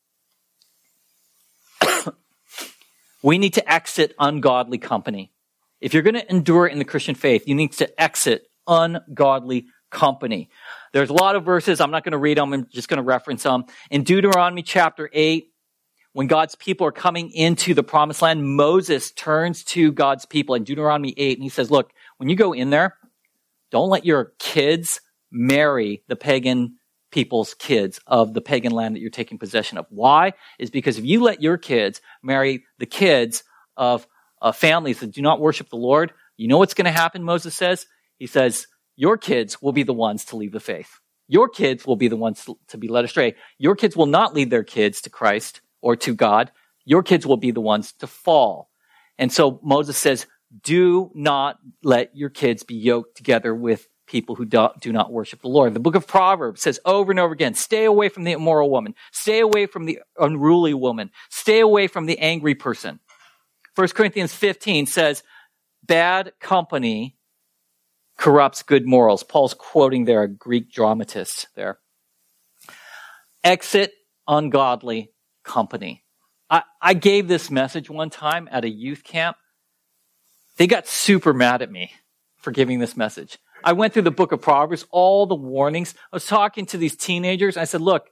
we 3.23 3.39
need 3.39 3.55
to 3.55 3.73
exit 3.73 4.15
ungodly 4.19 4.79
company. 4.79 5.33
If 5.85 5.93
you're 5.93 6.03
going 6.03 6.15
to 6.15 6.31
endure 6.31 6.67
in 6.67 6.79
the 6.79 6.85
Christian 6.87 7.15
faith, 7.15 7.47
you 7.47 7.55
need 7.55 7.73
to 7.73 8.03
exit 8.03 8.47
ungodly 8.67 9.67
company. 9.91 10.49
There's 10.95 11.11
a 11.11 11.13
lot 11.13 11.37
of 11.37 11.45
verses. 11.45 11.79
I'm 11.79 11.91
not 11.91 12.05
going 12.05 12.13
to 12.13 12.19
read 12.19 12.39
them. 12.39 12.55
I'm 12.55 12.67
just 12.73 12.89
going 12.89 12.97
to 12.97 13.03
reference 13.03 13.43
them. 13.43 13.67
In 13.91 14.03
Deuteronomy 14.03 14.63
chapter 14.63 15.11
8, 15.13 15.45
when 16.15 16.27
God's 16.27 16.55
people 16.55 16.87
are 16.87 16.93
coming 16.93 17.31
into 17.33 17.75
the 17.75 17.83
promised 17.83 18.23
land, 18.23 18.57
Moses 18.57 19.11
turns 19.11 19.63
to 19.65 19.93
God's 19.93 20.25
people 20.25 20.55
in 20.55 20.65
Deuteronomy 20.65 21.13
8 21.19 21.37
and 21.37 21.43
he 21.43 21.51
says, 21.51 21.71
look, 21.71 21.93
when 22.17 22.31
you 22.31 22.37
go 22.37 22.55
in 22.55 22.71
there, 22.71 22.97
don't 23.71 23.91
let 23.91 24.07
your 24.07 24.33
kids 24.39 25.03
marry 25.31 26.03
the 26.09 26.17
pagan 26.17 26.77
people's 27.13 27.53
kids 27.53 28.01
of 28.07 28.33
the 28.33 28.41
pagan 28.41 28.73
land 28.73 28.97
that 28.97 29.01
you're 29.01 29.11
taking 29.11 29.39
possession 29.39 29.77
of. 29.77 29.85
Why? 29.91 30.33
Is 30.59 30.71
because 30.71 30.97
if 30.97 31.05
you 31.05 31.23
let 31.23 31.43
your 31.43 31.59
kids 31.59 32.01
marry 32.23 32.65
the 32.79 32.87
kids 32.87 33.45
of 33.77 34.07
uh, 34.45 34.53
families 34.53 35.01
that 35.01 35.11
do 35.11 35.23
not 35.23 35.41
worship 35.41 35.71
the 35.71 35.77
Lord, 35.77 36.13
you 36.37 36.47
know 36.47 36.59
what's 36.59 36.75
going 36.75 36.85
to 36.85 36.93
happen, 36.93 37.25
Moses 37.25 37.57
says? 37.57 37.87
He 38.19 38.27
says, 38.27 38.69
your 38.95 39.17
kids 39.17 39.61
will 39.61 39.73
be 39.73 39.83
the 39.83 39.93
ones 39.93 40.27
to 40.27 40.37
leave 40.37 40.53
the 40.53 40.61
faith. 40.61 41.01
Your 41.27 41.49
kids 41.49 41.87
will 41.87 41.97
be 41.97 42.09
the 42.09 42.17
ones 42.17 42.47
to 42.69 42.79
be 42.79 42.87
led 42.89 43.07
astray. 43.07 43.35
Your 43.59 43.75
kids 43.75 43.97
will 43.97 44.07
not 44.07 44.35
lead 44.35 44.51
their 44.51 44.63
kids 44.63 45.01
to 45.01 45.11
Christ 45.11 45.63
or 45.81 45.97
to 45.97 46.15
God. 46.15 46.53
Your 46.85 47.03
kids 47.03 47.27
will 47.27 47.39
be 47.39 47.51
the 47.51 47.63
ones 47.63 47.93
to 47.95 48.07
fall. 48.07 48.71
And 49.19 49.33
so 49.33 49.59
Moses 49.63 49.97
says, 49.97 50.27
do 50.63 51.11
not 51.15 51.59
let 51.83 52.15
your 52.15 52.29
kids 52.29 52.63
be 52.63 52.75
yoked 52.75 53.17
together 53.17 53.55
with 53.55 53.89
people 54.07 54.35
who 54.35 54.45
do, 54.45 54.69
do 54.81 54.93
not 54.93 55.11
worship 55.11 55.41
the 55.41 55.49
Lord. 55.49 55.73
The 55.73 55.81
book 55.81 55.95
of 55.95 56.07
Proverbs 56.07 56.61
says 56.61 56.79
over 56.85 57.11
and 57.11 57.19
over 57.19 57.33
again, 57.33 57.55
stay 57.55 57.85
away 57.85 58.11
from 58.11 58.25
the 58.25 58.33
immoral 58.33 58.71
woman. 58.71 58.95
Stay 59.13 59.41
away 59.41 59.65
from 59.65 59.87
the 59.87 60.01
unruly 60.19 60.75
woman. 60.75 61.11
Stay 61.31 61.61
away 61.61 61.87
from 61.87 62.05
the 62.05 62.19
angry 62.19 62.55
person. 62.55 63.01
1 63.75 63.89
Corinthians 63.89 64.33
15 64.33 64.87
says, 64.87 65.23
bad 65.83 66.33
company 66.41 67.17
corrupts 68.17 68.63
good 68.63 68.87
morals. 68.87 69.23
Paul's 69.23 69.55
quoting 69.55 70.05
there 70.05 70.23
a 70.23 70.29
Greek 70.29 70.71
dramatist 70.71 71.49
there. 71.57 71.79
Exit 73.43 73.93
ungodly 74.27 75.13
company. 75.45 76.05
I, 76.49 76.63
I 76.81 76.95
gave 76.95 77.29
this 77.29 77.51
message 77.51 77.91
one 77.91 78.11
time 78.11 78.49
at 78.51 78.65
a 78.65 78.71
youth 78.71 79.03
camp. 79.03 79.37
They 80.57 80.67
got 80.67 80.87
super 80.87 81.35
mad 81.35 81.63
at 81.63 81.71
me 81.71 81.91
for 82.37 82.53
giving 82.53 82.79
this 82.79 82.97
message. 82.97 83.39
I 83.65 83.73
went 83.73 83.93
through 83.93 84.03
the 84.03 84.11
book 84.11 84.33
of 84.33 84.41
Proverbs, 84.41 84.87
all 84.91 85.27
the 85.27 85.35
warnings. 85.35 85.95
I 86.13 86.17
was 86.17 86.27
talking 86.27 86.67
to 86.67 86.79
these 86.79 86.97
teenagers. 86.97 87.57
I 87.57 87.65
said, 87.65 87.81
look, 87.81 88.09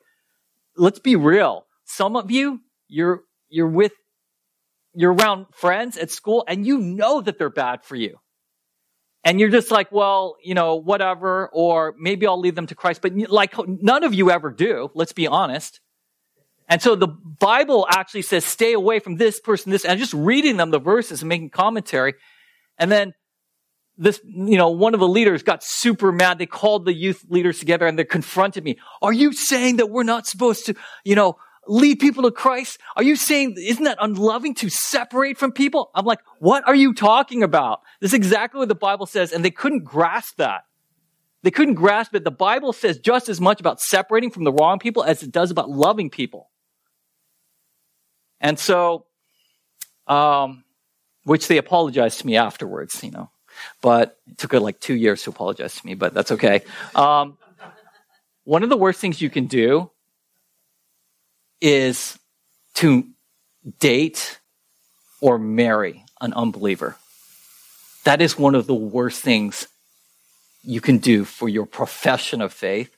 let's 0.77 0.99
be 0.99 1.15
real. 1.15 1.67
Some 1.85 2.17
of 2.17 2.31
you, 2.31 2.61
you're, 2.89 3.23
you're 3.49 3.69
with, 3.69 3.93
you're 4.95 5.13
around 5.13 5.47
friends 5.53 5.97
at 5.97 6.11
school 6.11 6.45
and 6.47 6.67
you 6.67 6.79
know 6.79 7.21
that 7.21 7.39
they're 7.39 7.51
bad 7.51 7.85
for 7.85 7.97
you. 7.97 8.19
And 9.25 9.39
you're 9.39 9.51
just 9.51 9.71
like, 9.71 9.93
well, 9.93 10.37
you 10.43 10.55
know, 10.55 10.77
whatever, 10.77 11.49
or 11.53 11.95
maybe 11.99 12.27
I'll 12.27 12.41
lead 12.41 12.57
them 12.57 12.67
to 12.67 12.75
Christ. 12.75 13.03
But 13.03 13.17
like, 13.31 13.55
none 13.67 14.03
of 14.03 14.15
you 14.15 14.31
ever 14.31 14.51
do. 14.51 14.91
Let's 14.95 15.13
be 15.13 15.29
honest. 15.29 15.81
And 16.69 16.83
so 16.83 16.97
the 16.97 17.07
Bible 17.09 17.87
actually 17.89 18.23
says, 18.23 18.45
stay 18.45 18.73
away 18.73 18.99
from 18.99 19.17
this 19.17 19.39
person, 19.39 19.71
this, 19.71 19.85
and 19.85 19.99
just 19.99 20.15
reading 20.15 20.57
them 20.57 20.71
the 20.71 20.81
verses 20.81 21.23
and 21.23 21.29
making 21.29 21.51
commentary. 21.51 22.15
And 22.79 22.91
then 22.91 23.15
this, 23.97 24.21
you 24.25 24.57
know, 24.57 24.71
one 24.71 24.95
of 24.95 25.01
the 25.01 25.09
leaders 25.09 25.43
got 25.43 25.63
super 25.63 26.11
mad. 26.11 26.39
They 26.39 26.47
called 26.47 26.85
the 26.85 26.95
youth 26.95 27.25
leaders 27.29 27.59
together 27.59 27.87
and 27.87 27.99
they 27.99 28.05
confronted 28.05 28.65
me. 28.65 28.79
Are 29.03 29.13
you 29.13 29.33
saying 29.33 29.77
that 29.77 29.91
we're 29.91 30.03
not 30.03 30.27
supposed 30.27 30.67
to, 30.67 30.75
you 31.05 31.15
know, 31.15 31.37
lead 31.67 32.01
people 32.01 32.25
to 32.25 32.31
Christ? 32.31 32.79
Are 32.97 33.03
you 33.03 33.17
saying, 33.17 33.55
isn't 33.59 33.85
that 33.85 33.99
unloving 34.01 34.55
to 34.57 34.69
separate 34.69 35.39
from 35.39 35.53
people? 35.53 35.91
I'm 35.95 36.05
like, 36.05 36.21
what 36.39 36.67
are 36.67 36.75
you 36.75 36.95
talking 36.95 37.43
about? 37.43 37.81
This 38.01 38.11
is 38.11 38.15
exactly 38.15 38.59
what 38.59 38.69
the 38.69 38.75
Bible 38.75 39.07
says. 39.07 39.33
And 39.33 39.45
they 39.45 39.51
couldn't 39.51 39.85
grasp 39.85 40.37
that. 40.39 40.65
They 41.43 41.51
couldn't 41.51 41.75
grasp 41.75 42.15
it. 42.15 42.25
The 42.25 42.31
Bible 42.31 42.73
says 42.73 42.99
just 42.99 43.29
as 43.29 43.41
much 43.41 43.61
about 43.61 43.81
separating 43.81 44.31
from 44.31 44.45
the 44.45 44.53
wrong 44.53 44.79
people 44.79 45.03
as 45.03 45.23
it 45.23 45.33
does 45.33 45.51
about 45.51 45.71
loving 45.71 46.11
people. 46.11 46.51
And 48.41 48.59
so, 48.59 49.07
um, 50.09 50.65
which 51.25 51.47
they 51.47 51.59
apologized 51.59 52.21
to 52.21 52.27
me 52.27 52.37
afterwards, 52.37 53.03
you 53.03 53.13
know. 53.13 53.31
But 53.81 54.19
it 54.27 54.39
took 54.39 54.53
like 54.55 54.81
two 54.81 54.95
years 54.95 55.23
to 55.23 55.31
apologize 55.31 55.77
to 55.77 55.87
me, 55.87 55.95
but 55.95 56.15
that's 56.15 56.33
okay. 56.33 56.63
Um, 56.95 57.39
one 58.45 58.65
of 58.65 58.71
the 58.71 58.77
worst 58.77 59.01
things 59.01 59.21
you 59.21 59.31
can 59.31 59.47
do 59.47 59.92
is 61.63 62.19
to 62.75 63.07
date 63.79 64.41
or 65.21 65.39
marry 65.39 66.05
an 66.21 66.33
unbeliever. 66.35 66.97
That 68.05 68.21
is 68.21 68.37
one 68.37 68.55
of 68.55 68.67
the 68.67 68.75
worst 68.75 69.23
things 69.23 69.69
you 70.65 70.81
can 70.81 70.99
do 70.99 71.25
for 71.25 71.49
your 71.49 71.65
profession 71.67 72.41
of 72.43 72.53
faith. 72.53 72.97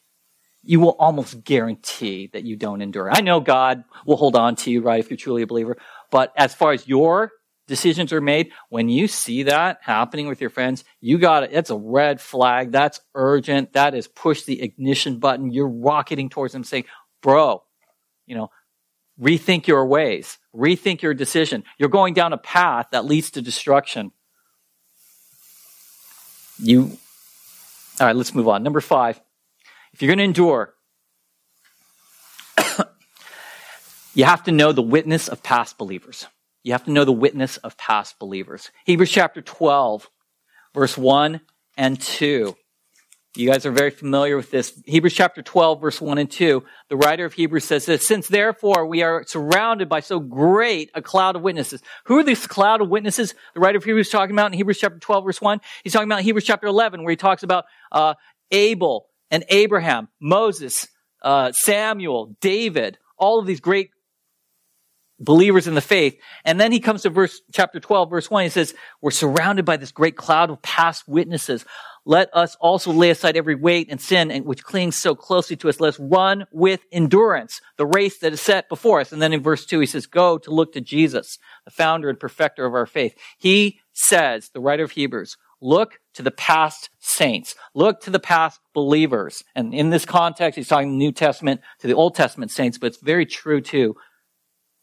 You 0.62 0.80
will 0.80 0.96
almost 0.98 1.44
guarantee 1.44 2.30
that 2.32 2.44
you 2.44 2.56
don't 2.56 2.80
endure. 2.80 3.10
I 3.10 3.20
know 3.20 3.40
God 3.40 3.84
will 4.06 4.16
hold 4.16 4.34
on 4.34 4.56
to 4.56 4.70
you, 4.70 4.80
right, 4.80 4.98
if 4.98 5.10
you're 5.10 5.18
truly 5.18 5.42
a 5.42 5.46
believer. 5.46 5.76
But 6.10 6.32
as 6.36 6.54
far 6.54 6.72
as 6.72 6.88
your 6.88 7.32
decisions 7.68 8.14
are 8.14 8.20
made, 8.22 8.50
when 8.70 8.88
you 8.88 9.06
see 9.06 9.42
that 9.44 9.78
happening 9.82 10.26
with 10.26 10.40
your 10.40 10.48
friends, 10.48 10.84
you 11.00 11.18
got 11.18 11.42
it. 11.42 11.50
It's 11.52 11.68
a 11.68 11.76
red 11.76 12.18
flag. 12.18 12.72
That's 12.72 13.00
urgent. 13.14 13.74
That 13.74 13.94
is 13.94 14.08
push 14.08 14.44
the 14.44 14.62
ignition 14.62 15.18
button. 15.18 15.50
You're 15.50 15.68
rocketing 15.68 16.30
towards 16.30 16.54
them 16.54 16.64
saying, 16.64 16.84
bro, 17.22 17.62
you 18.26 18.34
know, 18.34 18.50
rethink 19.20 19.66
your 19.66 19.86
ways, 19.86 20.38
rethink 20.54 21.02
your 21.02 21.14
decision. 21.14 21.64
You're 21.78 21.88
going 21.88 22.14
down 22.14 22.32
a 22.32 22.38
path 22.38 22.88
that 22.92 23.04
leads 23.04 23.30
to 23.32 23.42
destruction. 23.42 24.12
You, 26.58 26.98
all 28.00 28.06
right, 28.06 28.16
let's 28.16 28.34
move 28.34 28.48
on. 28.48 28.62
Number 28.62 28.80
five, 28.80 29.20
if 29.92 30.02
you're 30.02 30.08
going 30.08 30.18
to 30.18 30.24
endure, 30.24 30.74
you 34.14 34.24
have 34.24 34.44
to 34.44 34.52
know 34.52 34.72
the 34.72 34.82
witness 34.82 35.28
of 35.28 35.42
past 35.42 35.78
believers. 35.78 36.26
You 36.62 36.72
have 36.72 36.84
to 36.84 36.90
know 36.90 37.04
the 37.04 37.12
witness 37.12 37.58
of 37.58 37.76
past 37.76 38.18
believers. 38.18 38.70
Hebrews 38.86 39.10
chapter 39.10 39.42
12, 39.42 40.08
verse 40.72 40.96
1 40.96 41.40
and 41.76 42.00
2. 42.00 42.56
You 43.36 43.50
guys 43.50 43.66
are 43.66 43.72
very 43.72 43.90
familiar 43.90 44.36
with 44.36 44.52
this. 44.52 44.80
Hebrews 44.86 45.12
chapter 45.12 45.42
12, 45.42 45.80
verse 45.80 46.00
1 46.00 46.18
and 46.18 46.30
2. 46.30 46.62
The 46.88 46.96
writer 46.96 47.24
of 47.24 47.32
Hebrews 47.32 47.64
says 47.64 47.84
this, 47.84 48.06
since 48.06 48.28
therefore 48.28 48.86
we 48.86 49.02
are 49.02 49.24
surrounded 49.26 49.88
by 49.88 50.00
so 50.00 50.20
great 50.20 50.90
a 50.94 51.02
cloud 51.02 51.34
of 51.34 51.42
witnesses. 51.42 51.82
Who 52.04 52.18
are 52.18 52.22
these 52.22 52.46
cloud 52.46 52.80
of 52.80 52.88
witnesses 52.88 53.34
the 53.54 53.60
writer 53.60 53.78
of 53.78 53.84
Hebrews 53.84 54.08
talking 54.08 54.36
about 54.36 54.52
in 54.52 54.52
Hebrews 54.52 54.78
chapter 54.78 55.00
12, 55.00 55.24
verse 55.24 55.40
1? 55.40 55.60
He's 55.82 55.92
talking 55.92 56.08
about 56.08 56.22
Hebrews 56.22 56.44
chapter 56.44 56.68
11, 56.68 57.02
where 57.02 57.10
he 57.10 57.16
talks 57.16 57.42
about 57.42 57.64
uh, 57.90 58.14
Abel 58.52 59.08
and 59.32 59.44
Abraham, 59.48 60.08
Moses, 60.20 60.86
uh, 61.22 61.50
Samuel, 61.50 62.36
David, 62.40 62.98
all 63.18 63.40
of 63.40 63.46
these 63.46 63.60
great 63.60 63.90
believers 65.18 65.66
in 65.66 65.74
the 65.74 65.80
faith. 65.80 66.16
And 66.44 66.60
then 66.60 66.70
he 66.70 66.78
comes 66.78 67.02
to 67.02 67.10
verse, 67.10 67.40
chapter 67.52 67.80
12, 67.80 68.10
verse 68.10 68.30
1. 68.30 68.44
He 68.44 68.48
says, 68.50 68.74
we're 69.00 69.10
surrounded 69.10 69.64
by 69.64 69.76
this 69.76 69.90
great 69.90 70.16
cloud 70.16 70.50
of 70.50 70.62
past 70.62 71.08
witnesses. 71.08 71.64
Let 72.06 72.28
us 72.34 72.54
also 72.60 72.92
lay 72.92 73.10
aside 73.10 73.36
every 73.36 73.54
weight 73.54 73.88
and 73.90 74.00
sin 74.00 74.30
which 74.44 74.62
clings 74.62 74.96
so 74.96 75.14
closely 75.14 75.56
to 75.56 75.68
us. 75.70 75.80
Let's 75.80 75.98
run 75.98 76.46
with 76.52 76.84
endurance 76.92 77.62
the 77.78 77.86
race 77.86 78.18
that 78.18 78.32
is 78.32 78.42
set 78.42 78.68
before 78.68 79.00
us. 79.00 79.10
And 79.12 79.22
then 79.22 79.32
in 79.32 79.42
verse 79.42 79.64
2, 79.64 79.80
he 79.80 79.86
says, 79.86 80.06
Go 80.06 80.36
to 80.38 80.50
look 80.50 80.74
to 80.74 80.82
Jesus, 80.82 81.38
the 81.64 81.70
founder 81.70 82.10
and 82.10 82.20
perfecter 82.20 82.66
of 82.66 82.74
our 82.74 82.86
faith. 82.86 83.16
He 83.38 83.80
says, 83.94 84.50
the 84.52 84.60
writer 84.60 84.84
of 84.84 84.90
Hebrews, 84.90 85.38
look 85.62 85.98
to 86.12 86.22
the 86.22 86.30
past 86.30 86.90
saints. 86.98 87.54
Look 87.74 88.02
to 88.02 88.10
the 88.10 88.18
past 88.18 88.60
believers. 88.74 89.42
And 89.54 89.72
in 89.72 89.88
this 89.88 90.04
context, 90.04 90.56
he's 90.56 90.68
talking 90.68 90.98
New 90.98 91.12
Testament 91.12 91.62
to 91.78 91.86
the 91.86 91.94
Old 91.94 92.14
Testament 92.14 92.50
saints, 92.50 92.76
but 92.76 92.88
it's 92.88 92.98
very 93.02 93.24
true 93.24 93.62
too 93.62 93.96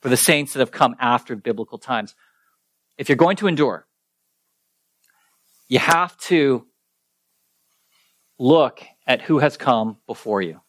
for 0.01 0.09
the 0.09 0.17
saints 0.17 0.53
that 0.53 0.59
have 0.59 0.71
come 0.71 0.95
after 0.99 1.35
biblical 1.35 1.77
times. 1.77 2.15
If 2.97 3.09
you're 3.09 3.15
going 3.15 3.37
to 3.37 3.47
endure, 3.47 3.85
you 5.67 5.79
have 5.79 6.17
to 6.17 6.65
look 8.41 8.81
at 9.05 9.21
who 9.21 9.39
has 9.39 9.55
come 9.55 9.97
before 10.07 10.41
you. 10.41 10.59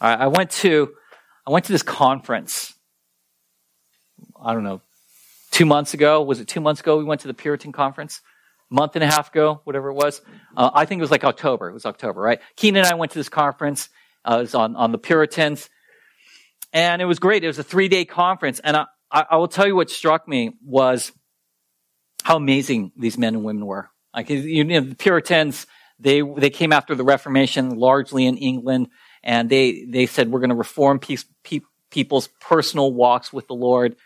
I 0.00 0.26
went 0.26 0.50
to 0.62 0.92
I 1.46 1.52
went 1.52 1.64
to 1.66 1.72
this 1.72 1.82
conference. 1.82 2.74
I 4.42 4.52
don't 4.52 4.64
know, 4.64 4.82
two 5.52 5.64
months 5.64 5.94
ago. 5.94 6.22
Was 6.22 6.40
it 6.40 6.48
two 6.48 6.60
months 6.60 6.80
ago? 6.80 6.98
We 6.98 7.04
went 7.04 7.22
to 7.22 7.28
the 7.28 7.34
Puritan 7.34 7.72
conference. 7.72 8.20
A 8.70 8.74
month 8.74 8.96
and 8.96 9.04
a 9.04 9.06
half 9.06 9.30
ago, 9.30 9.60
whatever 9.62 9.90
it 9.90 9.94
was. 9.94 10.20
Uh, 10.56 10.70
I 10.74 10.84
think 10.84 10.98
it 10.98 11.02
was 11.02 11.12
like 11.12 11.22
October. 11.22 11.68
It 11.68 11.72
was 11.72 11.86
October, 11.86 12.20
right? 12.20 12.40
Keenan 12.56 12.84
and 12.84 12.92
I 12.92 12.96
went 12.96 13.12
to 13.12 13.18
this 13.18 13.28
conference. 13.28 13.88
Uh, 14.24 14.38
it 14.38 14.40
was 14.40 14.54
on, 14.56 14.74
on 14.74 14.90
the 14.90 14.98
Puritans. 14.98 15.70
And 16.72 17.00
it 17.00 17.04
was 17.04 17.20
great. 17.20 17.44
It 17.44 17.46
was 17.46 17.60
a 17.60 17.62
three 17.62 17.86
day 17.86 18.04
conference. 18.04 18.58
And 18.58 18.76
I, 18.76 18.86
I, 19.10 19.36
will 19.36 19.46
tell 19.46 19.68
you 19.68 19.76
what 19.76 19.88
struck 19.88 20.26
me 20.26 20.56
was 20.64 21.12
how 22.24 22.36
amazing 22.36 22.90
these 22.96 23.16
men 23.16 23.36
and 23.36 23.44
women 23.44 23.64
were. 23.64 23.88
Like, 24.12 24.28
you 24.30 24.64
know, 24.64 24.80
the 24.80 24.96
Puritans, 24.96 25.66
they, 25.98 26.20
they 26.20 26.50
came 26.50 26.72
after 26.72 26.94
the 26.94 27.04
Reformation 27.04 27.76
largely 27.76 28.26
in 28.26 28.36
England, 28.36 28.88
and 29.22 29.48
they, 29.48 29.86
they 29.88 30.06
said, 30.06 30.30
we're 30.30 30.40
going 30.40 30.50
to 30.50 30.56
reform 30.56 30.98
peace, 30.98 31.24
pe- 31.42 31.60
people's 31.90 32.28
personal 32.40 32.92
walks 32.92 33.32
with 33.32 33.46
the 33.46 33.54
Lord. 33.54 33.96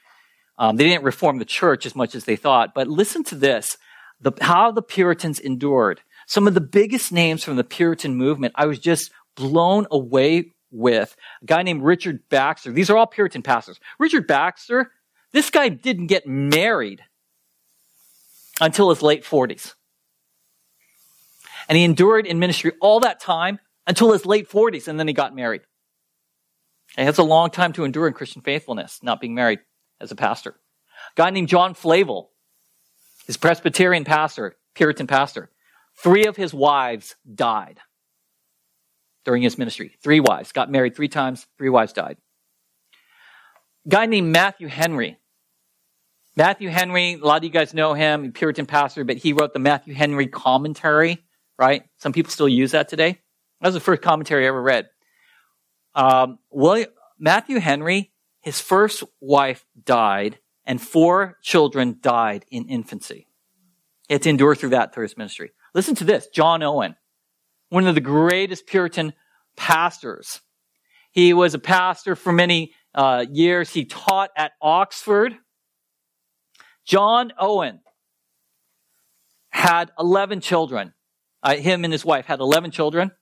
Um, 0.59 0.77
they 0.77 0.85
didn't 0.85 1.05
reform 1.05 1.39
the 1.39 1.45
church 1.45 1.87
as 1.87 1.97
much 1.97 2.15
as 2.15 2.25
they 2.25 2.37
thought, 2.37 2.75
but 2.75 2.87
listen 2.87 3.25
to 3.25 3.35
this. 3.35 3.77
The, 4.21 4.33
how 4.41 4.71
the 4.71 4.83
Puritans 4.83 5.39
endured. 5.39 6.03
Some 6.27 6.47
of 6.47 6.55
the 6.55 6.61
biggest 6.61 7.11
names 7.11 7.43
from 7.43 7.57
the 7.57 7.65
Puritan 7.65 8.15
movement, 8.15 8.55
I 8.57 8.67
was 8.67 8.79
just 8.79 9.11
blown 9.35 9.87
away 9.91 10.53
with. 10.71 11.17
A 11.43 11.47
guy 11.47 11.63
named 11.63 11.83
Richard 11.83 12.29
Baxter. 12.29 12.71
These 12.73 12.91
are 12.91 12.97
all 12.97 13.07
Puritan 13.07 13.43
pastors. 13.43 13.81
Richard 13.99 14.27
Baxter, 14.27 14.93
this 15.33 15.51
guy 15.51 15.69
didn't 15.69 16.07
get 16.07 16.27
married 16.27 17.03
until 18.61 18.91
his 18.91 19.03
late 19.03 19.25
40s. 19.25 19.75
And 21.71 21.77
he 21.77 21.85
endured 21.85 22.27
in 22.27 22.41
ministry 22.41 22.73
all 22.81 22.99
that 23.01 23.21
time 23.21 23.61
until 23.87 24.11
his 24.11 24.27
late 24.27 24.51
40s, 24.51 24.89
and 24.89 24.99
then 24.99 25.07
he 25.07 25.15
got 25.15 25.37
married. 25.37 25.61
And 26.97 27.07
that's 27.07 27.19
a 27.19 27.23
long 27.23 27.51
time 27.51 27.73
to 27.75 27.85
endure 27.85 28.09
in 28.09 28.13
Christian 28.13 28.43
faithfulness, 28.43 28.99
not 29.05 29.21
being 29.21 29.37
married 29.37 29.61
as 30.01 30.11
a 30.11 30.17
pastor. 30.17 30.51
A 30.51 31.15
guy 31.15 31.31
named 31.31 31.47
John 31.47 31.75
Flavel, 31.75 32.33
his 33.29 33.37
Presbyterian 33.37 34.05
pastor, 34.05 34.57
Puritan 34.75 35.07
pastor. 35.07 35.49
Three 36.03 36.25
of 36.27 36.35
his 36.35 36.53
wives 36.53 37.15
died 37.33 37.79
during 39.25 39.43
his 39.43 39.57
ministry. 39.57 39.97
Three 40.03 40.19
wives. 40.19 40.51
Got 40.51 40.73
married 40.73 40.97
three 40.97 41.09
times, 41.09 41.47
three 41.57 41.69
wives 41.69 41.93
died. 41.93 42.17
A 43.87 43.91
guy 43.91 44.07
named 44.07 44.33
Matthew 44.33 44.67
Henry. 44.67 45.19
Matthew 46.35 46.69
Henry, 46.69 47.13
a 47.13 47.25
lot 47.25 47.39
of 47.39 47.45
you 47.45 47.51
guys 47.51 47.73
know 47.75 47.95
him, 47.95 48.33
Puritan 48.33 48.67
pastor, 48.67 49.05
but 49.05 49.19
he 49.19 49.33
wrote 49.33 49.53
the 49.53 49.61
Matthew 49.61 49.95
Henry 49.95 50.27
commentary 50.27 51.23
right? 51.61 51.83
Some 51.99 52.13
people 52.13 52.33
still 52.33 52.49
use 52.49 52.73
that 52.73 52.89
today. 52.89 53.21
That 53.61 53.69
was 53.69 53.75
the 53.75 53.81
first 53.81 54.01
commentary 54.01 54.47
I 54.47 54.49
ever 54.49 54.63
read. 54.63 54.89
Um, 55.95 56.39
William, 56.51 56.89
Matthew 57.19 57.59
Henry, 57.59 58.13
his 58.41 58.61
first 58.61 59.05
wife 59.21 59.67
died, 59.85 60.39
and 60.65 60.81
four 60.81 61.37
children 61.43 61.99
died 62.01 62.47
in 62.51 62.69
infancy. 62.69 63.27
He 64.09 64.15
had 64.15 64.23
to 64.23 64.31
endure 64.31 64.55
through 64.55 64.71
that 64.71 64.95
through 64.95 65.03
his 65.03 65.19
ministry. 65.19 65.53
Listen 65.75 65.95
to 65.97 66.05
this 66.05 66.29
John 66.29 66.63
Owen, 66.63 66.97
one 67.69 67.87
of 67.87 67.95
the 67.95 68.01
greatest 68.01 68.67
Puritan 68.67 69.13
pastors. 69.57 70.41
He 71.13 71.35
was 71.35 71.53
a 71.53 71.59
pastor 71.59 72.17
for 72.17 72.33
many 72.33 72.73
uh, 72.95 73.27
years. 73.31 73.71
He 73.71 73.85
taught 73.85 74.31
at 74.35 74.53
Oxford. 74.63 75.35
John 76.87 77.33
Owen 77.39 77.81
had 79.51 79.91
11 79.99 80.41
children 80.41 80.95
uh, 81.43 81.57
him 81.57 81.85
and 81.85 81.93
his 81.93 82.05
wife 82.05 82.27
had 82.27 82.41
11 82.41 82.71
children. 82.71 83.13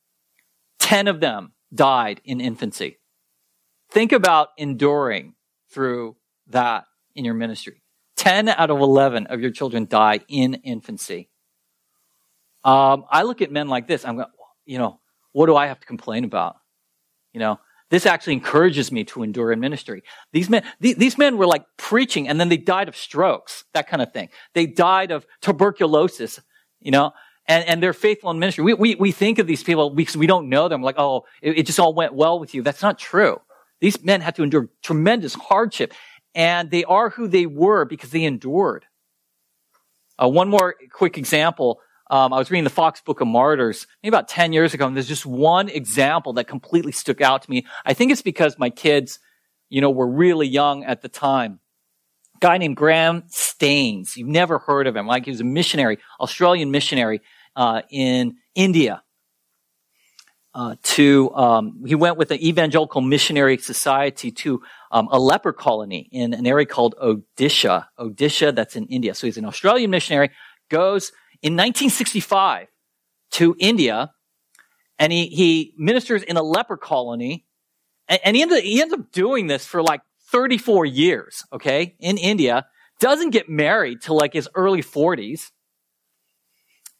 10 0.78 1.08
of 1.08 1.20
them 1.20 1.52
died 1.74 2.20
in 2.24 2.40
infancy. 2.40 2.98
Think 3.90 4.12
about 4.12 4.48
enduring 4.56 5.34
through 5.70 6.16
that 6.48 6.84
in 7.14 7.24
your 7.24 7.34
ministry. 7.34 7.82
10 8.16 8.48
out 8.48 8.70
of 8.70 8.80
11 8.80 9.26
of 9.26 9.40
your 9.40 9.50
children 9.50 9.86
die 9.88 10.20
in 10.28 10.54
infancy. 10.54 11.28
Um, 12.64 13.04
I 13.10 13.22
look 13.22 13.40
at 13.40 13.52
men 13.52 13.68
like 13.68 13.86
this. 13.86 14.04
I'm 14.04 14.16
going, 14.16 14.28
you 14.66 14.78
know, 14.78 15.00
what 15.32 15.46
do 15.46 15.56
I 15.56 15.66
have 15.66 15.80
to 15.80 15.86
complain 15.86 16.24
about? 16.24 16.56
You 17.32 17.40
know, 17.40 17.60
this 17.90 18.04
actually 18.04 18.34
encourages 18.34 18.92
me 18.92 19.04
to 19.04 19.22
endure 19.22 19.52
in 19.52 19.60
ministry. 19.60 20.02
These 20.32 20.50
men, 20.50 20.64
these 20.80 21.16
men 21.16 21.38
were 21.38 21.46
like 21.46 21.64
preaching 21.76 22.28
and 22.28 22.38
then 22.38 22.48
they 22.48 22.56
died 22.56 22.88
of 22.88 22.96
strokes, 22.96 23.64
that 23.72 23.88
kind 23.88 24.02
of 24.02 24.12
thing. 24.12 24.28
They 24.54 24.66
died 24.66 25.10
of 25.10 25.26
tuberculosis, 25.40 26.40
you 26.80 26.90
know, 26.90 27.12
and, 27.48 27.66
and 27.66 27.82
they're 27.82 27.94
faithful 27.94 28.30
in 28.30 28.38
ministry. 28.38 28.62
We, 28.62 28.74
we, 28.74 28.94
we 28.94 29.10
think 29.10 29.38
of 29.38 29.46
these 29.46 29.62
people 29.62 29.90
because 29.90 30.16
we 30.16 30.26
don't 30.26 30.50
know 30.50 30.68
them, 30.68 30.82
like, 30.82 30.96
oh, 30.98 31.24
it, 31.40 31.58
it 31.58 31.66
just 31.66 31.80
all 31.80 31.94
went 31.94 32.14
well 32.14 32.38
with 32.38 32.54
you. 32.54 32.62
That's 32.62 32.82
not 32.82 32.98
true. 32.98 33.40
These 33.80 34.04
men 34.04 34.20
had 34.20 34.34
to 34.36 34.42
endure 34.42 34.68
tremendous 34.82 35.34
hardship, 35.34 35.94
and 36.34 36.70
they 36.70 36.84
are 36.84 37.10
who 37.10 37.26
they 37.26 37.46
were 37.46 37.86
because 37.86 38.10
they 38.10 38.24
endured. 38.24 38.84
Uh, 40.22 40.28
one 40.28 40.48
more 40.48 40.74
quick 40.92 41.16
example. 41.16 41.80
Um, 42.10 42.32
I 42.32 42.38
was 42.38 42.50
reading 42.50 42.64
the 42.64 42.70
Foxe 42.70 43.00
Book 43.00 43.20
of 43.20 43.28
Martyrs 43.28 43.86
maybe 44.02 44.14
about 44.14 44.28
10 44.28 44.52
years 44.52 44.74
ago, 44.74 44.86
and 44.86 44.94
there's 44.94 45.08
just 45.08 45.26
one 45.26 45.68
example 45.68 46.34
that 46.34 46.48
completely 46.48 46.92
stuck 46.92 47.20
out 47.20 47.42
to 47.42 47.50
me. 47.50 47.66
I 47.84 47.94
think 47.94 48.12
it's 48.12 48.22
because 48.22 48.58
my 48.58 48.70
kids, 48.70 49.20
you 49.68 49.80
know, 49.80 49.90
were 49.90 50.08
really 50.08 50.46
young 50.46 50.84
at 50.84 51.02
the 51.02 51.08
time. 51.08 51.60
A 52.36 52.38
guy 52.40 52.58
named 52.58 52.76
Graham 52.76 53.24
Staines. 53.28 54.16
You've 54.16 54.28
never 54.28 54.58
heard 54.58 54.86
of 54.86 54.96
him. 54.96 55.06
Like 55.06 55.24
he 55.24 55.30
was 55.30 55.40
a 55.40 55.44
missionary, 55.44 55.98
Australian 56.20 56.70
missionary 56.70 57.20
uh, 57.58 57.82
in 57.90 58.36
India. 58.54 59.02
Uh, 60.54 60.76
to 60.82 61.30
um, 61.34 61.84
he 61.86 61.94
went 61.94 62.16
with 62.16 62.30
the 62.30 62.48
Evangelical 62.48 63.00
Missionary 63.00 63.58
Society 63.58 64.30
to 64.30 64.62
um, 64.90 65.08
a 65.12 65.18
leper 65.18 65.52
colony 65.52 66.08
in 66.10 66.32
an 66.32 66.46
area 66.46 66.66
called 66.66 66.94
Odisha. 67.00 67.86
Odisha, 67.98 68.54
that's 68.54 68.74
in 68.74 68.86
India. 68.86 69.14
So 69.14 69.26
he's 69.26 69.36
an 69.36 69.44
Australian 69.44 69.90
missionary. 69.90 70.30
Goes 70.70 71.12
in 71.42 71.52
1965 71.52 72.68
to 73.32 73.56
India, 73.58 74.12
and 74.98 75.12
he 75.12 75.26
he 75.26 75.74
ministers 75.76 76.22
in 76.22 76.36
a 76.36 76.42
leper 76.42 76.76
colony, 76.76 77.44
and, 78.08 78.20
and 78.24 78.36
he 78.36 78.42
ends 78.42 78.54
up, 78.54 78.62
he 78.62 78.80
ends 78.80 78.94
up 78.94 79.12
doing 79.12 79.48
this 79.48 79.66
for 79.66 79.82
like 79.82 80.00
34 80.30 80.86
years. 80.86 81.44
Okay, 81.52 81.94
in 82.00 82.16
India, 82.18 82.66
doesn't 83.00 83.30
get 83.30 83.48
married 83.48 84.00
till 84.00 84.16
like 84.16 84.32
his 84.32 84.48
early 84.54 84.82
40s 84.82 85.50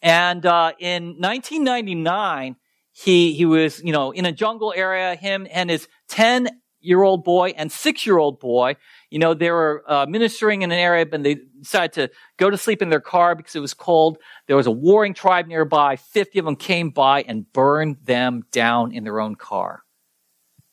and 0.03 0.45
uh, 0.45 0.73
in 0.79 1.17
1999, 1.19 2.57
he 2.93 3.35
he 3.35 3.45
was 3.45 3.83
you 3.83 3.93
know 3.93 4.11
in 4.11 4.25
a 4.25 4.33
jungle 4.33 4.73
area. 4.75 5.15
Him 5.15 5.47
and 5.51 5.71
his 5.71 5.89
10 6.09 6.49
year 6.81 7.03
old 7.03 7.25
boy 7.25 7.51
and 7.57 7.71
six 7.71 8.07
year 8.07 8.19
old 8.19 8.39
boy, 8.41 8.77
you 9.11 9.19
know, 9.19 9.35
they 9.35 9.51
were 9.51 9.85
uh, 9.87 10.07
ministering 10.09 10.63
in 10.63 10.71
an 10.71 10.79
area, 10.79 11.07
and 11.11 11.25
they 11.25 11.37
decided 11.61 11.93
to 11.95 12.11
go 12.37 12.51
to 12.51 12.57
sleep 12.57 12.83
in 12.83 12.91
their 12.91 13.01
car 13.01 13.35
because 13.35 13.57
it 13.57 13.61
was 13.61 13.75
cold. 13.75 14.19
There 14.47 14.57
was 14.57 14.67
a 14.67 14.73
warring 14.73 15.15
tribe 15.15 15.47
nearby. 15.47 15.97
50 15.97 16.39
of 16.39 16.45
them 16.45 16.57
came 16.57 16.91
by 16.91 17.23
and 17.23 17.51
burned 17.53 17.97
them 18.05 18.45
down 18.53 18.93
in 18.93 19.05
their 19.05 19.21
own 19.21 19.35
car. 19.35 19.83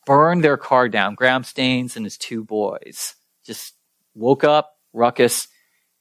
Burned 0.04 0.44
their 0.44 0.56
car 0.56 0.88
down. 0.88 1.14
Graham 1.14 1.42
Staines 1.42 1.96
and 1.96 2.06
his 2.06 2.16
two 2.16 2.44
boys 2.44 3.16
just 3.44 3.74
woke 4.14 4.44
up, 4.44 4.76
ruckus, 4.92 5.48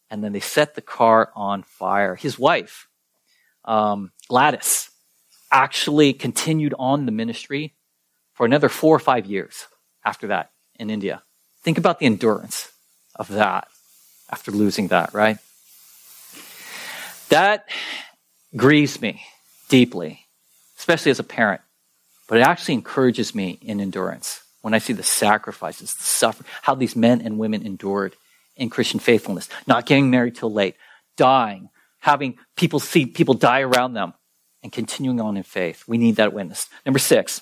and 0.09 0.23
then 0.23 0.31
they 0.31 0.39
set 0.39 0.75
the 0.75 0.81
car 0.81 1.31
on 1.35 1.63
fire. 1.63 2.15
His 2.15 2.37
wife, 2.37 2.87
um, 3.65 4.11
Gladys 4.27 4.89
actually 5.51 6.13
continued 6.13 6.73
on 6.77 7.05
the 7.05 7.11
ministry 7.11 7.73
for 8.33 8.45
another 8.45 8.69
four 8.69 8.95
or 8.95 8.99
five 8.99 9.25
years 9.25 9.67
after 10.03 10.27
that 10.27 10.51
in 10.79 10.89
India. 10.89 11.23
Think 11.63 11.77
about 11.77 11.99
the 11.99 12.05
endurance 12.05 12.71
of 13.15 13.27
that 13.29 13.67
after 14.31 14.51
losing 14.51 14.89
that, 14.89 15.13
right? 15.13 15.37
That 17.29 17.67
grieves 18.55 19.01
me 19.01 19.23
deeply, 19.69 20.25
especially 20.77 21.11
as 21.11 21.19
a 21.19 21.23
parent, 21.23 21.61
but 22.27 22.37
it 22.37 22.41
actually 22.41 22.75
encourages 22.75 23.33
me 23.33 23.57
in 23.61 23.79
endurance 23.79 24.41
when 24.61 24.73
I 24.73 24.79
see 24.79 24.93
the 24.93 25.03
sacrifices, 25.03 25.93
the 25.93 26.03
suffering, 26.03 26.47
how 26.61 26.75
these 26.75 26.95
men 26.95 27.21
and 27.21 27.37
women 27.37 27.65
endured 27.65 28.15
in 28.55 28.69
Christian 28.69 28.99
faithfulness, 28.99 29.49
not 29.67 29.85
getting 29.85 30.09
married 30.09 30.35
till 30.35 30.51
late, 30.51 30.75
dying, 31.17 31.69
having 32.05 32.37
people 32.55 32.79
see 32.79 33.07
people 33.07 33.33
die 33.33 33.61
around 33.61 33.93
them 33.93 34.13
and 34.61 34.71
continuing 34.71 35.19
on 35.19 35.35
in 35.37 35.41
faith. 35.41 35.85
We 35.87 35.97
need 35.97 36.17
that 36.17 36.33
witness. 36.33 36.69
Number 36.85 36.99
six, 36.99 37.41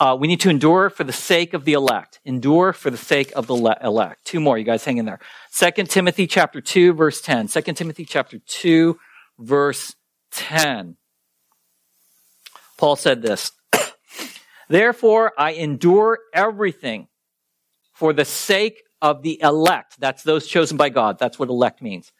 uh, 0.00 0.16
we 0.18 0.26
need 0.26 0.40
to 0.40 0.48
endure 0.48 0.88
for 0.88 1.04
the 1.04 1.12
sake 1.12 1.52
of 1.52 1.66
the 1.66 1.74
elect. 1.74 2.18
Endure 2.24 2.72
for 2.72 2.88
the 2.88 2.96
sake 2.96 3.30
of 3.36 3.46
the 3.46 3.54
le- 3.54 3.76
elect. 3.84 4.24
Two 4.24 4.40
more, 4.40 4.56
you 4.56 4.64
guys 4.64 4.86
hang 4.86 4.96
in 4.96 5.04
there. 5.04 5.18
Second 5.50 5.90
Timothy 5.90 6.26
chapter 6.26 6.62
2, 6.62 6.94
verse 6.94 7.20
10. 7.20 7.48
Second 7.48 7.74
Timothy 7.74 8.06
chapter 8.06 8.38
2, 8.38 8.98
verse 9.38 9.94
10. 10.30 10.96
Paul 12.78 12.96
said 12.96 13.20
this, 13.20 13.52
Therefore 14.70 15.34
I 15.36 15.50
endure 15.50 16.20
everything 16.32 17.08
for 17.92 18.14
the 18.14 18.24
sake 18.24 18.82
of 19.02 19.20
the 19.20 19.38
elect. 19.42 20.00
That's 20.00 20.22
those 20.22 20.46
chosen 20.46 20.78
by 20.78 20.88
God. 20.88 21.18
That's 21.18 21.38
what 21.38 21.50
elect 21.50 21.82
means 21.82 22.12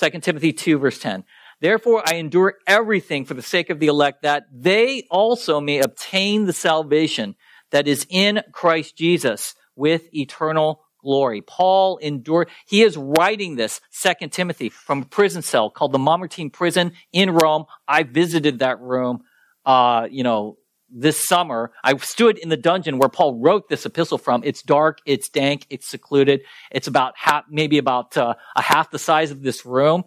2 0.00 0.20
Timothy 0.20 0.52
2 0.52 0.78
verse 0.78 0.98
10. 0.98 1.24
Therefore 1.60 2.02
I 2.06 2.14
endure 2.14 2.54
everything 2.66 3.24
for 3.24 3.34
the 3.34 3.42
sake 3.42 3.70
of 3.70 3.78
the 3.78 3.86
elect 3.86 4.22
that 4.22 4.44
they 4.52 5.06
also 5.10 5.60
may 5.60 5.80
obtain 5.80 6.44
the 6.44 6.52
salvation 6.52 7.34
that 7.70 7.88
is 7.88 8.06
in 8.10 8.42
Christ 8.52 8.96
Jesus 8.96 9.54
with 9.74 10.12
eternal 10.14 10.82
glory. 11.02 11.40
Paul 11.40 11.98
endured, 11.98 12.48
he 12.66 12.82
is 12.82 12.96
writing 12.96 13.56
this, 13.56 13.80
2 14.02 14.28
Timothy, 14.28 14.68
from 14.68 15.02
a 15.02 15.04
prison 15.06 15.42
cell 15.42 15.70
called 15.70 15.92
the 15.92 15.98
Mamertine 15.98 16.50
prison 16.50 16.92
in 17.12 17.30
Rome. 17.30 17.64
I 17.86 18.02
visited 18.02 18.58
that 18.58 18.80
room, 18.80 19.22
uh, 19.64 20.08
you 20.10 20.24
know, 20.24 20.58
this 20.90 21.26
summer. 21.26 21.72
I 21.82 21.96
stood 21.96 22.38
in 22.38 22.48
the 22.48 22.56
dungeon 22.56 22.98
where 22.98 23.08
Paul 23.08 23.40
wrote 23.40 23.68
this 23.68 23.86
epistle 23.86 24.18
from. 24.18 24.42
It's 24.44 24.62
dark, 24.62 24.98
it's 25.04 25.28
dank, 25.28 25.66
it's 25.70 25.88
secluded. 25.88 26.42
It's 26.70 26.86
about 26.86 27.14
half, 27.16 27.44
maybe 27.50 27.78
about 27.78 28.16
uh, 28.16 28.34
a 28.54 28.62
half 28.62 28.90
the 28.90 28.98
size 28.98 29.30
of 29.30 29.42
this 29.42 29.66
room. 29.66 30.04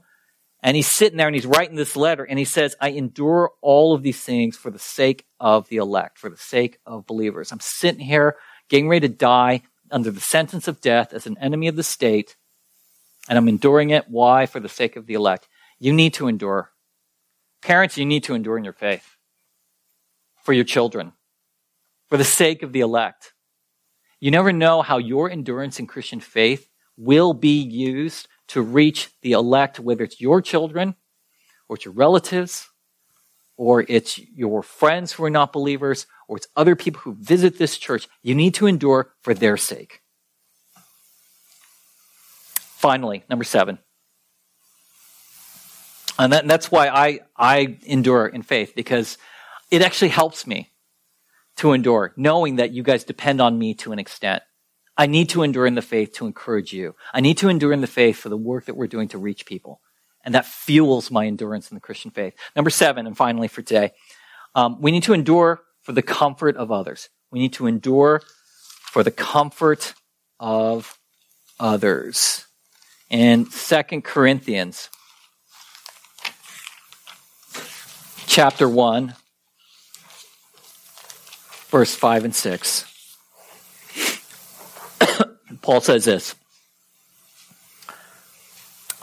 And 0.61 0.75
he's 0.75 0.93
sitting 0.93 1.17
there 1.17 1.27
and 1.27 1.35
he's 1.35 1.45
writing 1.45 1.75
this 1.75 1.95
letter 1.95 2.23
and 2.23 2.37
he 2.37 2.45
says, 2.45 2.75
I 2.81 2.89
endure 2.89 3.51
all 3.61 3.93
of 3.93 4.03
these 4.03 4.19
things 4.19 4.57
for 4.57 4.69
the 4.69 4.79
sake 4.79 5.25
of 5.39 5.69
the 5.69 5.77
elect, 5.77 6.17
for 6.17 6.29
the 6.29 6.37
sake 6.37 6.79
of 6.85 7.05
believers. 7.05 7.51
I'm 7.51 7.61
sitting 7.61 8.01
here 8.01 8.35
getting 8.67 8.89
ready 8.89 9.07
to 9.07 9.13
die 9.13 9.61
under 9.89 10.11
the 10.11 10.19
sentence 10.19 10.67
of 10.67 10.81
death 10.81 11.13
as 11.13 11.25
an 11.25 11.37
enemy 11.39 11.67
of 11.67 11.75
the 11.75 11.83
state. 11.83 12.35
And 13.29 13.37
I'm 13.37 13.47
enduring 13.47 13.91
it. 13.91 14.05
Why? 14.09 14.45
For 14.47 14.59
the 14.59 14.69
sake 14.69 14.95
of 14.95 15.05
the 15.05 15.13
elect. 15.13 15.47
You 15.79 15.93
need 15.93 16.13
to 16.15 16.27
endure. 16.27 16.71
Parents, 17.61 17.97
you 17.97 18.05
need 18.05 18.23
to 18.25 18.35
endure 18.35 18.57
in 18.57 18.63
your 18.63 18.73
faith 18.73 19.15
for 20.49 20.53
your 20.53 20.63
children, 20.63 21.13
for 22.07 22.17
the 22.17 22.23
sake 22.23 22.63
of 22.63 22.73
the 22.73 22.79
elect. 22.79 23.33
You 24.19 24.31
never 24.31 24.51
know 24.51 24.81
how 24.81 24.97
your 24.97 25.29
endurance 25.29 25.77
in 25.77 25.85
Christian 25.85 26.19
faith 26.19 26.67
will 26.97 27.35
be 27.35 27.61
used 27.61 28.27
to 28.47 28.63
reach 28.63 29.11
the 29.21 29.33
elect, 29.33 29.79
whether 29.79 30.03
it's 30.03 30.19
your 30.19 30.41
children 30.41 30.95
or 31.67 31.75
it's 31.75 31.85
your 31.85 31.93
relatives 31.93 32.67
or 33.57 33.85
it's 33.87 34.17
your 34.17 34.63
friends 34.63 35.11
who 35.11 35.23
are 35.23 35.29
not 35.29 35.53
believers 35.53 36.07
or 36.27 36.37
it's 36.37 36.47
other 36.55 36.75
people 36.75 37.01
who 37.01 37.13
visit 37.13 37.59
this 37.59 37.77
church. 37.77 38.07
You 38.23 38.33
need 38.33 38.55
to 38.55 38.65
endure 38.65 39.13
for 39.21 39.35
their 39.35 39.55
sake. 39.55 40.01
Finally, 42.55 43.23
number 43.29 43.45
seven. 43.45 43.77
And, 46.17 46.33
that, 46.33 46.41
and 46.41 46.49
that's 46.49 46.71
why 46.71 46.87
I, 46.87 47.19
I 47.37 47.77
endure 47.85 48.25
in 48.25 48.41
faith 48.41 48.73
because 48.75 49.19
it 49.71 49.81
actually 49.81 50.09
helps 50.09 50.47
me 50.47 50.71
to 51.57 51.73
endure, 51.73 52.13
knowing 52.15 52.55
that 52.55 52.71
you 52.71 52.83
guys 52.83 53.03
depend 53.03 53.41
on 53.41 53.57
me 53.57 53.73
to 53.75 53.91
an 53.91 53.99
extent. 53.99 54.43
I 54.97 55.05
need 55.05 55.29
to 55.29 55.43
endure 55.43 55.65
in 55.65 55.75
the 55.75 55.81
faith 55.81 56.13
to 56.15 56.25
encourage 56.25 56.73
you. 56.73 56.95
I 57.13 57.21
need 57.21 57.37
to 57.39 57.49
endure 57.49 57.71
in 57.71 57.81
the 57.81 57.87
faith 57.87 58.17
for 58.17 58.29
the 58.29 58.37
work 58.37 58.65
that 58.65 58.75
we're 58.75 58.87
doing 58.87 59.07
to 59.09 59.17
reach 59.17 59.45
people. 59.45 59.81
And 60.25 60.35
that 60.35 60.45
fuels 60.45 61.09
my 61.09 61.25
endurance 61.25 61.71
in 61.71 61.75
the 61.75 61.81
Christian 61.81 62.11
faith. 62.11 62.33
Number 62.55 62.69
seven, 62.69 63.07
and 63.07 63.15
finally 63.15 63.47
for 63.47 63.61
today, 63.61 63.91
um, 64.55 64.81
we 64.81 64.91
need 64.91 65.03
to 65.03 65.13
endure 65.13 65.61
for 65.81 65.93
the 65.93 66.01
comfort 66.01 66.57
of 66.57 66.71
others. 66.71 67.09
We 67.31 67.39
need 67.39 67.53
to 67.53 67.67
endure 67.67 68.21
for 68.81 69.03
the 69.03 69.11
comfort 69.11 69.93
of 70.39 70.97
others. 71.59 72.45
In 73.09 73.49
Second 73.49 74.03
Corinthians 74.03 74.89
chapter 78.27 78.69
1, 78.69 79.15
verse 81.69 81.95
5 81.95 82.25
and 82.25 82.35
6. 82.35 82.85
Paul 85.61 85.81
says 85.81 86.05
this. 86.05 86.35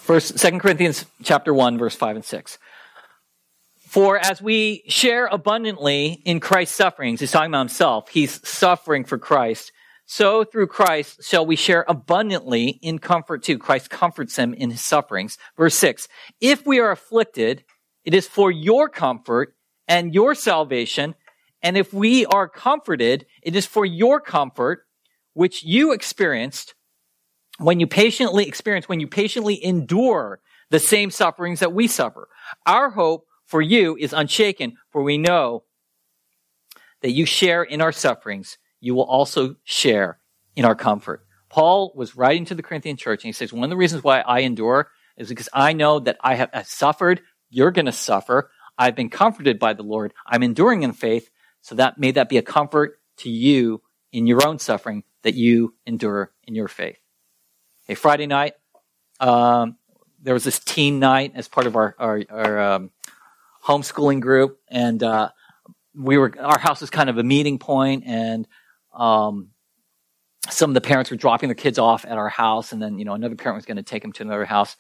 First, 0.07 0.39
2 0.39 0.59
Corinthians 0.59 1.05
chapter 1.23 1.53
1, 1.53 1.79
verse 1.79 1.97
5 1.97 2.17
and 2.17 2.25
6. 2.25 2.59
For 3.87 4.19
as 4.19 4.43
we 4.43 4.83
share 4.89 5.27
abundantly 5.27 6.21
in 6.25 6.39
Christ's 6.39 6.77
sufferings, 6.77 7.21
he's 7.21 7.31
talking 7.33 7.51
about 7.51 7.61
himself, 7.61 8.09
he's 8.11 8.47
suffering 8.47 9.05
for 9.05 9.19
Christ. 9.19 9.73
So 10.05 10.45
through 10.45 10.69
Christ 10.69 11.25
shall 11.25 11.45
we 11.45 11.57
share 11.57 11.85
abundantly 11.89 12.79
in 12.83 12.99
comfort 13.01 13.43
too. 13.43 13.59
Christ 13.59 13.91
comforts 13.91 14.37
him 14.37 14.55
in 14.55 14.71
his 14.71 14.85
sufferings. 14.85 15.39
Verse 15.57 15.75
6. 15.75 16.07
If 16.41 16.65
we 16.65 16.79
are 16.79 16.93
afflicted, 16.93 17.65
it 18.05 18.15
is 18.15 18.29
for 18.29 18.51
your 18.51 18.89
comfort 18.89 19.57
and 19.89 20.15
your 20.15 20.35
salvation 20.35 21.17
and 21.67 21.77
if 21.77 21.93
we 21.93 22.25
are 22.27 22.49
comforted, 22.49 23.27
it 23.43 23.57
is 23.57 23.67
for 23.67 23.85
your 23.85 24.21
comfort, 24.21 24.87
which 25.35 25.65
you 25.65 25.93
experienced 25.93 26.77
when 27.59 27.81
you 27.81 27.89
patiently 27.89 28.47
experience, 28.47 28.89
when 28.89 29.01
you 29.01 29.09
patiently 29.09 29.63
endure 29.65 30.39
the 30.71 30.79
same 30.79 31.11
sufferings 31.11 31.59
that 31.59 31.73
we 31.73 31.89
suffer. 31.89 32.29
Our 32.67 32.91
hope 32.91 33.27
for 33.47 33.61
you 33.61 33.97
is 33.97 34.13
unshaken, 34.13 34.77
for 34.91 35.03
we 35.03 35.19
know 35.19 35.65
that 37.03 37.11
you 37.11 37.27
share 37.27 37.65
in 37.65 37.81
our 37.81 37.91
sufferings, 37.91 38.59
you 38.79 38.95
will 38.95 39.03
also 39.03 39.57
share 39.65 40.21
in 40.55 40.65
our 40.65 40.77
comfort. 40.77 41.27
Paul 41.49 41.93
was 41.97 42.15
writing 42.15 42.45
to 42.45 42.55
the 42.55 42.63
Corinthian 42.63 42.97
church 42.97 43.25
and 43.25 43.29
he 43.29 43.33
says, 43.33 43.53
one 43.53 43.65
of 43.65 43.71
the 43.71 43.77
reasons 43.77 44.05
why 44.05 44.21
I 44.21 44.41
endure 44.41 44.89
is 45.17 45.29
because 45.29 45.49
I 45.53 45.73
know 45.73 45.99
that 45.99 46.19
I 46.21 46.37
have 46.37 46.51
suffered. 46.65 47.23
You're 47.51 47.73
going 47.73 47.87
to 47.87 47.93
suffer. 47.93 48.53
I've 48.79 48.95
been 48.95 49.11
comforted 49.11 49.59
by 49.59 49.73
the 49.73 49.83
Lord. 49.83 50.15
I'm 50.25 50.45
enduring 50.45 50.85
in 50.85 50.93
faith. 50.93 51.29
So 51.67 51.75
that 51.75 51.99
may 51.99 52.13
that 52.13 52.29
be 52.29 52.37
a 52.39 52.43
comfort 52.43 53.01
to 53.19 53.29
you 53.29 53.83
in 54.13 54.29
your 54.29 54.47
own 54.47 54.61
suffering 54.61 55.03
that 55.25 55.35
you 55.35 55.75
endure 55.85 56.31
in 56.45 56.55
your 56.55 56.69
faith. 56.69 56.97
Okay, 57.85 57.97
Friday 57.97 58.29
night, 58.29 58.55
um, 59.19 59.77
there 60.23 60.33
was 60.33 60.45
this 60.45 60.61
teen 60.61 61.01
night 61.01 61.33
as 61.35 61.49
part 61.49 61.67
of 61.67 61.75
our, 61.75 61.97
our, 61.99 62.23
our 62.31 62.61
um, 62.61 62.91
homeschooling 63.65 64.21
group. 64.21 64.61
And, 64.69 65.03
uh, 65.03 65.31
we 65.93 66.19
were, 66.19 66.33
our 66.39 66.61
house 66.61 66.83
was 66.83 66.91
kind 66.91 67.11
of 67.11 67.19
a 67.19 67.25
meeting 67.25 67.59
point 67.59 68.05
and, 68.07 68.47
um, 68.95 69.49
some 70.49 70.71
of 70.71 70.75
the 70.75 70.81
parents 70.81 71.11
were 71.11 71.17
dropping 71.17 71.49
their 71.49 71.57
kids 71.57 71.81
off 71.81 72.05
at 72.05 72.17
our 72.17 72.29
house 72.29 72.71
and 72.71 72.81
then, 72.81 73.01
you 73.01 73.05
know, 73.05 73.15
another 73.15 73.35
parent 73.35 73.57
was 73.57 73.67
going 73.67 73.79
to 73.79 73.83
take 73.83 74.03
them 74.03 74.13
to 74.13 74.23
another 74.23 74.45
house. 74.45 74.77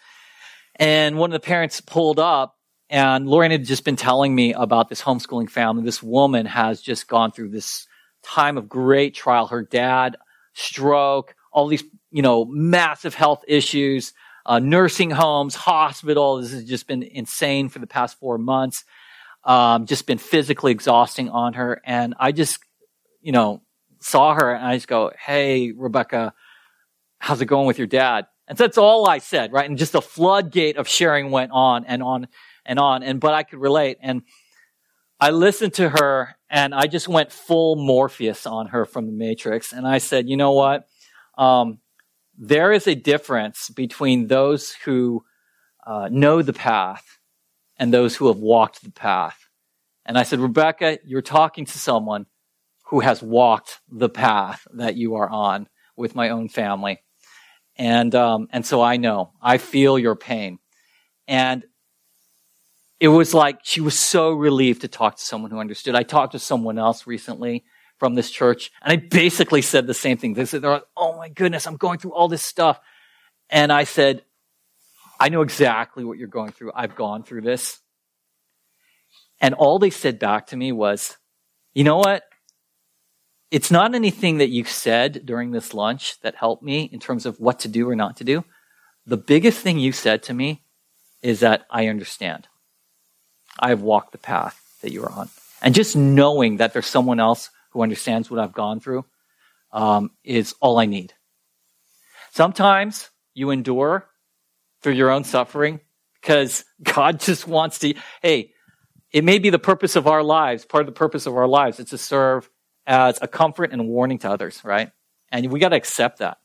And 0.76 1.18
one 1.18 1.32
of 1.32 1.43
the 1.43 1.45
parents 1.45 1.80
pulled 1.80 2.20
up 2.20 2.56
and 2.89 3.28
Lorraine 3.28 3.51
had 3.51 3.64
just 3.64 3.84
been 3.84 3.97
telling 3.97 4.34
me 4.34 4.53
about 4.53 4.89
this 4.89 5.03
homeschooling 5.03 5.51
family. 5.51 5.82
This 5.82 6.03
woman 6.03 6.47
has 6.47 6.80
just 6.80 7.09
gone 7.09 7.32
through 7.32 7.51
this 7.51 7.87
time 8.22 8.59
of 8.59 8.68
great 8.68 9.14
trial. 9.14 9.49
Her 9.49 9.62
dad, 9.62 10.16
stroke, 10.55 11.34
all 11.53 11.66
these, 11.66 11.84
you 12.11 12.22
know, 12.22 12.45
massive 12.45 13.14
health 13.14 13.45
issues, 13.49 14.12
uh, 14.45 14.61
nursing 14.61 15.11
homes, 15.11 15.55
hospital. 15.55 16.41
This 16.41 16.53
has 16.53 16.64
just 16.64 16.87
been 16.87 17.03
insane 17.03 17.68
for 17.68 17.80
the 17.80 17.87
past 17.87 18.18
four 18.20 18.39
months. 18.39 18.84
Um, 19.43 19.87
just 19.87 20.07
been 20.07 20.18
physically 20.18 20.72
exhausting 20.72 21.28
on 21.28 21.55
her. 21.55 21.80
And 21.84 22.14
I 22.18 22.32
just, 22.32 22.59
you 23.20 23.32
know, 23.32 23.62
saw 24.01 24.34
her 24.34 24.53
and 24.55 24.64
I 24.64 24.76
just 24.76 24.89
go, 24.89 25.12
Hey, 25.18 25.72
Rebecca, 25.72 26.34
how's 27.18 27.41
it 27.41 27.47
going 27.47 27.66
with 27.66 27.78
your 27.78 27.87
dad? 27.87 28.26
And 28.49 28.57
so 28.57 28.64
that's 28.64 28.78
all 28.78 29.09
I 29.09 29.18
said, 29.18 29.53
right? 29.53 29.68
And 29.68 29.78
just 29.78 29.95
a 29.95 30.01
floodgate 30.01 30.76
of 30.76 30.87
sharing 30.87 31.30
went 31.32 31.51
on 31.53 31.84
and 31.84 32.03
on 32.03 32.28
and 32.67 32.79
on. 32.79 33.03
And, 33.03 33.21
but 33.21 33.33
I 33.33 33.43
could 33.43 33.61
relate. 33.61 33.99
And 34.03 34.23
I 35.19 35.31
listened 35.31 35.75
to 35.75 35.89
her 35.89 36.37
and 36.51 36.75
I 36.75 36.87
just 36.87 37.09
went 37.09 37.33
full 37.33 37.77
Morpheus 37.77 38.47
on 38.47 38.69
her 38.69 38.85
from 38.85 39.07
the 39.07 39.12
Matrix. 39.12 39.73
And 39.73 39.87
I 39.87 39.99
said, 39.99 40.29
you 40.29 40.37
know 40.37 40.53
what? 40.53 40.87
Um, 41.39 41.79
there 42.37 42.73
is 42.73 42.87
a 42.87 42.95
difference 42.95 43.71
between 43.71 44.27
those 44.27 44.73
who 44.85 45.25
uh, 45.87 46.09
know 46.11 46.43
the 46.43 46.53
path 46.53 47.19
and 47.79 47.93
those 47.93 48.17
who 48.17 48.29
have 48.29 48.39
walked 48.39 48.83
the 48.83 48.91
path. 48.91 49.39
And 50.05 50.19
I 50.19 50.23
said, 50.23 50.39
Rebecca, 50.39 50.99
you're 51.05 51.23
talking 51.23 51.64
to 51.64 51.79
someone 51.79 52.27
who 52.87 53.01
has 53.01 53.23
walked 53.23 53.81
the 53.91 54.09
path 54.09 54.67
that 54.75 54.97
you 54.97 55.17
are 55.17 55.29
on 55.29 55.69
with 55.97 56.14
my 56.14 56.29
own 56.29 56.49
family. 56.49 57.03
And, 57.77 58.14
um, 58.14 58.49
and 58.53 58.64
so 58.64 58.81
I 58.83 58.97
know, 58.97 59.33
I 59.43 59.59
feel 59.59 59.99
your 59.99 60.14
pain. 60.14 60.59
And 61.27 61.64
it 62.99 63.09
was 63.09 63.35
like 63.35 63.61
she 63.63 63.81
was 63.81 63.99
so 63.99 64.33
relieved 64.33 64.81
to 64.83 64.89
talk 64.89 65.17
to 65.17 65.23
someone 65.23 65.51
who 65.51 65.59
understood. 65.59 65.95
I 65.95 66.03
talked 66.03 66.33
to 66.33 66.39
someone 66.39 66.79
else 66.79 67.07
recently 67.07 67.65
from 67.99 68.15
this 68.15 68.31
church, 68.31 68.71
and 68.83 68.93
I 68.93 68.97
basically 68.97 69.63
said 69.63 69.87
the 69.87 69.95
same 69.95 70.17
thing. 70.17 70.35
They 70.35 70.45
said, 70.45 70.63
like, 70.63 70.85
oh 70.97 71.17
my 71.17 71.29
goodness, 71.29 71.67
I'm 71.67 71.77
going 71.77 71.99
through 71.99 72.15
all 72.15 72.29
this 72.29 72.43
stuff. 72.43 72.81
And 73.51 73.73
I 73.73 73.85
said, 73.85 74.23
I 75.21 75.29
know 75.29 75.43
exactly 75.43 76.05
what 76.05 76.19
you're 76.19 76.29
going 76.29 76.53
through. 76.53 76.73
I've 76.75 76.97
gone 76.97 77.23
through 77.23 77.43
this. 77.43 77.81
And 79.41 79.55
all 79.55 79.79
they 79.79 79.91
said 79.91 80.19
back 80.19 80.49
to 80.49 80.57
me 80.57 80.73
was, 80.73 81.17
you 81.75 81.85
know 81.85 81.99
what? 81.99 82.25
It's 83.51 83.71
not 83.71 83.95
anything 83.95 84.39
that 84.39 84.49
you 84.49 84.65
said 84.65 85.25
during 85.25 85.53
this 85.53 85.73
lunch 85.73 86.21
that 86.23 86.35
helped 86.35 86.63
me 86.63 86.85
in 86.85 86.99
terms 86.99 87.27
of 87.27 87.39
what 87.39 87.61
to 87.61 87.69
do 87.69 87.89
or 87.89 87.95
not 87.95 88.17
to 88.17 88.25
do. 88.25 88.45
The 89.07 89.17
biggest 89.17 89.61
thing 89.61 89.79
you 89.79 89.93
said 89.93 90.23
to 90.25 90.35
me 90.35 90.65
is 91.23 91.41
that 91.41 91.67
I 91.71 91.87
understand. 91.87 92.49
I 93.59 93.71
have 93.71 93.83
walked 93.83 94.13
the 94.13 94.19
path 94.19 94.61
that 94.83 94.93
you 94.93 95.03
are 95.05 95.11
on. 95.13 95.29
And 95.63 95.75
just 95.75 95.97
knowing 95.97 96.59
that 96.59 96.73
there's 96.73 96.87
someone 96.87 97.21
else 97.21 97.51
who 97.71 97.83
understands 97.83 98.31
what 98.31 98.41
I've 98.41 98.53
gone 98.53 98.81
through 98.81 99.05
um, 99.73 100.11
is 100.25 100.55
all 100.61 100.79
I 100.79 100.87
need. 100.87 101.13
Sometimes 102.33 103.11
you 103.35 103.51
endure 103.51 104.07
through 104.83 104.95
your 104.95 105.11
own 105.11 105.25
suffering 105.25 105.81
because 106.21 106.65
God 106.83 107.21
just 107.21 107.47
wants 107.47 107.79
to, 107.81 107.95
hey, 108.23 108.53
it 109.13 109.25
may 109.25 109.39
be 109.39 109.51
the 109.51 109.59
purpose 109.59 109.97
of 109.97 110.07
our 110.07 110.23
lives, 110.23 110.65
part 110.65 110.83
of 110.83 110.87
the 110.87 110.99
purpose 110.99 111.27
of 111.27 111.37
our 111.37 111.47
lives, 111.47 111.81
is 111.81 111.91
to 111.91 111.99
serve 111.99 112.51
as 112.87 113.19
a 113.23 113.29
comfort 113.29 113.73
and 113.73 113.89
warning 113.89 114.19
to 114.19 114.31
others, 114.31 114.61
right? 114.65 114.91
And 115.33 115.51
we 115.51 115.59
got 115.59 115.71
to 115.71 115.77
accept 115.77 116.19
that 116.19 116.39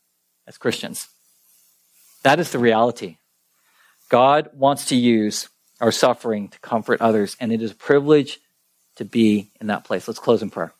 as 0.47 0.57
Christians. 0.57 1.07
That 2.23 2.39
is 2.39 2.51
the 2.51 2.59
reality. 2.59 3.17
God 4.09 4.49
wants 4.53 4.85
to 4.87 4.95
use 4.95 5.49
our 5.81 5.91
suffering 5.91 6.47
to 6.49 6.59
comfort 6.59 7.01
others. 7.01 7.35
And 7.39 7.51
it 7.51 7.61
is 7.61 7.71
a 7.71 7.75
privilege 7.75 8.39
to 8.95 9.03
be 9.03 9.49
in 9.59 9.67
that 9.67 9.83
place. 9.83 10.07
Let's 10.07 10.19
close 10.19 10.41
in 10.43 10.49
prayer. 10.51 10.73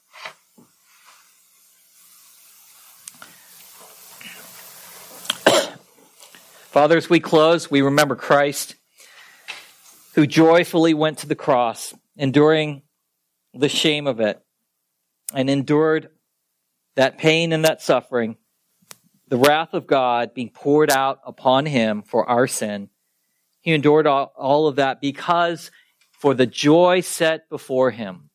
Father, 6.70 6.96
as 6.98 7.10
we 7.10 7.20
close, 7.20 7.70
we 7.72 7.82
remember 7.82 8.16
Christ 8.16 8.76
who 10.14 10.28
joyfully 10.28 10.94
went 10.94 11.18
to 11.20 11.28
the 11.28 11.36
cross, 11.36 11.94
enduring 12.16 12.84
the 13.54 13.70
shame 13.70 14.08
of 14.08 14.20
it, 14.20 14.42
and 15.34 15.50
endured 15.50 16.10
that 16.96 17.18
pain 17.18 17.54
and 17.54 17.66
that 17.66 17.82
suffering, 17.82 18.36
the 19.30 19.38
wrath 19.38 19.74
of 19.74 19.88
God 19.88 20.34
being 20.34 20.50
poured 20.50 20.92
out 20.92 21.22
upon 21.26 21.66
him 21.66 22.02
for 22.02 22.30
our 22.30 22.48
sin 22.48 22.90
he 23.62 23.74
endured 23.74 24.08
all, 24.08 24.34
all 24.36 24.68
of 24.68 24.76
that 24.76 25.00
because 25.00 25.72
for 26.12 26.34
the 26.34 26.46
joy 26.46 27.02
set 27.02 27.48
before 27.50 27.92
him. 27.92 28.30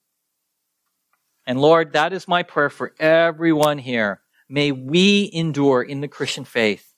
And 1.47 1.61
Lord, 1.61 1.93
that 1.93 2.13
is 2.13 2.27
my 2.27 2.43
prayer 2.43 2.71
for 2.71 2.95
everyone 2.99 3.79
here. 3.79 4.21
May 4.49 4.73
we 4.73 5.31
endure 5.33 5.83
in 5.83 6.01
the 6.01 6.09
Christian 6.09 6.45
faith 6.45 6.93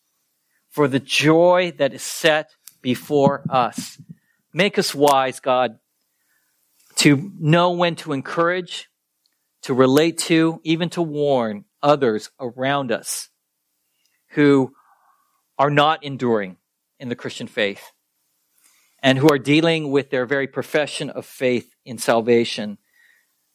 for 0.70 0.88
the 0.88 1.00
joy 1.00 1.72
that 1.78 1.92
is 1.92 2.02
set 2.02 2.50
before 2.82 3.42
us. 3.48 4.00
Make 4.52 4.78
us 4.78 4.94
wise, 4.94 5.40
God, 5.40 5.78
to 6.96 7.32
know 7.38 7.72
when 7.72 7.96
to 7.96 8.12
encourage, 8.12 8.88
to 9.62 9.74
relate 9.74 10.18
to, 10.18 10.60
even 10.64 10.88
to 10.90 11.02
warn 11.02 11.64
others 11.82 12.30
around 12.40 12.92
us 12.92 13.28
who 14.30 14.72
are 15.58 15.70
not 15.70 16.04
enduring 16.04 16.56
in 16.98 17.08
the 17.08 17.16
Christian 17.16 17.46
faith 17.46 17.92
and 19.02 19.18
who 19.18 19.28
are 19.30 19.38
dealing 19.38 19.90
with 19.90 20.10
their 20.10 20.26
very 20.26 20.46
profession 20.46 21.10
of 21.10 21.24
faith 21.24 21.74
in 21.84 21.98
salvation. 21.98 22.78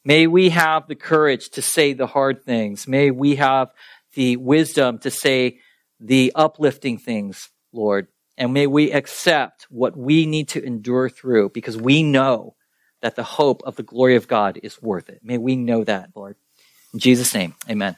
May 0.05 0.27
we 0.27 0.49
have 0.49 0.87
the 0.87 0.95
courage 0.95 1.49
to 1.51 1.61
say 1.61 1.93
the 1.93 2.07
hard 2.07 2.43
things. 2.43 2.87
May 2.87 3.11
we 3.11 3.35
have 3.35 3.69
the 4.13 4.37
wisdom 4.37 4.99
to 4.99 5.11
say 5.11 5.59
the 5.99 6.31
uplifting 6.35 6.97
things, 6.97 7.49
Lord. 7.71 8.07
And 8.37 8.53
may 8.53 8.67
we 8.67 8.91
accept 8.91 9.67
what 9.69 9.95
we 9.95 10.25
need 10.25 10.49
to 10.49 10.63
endure 10.63 11.09
through 11.09 11.49
because 11.49 11.77
we 11.77 12.03
know 12.03 12.55
that 13.01 13.15
the 13.15 13.23
hope 13.23 13.61
of 13.63 13.75
the 13.75 13.83
glory 13.83 14.15
of 14.15 14.27
God 14.27 14.59
is 14.63 14.81
worth 14.81 15.09
it. 15.09 15.19
May 15.23 15.37
we 15.37 15.55
know 15.55 15.83
that, 15.83 16.09
Lord. 16.15 16.35
In 16.93 16.99
Jesus' 16.99 17.33
name, 17.33 17.55
amen. 17.69 17.97